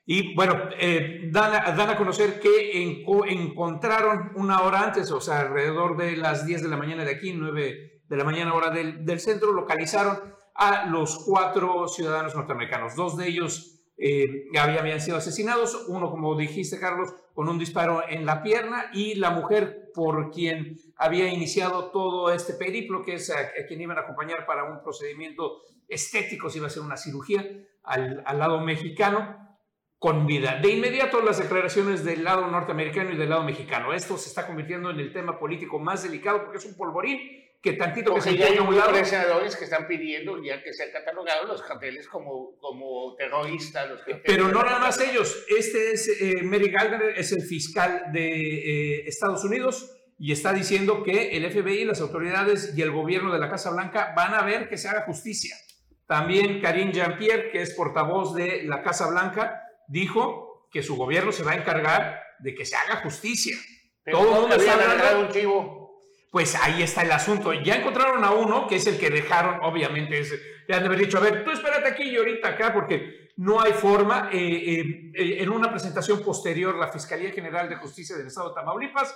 Y 0.05 0.35
bueno, 0.35 0.69
eh, 0.79 1.29
dan, 1.31 1.55
a, 1.55 1.73
dan, 1.73 1.91
a, 1.91 1.97
conocer 1.97 2.41
que 2.41 2.83
en, 2.83 3.05
encontraron 3.29 4.33
una 4.35 4.63
hora 4.63 4.83
antes, 4.83 5.11
o 5.13 5.21
sea, 5.21 5.43
alrededor 5.43 5.97
de 5.97 6.17
las 6.17 6.45
10 6.45 6.63
de 6.63 6.69
la 6.69 6.77
mañana 6.77 7.05
de 7.05 7.13
aquí, 7.13 7.33
9 7.33 7.92
de 8.13 8.19
la 8.19 8.25
mañana 8.25 8.53
hora 8.53 8.69
del, 8.69 9.21
centro, 9.21 9.53
localizaron 9.53 10.19
a 10.55 10.85
los 10.85 11.25
cuatro 11.25 11.89
ciudadanos 11.89 12.35
norteamericanos. 12.35 12.95
Dos 12.95 13.17
de 13.17 13.27
ellos 13.27 13.81
eh, 13.97 14.49
habían, 14.61 15.01
sido 15.01 15.17
asesinados, 15.17 15.87
uno, 15.89 16.11
como 16.11 16.37
dijiste, 16.37 16.79
Carlos, 16.79 17.09
con 17.33 17.49
un 17.49 17.59
disparo 17.59 18.07
en 18.07 18.27
la 18.27 18.43
pierna 18.43 18.91
y 18.93 19.15
la 19.15 19.31
mujer 19.31 19.89
por 19.95 20.31
quien 20.31 20.77
había 20.97 21.33
iniciado 21.33 21.87
todo 21.87 22.31
este 22.31 22.53
periplo, 22.53 23.03
que 23.03 23.15
es 23.15 23.31
a, 23.31 23.51
quien 23.67 23.81
iban 23.81 23.97
a 23.97 24.03
acompañar 24.03 24.45
para 24.45 24.65
un 24.65 24.83
procedimiento 24.83 25.63
estético, 25.89 26.51
si 26.51 26.59
iba 26.59 26.67
a 26.67 26.71
ser 26.71 26.83
una 26.83 26.99
cirugía, 26.99 27.49
al 27.83 28.39
lado 28.39 28.61
mexicano 28.61 29.43
con 29.99 30.27
vida. 30.27 30.59
De 30.61 30.69
inmediato 30.69 31.23
las 31.23 31.39
declaraciones 31.39 32.05
del 32.05 32.25
lado 32.25 32.47
norteamericano 32.49 33.13
y 33.13 33.17
del 33.17 33.31
lado 33.31 33.45
mexicano. 33.45 33.95
Esto 33.95 34.19
se 34.19 34.29
está 34.29 34.47
convirtiendo 34.47 34.91
en 34.91 34.99
el 34.99 35.13
tema 35.13 35.39
político 35.39 35.79
más 35.79 36.03
delicado 36.03 36.43
porque 36.43 36.59
es 36.59 36.67
un 36.67 36.77
polvorín 36.77 37.42
que 37.63 37.75
tantito 37.75 38.13
que 38.15 38.21
se 38.21 38.37
ya 38.37 38.47
hay 38.49 39.05
senadores 39.05 39.55
que 39.57 39.65
están 39.65 39.87
pidiendo 39.87 40.43
ya 40.43 40.61
que 40.63 40.73
sean 40.73 40.91
catalogados 40.93 41.49
los 41.49 41.63
carteles 41.63 42.09
como, 42.09 42.57
como 42.59 43.15
terroristas. 43.15 43.89
Los 43.89 44.01
Pero 44.25 44.49
no 44.49 44.65
nada 44.65 44.81
más 44.81 45.01
ellos. 45.01 45.45
Este 45.49 45.93
es 45.93 46.09
eh, 46.21 46.43
Mary 46.43 46.71
Gardner, 46.71 47.15
es 47.17 47.31
el 47.31 47.43
fiscal 47.43 48.07
de 48.13 48.99
eh, 48.99 49.05
Estados 49.07 49.45
Unidos 49.45 49.97
y 50.19 50.33
está 50.33 50.53
diciendo 50.53 51.05
que 51.05 51.37
el 51.37 51.49
FBI, 51.51 51.85
las 51.85 52.01
autoridades 52.01 52.75
y 52.77 52.83
el 52.83 52.91
gobierno 52.91 53.33
de 53.33 53.39
la 53.39 53.49
Casa 53.49 53.71
Blanca 53.71 54.13
van 54.17 54.35
a 54.35 54.43
ver 54.43 54.69
que 54.69 54.77
se 54.77 54.89
haga 54.89 55.03
justicia. 55.05 55.57
También 56.07 56.61
Karine 56.61 56.93
Jean-Pierre, 56.93 57.51
que 57.53 57.63
es 57.63 57.75
portavoz 57.75 58.35
de 58.35 58.65
la 58.65 58.83
Casa 58.83 59.07
Blanca, 59.09 59.63
dijo 59.87 60.69
que 60.73 60.83
su 60.83 60.97
gobierno 60.97 61.31
se 61.31 61.45
va 61.45 61.53
a 61.53 61.57
encargar 61.57 62.21
de 62.41 62.55
que 62.55 62.65
se 62.65 62.75
haga 62.75 62.97
justicia. 62.97 63.57
Pero 64.03 64.19
Todo 64.19 64.35
el 64.35 64.41
mundo 64.41 64.57
está 64.57 64.73
hablando- 64.73 64.95
agarrado 64.95 65.27
un 65.27 65.33
chivo. 65.33 65.82
Pues 66.33 66.57
ahí 66.57 66.83
está 66.83 67.03
el 67.03 67.13
asunto. 67.13 67.53
Ya 67.53 67.77
encontraron 67.77 68.25
a 68.25 68.31
uno, 68.31 68.67
que 68.67 68.77
es 68.77 68.87
el 68.87 68.99
que 68.99 69.11
dejaron, 69.11 69.61
obviamente, 69.63 70.19
es, 70.19 70.33
le 70.67 70.75
han 70.75 70.81
de 70.81 70.87
haber 70.87 71.01
dicho, 71.01 71.19
a 71.19 71.21
ver, 71.21 71.45
tú 71.45 71.51
espérate 71.51 71.87
aquí 71.87 72.05
y 72.05 72.17
ahorita 72.17 72.49
acá, 72.49 72.73
porque 72.73 73.33
no 73.37 73.61
hay 73.61 73.75
forma. 73.75 74.31
Eh, 74.33 74.39
eh, 74.41 75.13
eh, 75.15 75.43
en 75.43 75.51
una 75.51 75.71
presentación 75.71 76.23
posterior, 76.23 76.75
la 76.77 76.89
Fiscalía 76.89 77.31
General 77.33 77.69
de 77.69 77.77
Justicia 77.77 78.17
del 78.17 78.29
Estado 78.29 78.49
de 78.49 78.55
Tamaulipas 78.55 79.15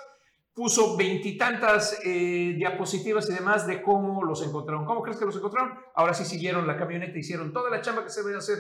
puso 0.53 0.95
veintitantas 0.97 2.01
diapositivas 2.03 3.29
y 3.29 3.35
demás 3.35 3.67
de 3.67 3.83
cómo 3.83 4.23
los 4.23 4.43
encontraron. 4.43 4.85
¿Cómo 4.85 5.03
crees 5.03 5.19
que 5.19 5.27
los 5.27 5.37
encontraron? 5.37 5.79
Ahora 5.95 6.13
sí 6.15 6.25
siguieron 6.25 6.67
la 6.67 6.79
camioneta, 6.79 7.19
hicieron 7.19 7.53
toda 7.53 7.71
la 7.71 7.83
chamba 7.83 8.05
que 8.05 8.11
se 8.11 8.23
debe 8.23 8.39
hacer 8.39 8.59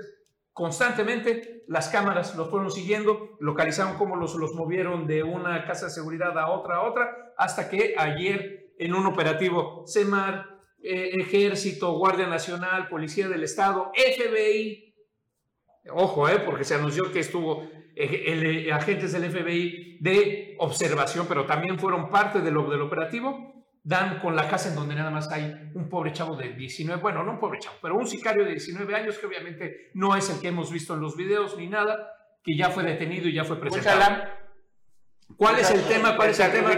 constantemente. 0.56 1.64
Las 1.68 1.90
cámaras 1.90 2.34
los 2.34 2.48
fueron 2.48 2.70
siguiendo, 2.70 3.36
localizaron 3.40 3.98
cómo 3.98 4.16
los, 4.16 4.36
los 4.36 4.54
movieron 4.54 5.06
de 5.06 5.22
una 5.22 5.66
casa 5.66 5.86
de 5.86 5.92
seguridad 5.92 6.38
a 6.38 6.48
otra, 6.48 6.76
a 6.76 6.82
otra, 6.84 7.34
hasta 7.36 7.68
que 7.68 7.94
ayer 7.98 8.72
en 8.78 8.94
un 8.94 9.04
operativo 9.04 9.84
CEMAR, 9.86 10.46
eh, 10.82 11.10
Ejército, 11.20 11.92
Guardia 11.98 12.26
Nacional, 12.26 12.88
Policía 12.88 13.28
del 13.28 13.42
Estado, 13.42 13.92
FBI, 13.94 14.94
ojo, 15.92 16.26
eh, 16.26 16.38
porque 16.38 16.64
se 16.64 16.74
anunció 16.74 17.12
que 17.12 17.20
estuvo 17.20 17.68
eh, 17.94 18.24
el, 18.28 18.46
eh, 18.46 18.72
agentes 18.72 19.12
del 19.12 19.30
FBI 19.30 19.98
de 20.00 20.56
observación, 20.58 21.26
pero 21.28 21.44
también 21.44 21.78
fueron 21.78 22.08
parte 22.08 22.38
de 22.38 22.44
del 22.46 22.80
operativo, 22.80 23.55
dan 23.86 24.18
con 24.18 24.34
la 24.34 24.48
casa 24.48 24.68
en 24.68 24.74
donde 24.74 24.96
nada 24.96 25.12
más 25.12 25.30
hay 25.30 25.70
un 25.74 25.88
pobre 25.88 26.12
chavo 26.12 26.34
de 26.34 26.54
19, 26.54 27.00
bueno, 27.00 27.22
no 27.22 27.30
un 27.32 27.38
pobre 27.38 27.60
chavo, 27.60 27.76
pero 27.80 27.94
un 27.94 28.04
sicario 28.04 28.44
de 28.44 28.50
19 28.50 28.92
años 28.96 29.16
que 29.16 29.26
obviamente 29.26 29.90
no 29.94 30.16
es 30.16 30.28
el 30.28 30.40
que 30.40 30.48
hemos 30.48 30.72
visto 30.72 30.94
en 30.94 31.00
los 31.00 31.16
videos 31.16 31.56
ni 31.56 31.68
nada, 31.68 32.10
que 32.42 32.56
ya 32.56 32.70
fue 32.70 32.82
detenido 32.82 33.28
y 33.28 33.34
ya 33.34 33.44
fue 33.44 33.54
Un 33.54 33.60
presentado. 33.62 34.24
¿Cuál 35.36 35.60
es 35.60 35.70
el 35.70 35.82
tema? 35.84 36.16
¿Cuál 36.16 36.30
es 36.30 36.40
el 36.40 36.50
tema? 36.50 36.74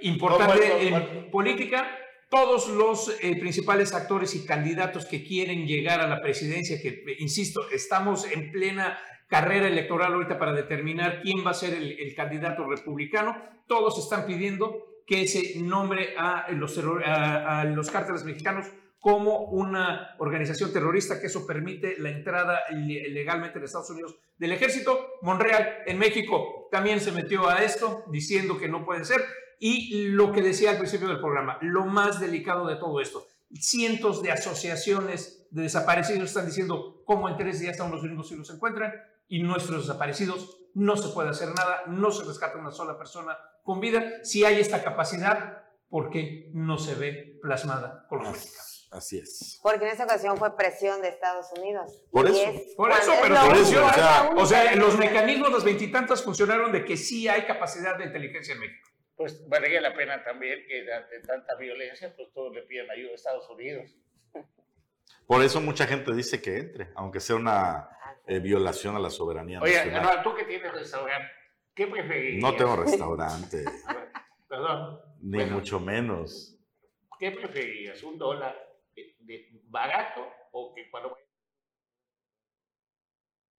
Importante 0.00 0.88
¿Cuál- 0.90 1.02
en 1.16 1.30
política, 1.30 1.86
todos 2.34 2.66
los 2.66 3.16
eh, 3.22 3.36
principales 3.38 3.94
actores 3.94 4.34
y 4.34 4.44
candidatos 4.44 5.06
que 5.06 5.22
quieren 5.22 5.68
llegar 5.68 6.00
a 6.00 6.08
la 6.08 6.20
presidencia, 6.20 6.82
que, 6.82 6.88
eh, 6.88 7.16
insisto, 7.20 7.70
estamos 7.70 8.26
en 8.28 8.50
plena 8.50 8.98
carrera 9.28 9.68
electoral 9.68 10.12
ahorita 10.12 10.36
para 10.36 10.52
determinar 10.52 11.22
quién 11.22 11.46
va 11.46 11.52
a 11.52 11.54
ser 11.54 11.74
el, 11.74 12.12
candidato 12.16 12.66
republicano, 12.66 13.40
todos 13.68 13.96
están 14.00 14.26
pidiendo 14.26 14.84
que 15.06 15.28
se 15.28 15.60
nombre 15.60 16.14
a 16.18 16.50
los, 16.50 16.76
a, 17.06 17.64
los 17.66 17.88
cárteles 17.92 18.24
mexicanos 18.24 18.66
como 18.98 19.44
una 19.50 20.16
organización 20.18 20.72
terrorista, 20.72 21.20
que 21.20 21.28
eso 21.28 21.46
permite 21.46 21.96
la 21.98 22.10
entrada 22.10 22.62
legalmente 22.72 23.58
en 23.58 23.64
Estados 23.64 23.90
Unidos 23.90 24.18
del 24.38 24.50
ejército. 24.52 25.18
Monreal, 25.22 25.82
en 25.86 25.98
México, 25.98 26.68
también 26.72 26.98
se 26.98 27.12
metió 27.12 27.48
a 27.48 27.62
esto, 27.62 28.04
diciendo 28.10 28.58
que 28.58 28.68
no 28.68 28.84
puede 28.84 29.04
ser. 29.04 29.20
Y 29.58 30.08
lo 30.08 30.32
que 30.32 30.42
decía 30.42 30.70
al 30.70 30.78
principio 30.78 31.08
del 31.08 31.20
programa, 31.20 31.58
lo 31.62 31.86
más 31.86 32.20
delicado 32.20 32.66
de 32.66 32.76
todo 32.76 33.00
esto, 33.00 33.26
cientos 33.52 34.22
de 34.22 34.32
asociaciones 34.32 35.46
de 35.50 35.62
desaparecidos 35.62 36.30
están 36.30 36.46
diciendo 36.46 37.02
cómo 37.04 37.28
en 37.28 37.36
tres 37.36 37.60
días 37.60 37.72
están 37.72 37.90
los 37.90 38.02
gringos 38.02 38.30
y 38.32 38.36
los 38.36 38.50
encuentran, 38.50 38.92
y 39.28 39.42
nuestros 39.42 39.86
desaparecidos 39.86 40.58
no 40.74 40.96
se 40.96 41.08
puede 41.14 41.30
hacer 41.30 41.48
nada, 41.48 41.84
no 41.86 42.10
se 42.10 42.24
rescata 42.24 42.58
una 42.58 42.72
sola 42.72 42.98
persona 42.98 43.38
con 43.62 43.80
vida. 43.80 44.24
Si 44.24 44.44
hay 44.44 44.60
esta 44.60 44.82
capacidad, 44.82 45.62
¿por 45.88 46.10
qué 46.10 46.50
no 46.52 46.78
se 46.78 46.94
ve 46.94 47.38
plasmada 47.40 48.06
por 48.08 48.22
la 48.22 48.30
política? 48.30 48.60
Así 48.90 49.18
es. 49.18 49.58
Porque 49.62 49.84
en 49.86 49.90
esta 49.90 50.04
ocasión 50.04 50.36
fue 50.36 50.56
presión 50.56 51.02
de 51.02 51.08
Estados 51.08 51.46
Unidos. 51.58 52.00
Por 52.12 52.28
Y 52.28 52.30
eso. 52.30 52.50
es 52.50 52.74
Por 52.76 52.92
eso, 52.92 53.12
es 53.12 53.18
pero 53.22 53.34
por 53.44 53.56
eso, 53.56 53.84
o 54.36 54.46
sea, 54.46 54.74
O 54.74 54.76
los 54.76 54.98
mecanismos, 54.98 55.52
las 55.52 55.64
veintitantas 55.64 56.22
funcionaron 56.22 56.70
de 56.70 56.84
que 56.84 56.96
sí 56.96 57.26
hay 57.26 57.44
capacidad 57.44 57.98
de 57.98 58.04
inteligencia 58.04 58.54
en 58.54 58.60
México. 58.60 58.88
Pues 59.16 59.48
valdría 59.48 59.80
la 59.80 59.94
pena 59.94 60.24
también 60.24 60.64
que 60.66 60.92
ante 60.92 61.20
tanta 61.20 61.54
violencia, 61.56 62.12
pues 62.16 62.32
todos 62.32 62.52
le 62.54 62.62
pidan 62.62 62.90
ayuda 62.90 63.12
a 63.12 63.14
Estados 63.14 63.48
Unidos. 63.48 63.96
Por 65.26 65.42
eso 65.42 65.60
mucha 65.60 65.86
gente 65.86 66.12
dice 66.14 66.42
que 66.42 66.56
entre, 66.58 66.88
aunque 66.96 67.20
sea 67.20 67.36
una 67.36 67.88
eh, 68.26 68.40
violación 68.40 68.96
a 68.96 68.98
la 68.98 69.10
soberanía 69.10 69.60
Oye, 69.60 69.76
nacional. 69.76 70.00
Anual, 70.00 70.22
tú 70.22 70.34
que 70.34 70.44
tienes 70.44 70.72
restaurante, 70.72 71.28
¿qué 71.74 71.86
preferirías? 71.86 72.42
No 72.42 72.56
tengo 72.56 72.76
restaurante, 72.76 73.64
Perdón. 74.48 75.00
ni 75.20 75.38
Bueno. 75.38 75.52
mucho 75.54 75.78
menos. 75.80 76.58
¿Qué 77.18 77.30
preferirías? 77.30 78.02
¿Un 78.02 78.18
dólar 78.18 78.54
de, 78.94 79.16
de 79.20 79.48
barato 79.68 80.26
o 80.52 80.74
que 80.74 80.90
cuando... 80.90 81.16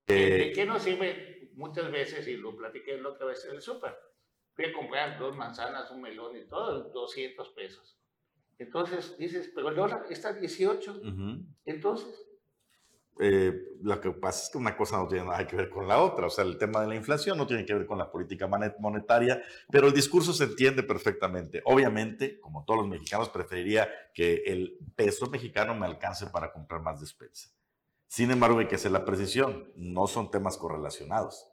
Eh, 0.07 0.13
¿De 0.47 0.51
qué 0.53 0.65
nos 0.65 0.83
sirve 0.83 1.49
muchas 1.53 1.89
veces, 1.89 2.27
y 2.27 2.35
lo 2.37 2.55
platiqué 2.55 2.97
la 2.97 3.09
otra 3.09 3.25
vez 3.27 3.43
en 3.45 3.55
el 3.55 3.61
súper? 3.61 3.97
Fui 4.55 4.65
a 4.65 4.73
comprar 4.73 5.19
dos 5.19 5.35
manzanas, 5.35 5.91
un 5.91 6.01
melón 6.01 6.35
y 6.37 6.45
todo, 6.45 6.89
200 6.89 7.49
pesos. 7.49 7.97
Entonces 8.57 9.17
dices, 9.17 9.51
pero 9.53 9.69
el 9.69 9.75
dólar 9.75 10.05
está 10.09 10.29
a 10.29 10.33
18. 10.33 10.91
ujú. 11.03 11.45
Entonces, 11.65 12.21
Eh, 13.17 13.77
lo 13.81 14.01
que 14.01 14.11
pasa 14.11 14.43
es 14.43 14.49
que 14.49 14.57
una 14.57 14.75
cosa 14.75 14.97
no 14.97 15.07
tiene 15.07 15.23
nada 15.23 15.47
que 15.47 15.55
ver 15.55 15.69
con 15.69 15.87
la 15.87 16.01
otra. 16.01 16.27
O 16.27 16.29
sea, 16.29 16.43
el 16.43 16.57
tema 16.57 16.81
de 16.81 16.87
la 16.87 16.95
inflación 16.95 17.37
no 17.37 17.47
tiene 17.47 17.65
que 17.65 17.73
ver 17.73 17.85
con 17.85 17.97
la 17.97 18.11
política 18.11 18.45
monetaria, 18.77 19.41
pero 19.71 19.87
el 19.87 19.93
discurso 19.93 20.33
se 20.33 20.43
entiende 20.43 20.83
perfectamente. 20.83 21.61
Obviamente, 21.63 22.41
como 22.41 22.65
todos 22.65 22.81
los 22.81 22.89
mexicanos, 22.89 23.29
preferiría 23.29 23.87
que 24.13 24.43
el 24.47 24.77
peso 24.97 25.29
mexicano 25.29 25.73
me 25.75 25.85
alcance 25.85 26.25
para 26.27 26.51
comprar 26.51 26.81
más 26.81 26.99
despensa. 26.99 27.49
Sin 28.07 28.31
embargo, 28.31 28.59
hay 28.59 28.67
que 28.67 28.75
hacer 28.75 28.91
la 28.91 29.05
precisión. 29.05 29.71
No 29.77 30.07
son 30.07 30.29
temas 30.29 30.57
correlacionados. 30.57 31.47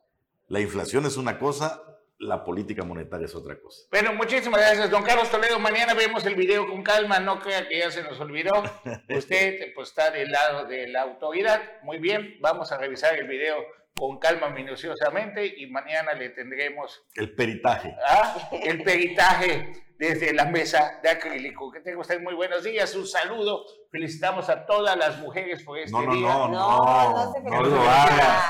La 0.48 0.59
inflación 0.59 1.07
es 1.07 1.16
una 1.16 1.38
cosa, 1.38 1.80
la 2.23 2.45
política 2.45 2.85
monetaria 2.85 3.27
es 3.27 3.35
otra 3.35 3.59
cosa. 3.61 3.83
bueno, 3.91 4.12
muchísimas 4.14 4.61
gracias, 4.61 4.91
don 4.91 5.03
Carlos 5.03 5.31
Toledo. 5.31 5.59
Mañana 5.59 5.93
vemos 5.95 6.25
el 6.25 6.35
video 6.37 6.66
con 6.68 6.83
calma, 6.83 7.18
no 7.18 7.41
crea 7.41 7.68
que 7.68 7.79
ya 7.81 7.91
se 7.91 8.03
nos 8.03 8.18
olvidó. 8.20 8.53
Usted 9.09 9.73
pues, 9.75 9.89
está 9.89 10.11
del 10.11 10.31
lado 10.31 10.64
de 10.66 10.87
la 10.89 11.03
autoridad. 11.03 11.61
Muy 11.83 11.99
bien, 11.99 12.37
vamos 12.41 12.70
a 12.73 12.79
revisar 12.79 13.14
el 13.18 13.27
video 13.29 13.57
con 13.95 14.18
calma 14.18 14.49
minuciosamente 14.49 15.47
y 15.57 15.66
mañana 15.66 16.12
le 16.14 16.31
tendremos 16.31 17.03
El 17.14 17.35
peritaje. 17.35 17.95
¿ah? 18.07 18.49
el 18.62 18.83
peritaje 18.83 19.73
desde 19.99 20.33
la 20.33 20.47
mesa 20.47 21.01
de 21.03 21.11
acrílico. 21.11 21.70
Que 21.70 21.81
tenga 21.81 22.01
usted 22.01 22.20
muy 22.20 22.35
buenos 22.35 22.64
días, 22.64 22.95
un 22.95 23.07
saludo. 23.07 23.64
Felicitamos 23.91 24.49
a 24.49 24.64
todas 24.64 24.97
las 24.97 25.18
mujeres 25.18 25.62
por 25.62 25.79
este 25.79 25.93
No, 25.93 26.03
no, 26.03 26.14
día. 26.14 26.29
no, 26.29 26.49
No, 26.49 26.79
no, 26.79 27.11
no 27.27 27.33
se 27.33 27.41
no 27.41 27.51
felicita. 27.57 27.77
lo 27.77 27.91
hagas. 27.91 28.45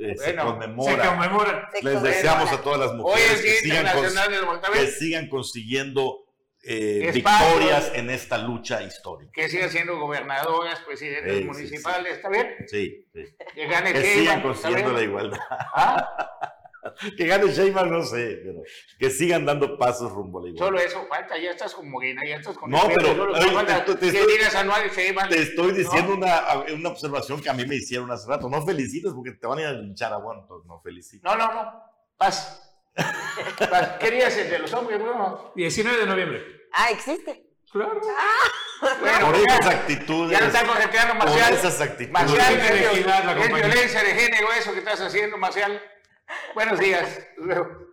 Eh, 0.00 0.14
se 0.16 0.36
conmemora. 0.36 1.02
Se 1.02 1.08
conmemoran. 1.08 1.62
Se 1.72 1.82
Les 1.82 1.94
conmemora. 1.94 2.10
deseamos 2.10 2.52
a 2.52 2.60
todas 2.62 2.80
las 2.80 2.90
Hoy 2.90 2.96
mujeres 2.96 3.30
es 3.32 3.40
que 3.42 3.50
sigan, 3.60 3.86
que 4.72 4.86
sigan 4.88 5.28
consiguiendo 5.28 6.24
eh, 6.64 7.10
victorias 7.14 7.92
en 7.94 8.10
esta 8.10 8.38
lucha 8.38 8.82
histórica. 8.82 9.30
Que 9.34 9.48
sigan 9.48 9.70
siendo 9.70 9.98
gobernadoras, 9.98 10.80
presidentes 10.80 11.32
Sí, 11.32 11.38
sí, 11.40 11.44
municipales, 11.46 12.16
¿está 12.16 12.28
bien? 12.28 12.56
Sí, 12.66 13.06
sí. 13.14 13.24
Que 13.54 13.66
gane 13.66 13.92
Que 13.92 14.02
sigan 14.02 14.38
¿está 14.38 14.42
consiguiendo 14.42 14.92
la 14.92 15.02
igualdad. 15.02 15.38
¿Ah? 15.50 16.54
Que 17.16 17.26
gane 17.26 17.50
Sheinbaum, 17.52 17.90
no 17.90 18.02
sé, 18.02 18.40
pero 18.44 18.62
que 18.98 19.10
sigan 19.10 19.44
dando 19.46 19.76
pasos 19.78 20.10
rumbo 20.12 20.38
a 20.38 20.42
la 20.42 20.48
igualdad. 20.48 20.66
Solo 20.66 20.78
eso 20.80 21.06
falta, 21.08 21.38
ya 21.38 21.50
estás 21.50 21.74
con 21.74 21.90
Morena, 21.90 22.22
ya 22.26 22.36
estás 22.36 22.56
con... 22.56 22.70
No, 22.70 22.82
el 22.88 22.94
pero, 22.96 23.08
Solo 23.16 23.32
oye, 23.32 23.50
falta 23.52 23.84
te- 23.84 23.94
te 23.94 24.00
que 24.10 24.18
estoy- 24.18 24.32
digas 24.32 24.54
Sheinbaum. 24.54 25.28
Te 25.28 25.42
estoy 25.42 25.72
diciendo 25.72 26.10
No. 26.12 26.16
una, 26.16 26.64
una 26.74 26.88
observación 26.88 27.40
que 27.42 27.50
a 27.50 27.54
mí 27.54 27.64
me 27.66 27.76
hicieron 27.76 28.10
hace 28.10 28.28
rato. 28.28 28.48
No 28.48 28.64
felicites 28.64 29.12
porque 29.14 29.32
te 29.32 29.46
van 29.46 29.58
a 29.58 29.62
ir 29.62 29.66
a 29.68 29.72
linchar 29.72 30.12
a 30.12 30.16
bueno, 30.18 30.42
entonces 30.42 30.66
no 30.66 30.80
felicites. 30.80 31.22
No, 31.22 31.36
no, 31.36 31.52
no. 31.52 31.82
Paz. 32.16 32.64
Paz. 33.70 33.88
¿Qué 34.00 34.10
día 34.10 34.28
es 34.28 34.36
el 34.38 34.50
de 34.50 34.58
los 34.58 34.72
hombres, 34.72 34.98
Bruno? 35.00 35.52
19 35.54 35.98
de 35.98 36.06
noviembre. 36.06 36.42
Ah, 36.72 36.90
existe. 36.90 37.44
Claro. 37.70 38.00
Bueno, 39.00 39.26
por 39.26 39.36
ya- 39.36 39.54
esas 39.56 39.74
actitudes. 39.74 40.30
Ya 40.32 40.40
no 40.40 40.46
está 40.46 40.66
concentrando 40.66 41.14
por 41.18 41.24
Marcial. 41.28 41.52
esas 41.54 41.80
actitudes. 41.80 42.10
Marcial, 42.10 42.54
Violencia 42.54 42.70
de 42.72 42.84
es, 43.42 43.52
violencia 43.52 44.02
de 44.04 44.14
género 44.14 44.52
eso 44.52 44.72
que 44.72 44.78
estás 44.78 45.00
haciendo, 45.00 45.36
Marcial. 45.36 45.82
Buenos 46.54 46.78
días. 46.78 47.26
Vemos. 47.36 47.87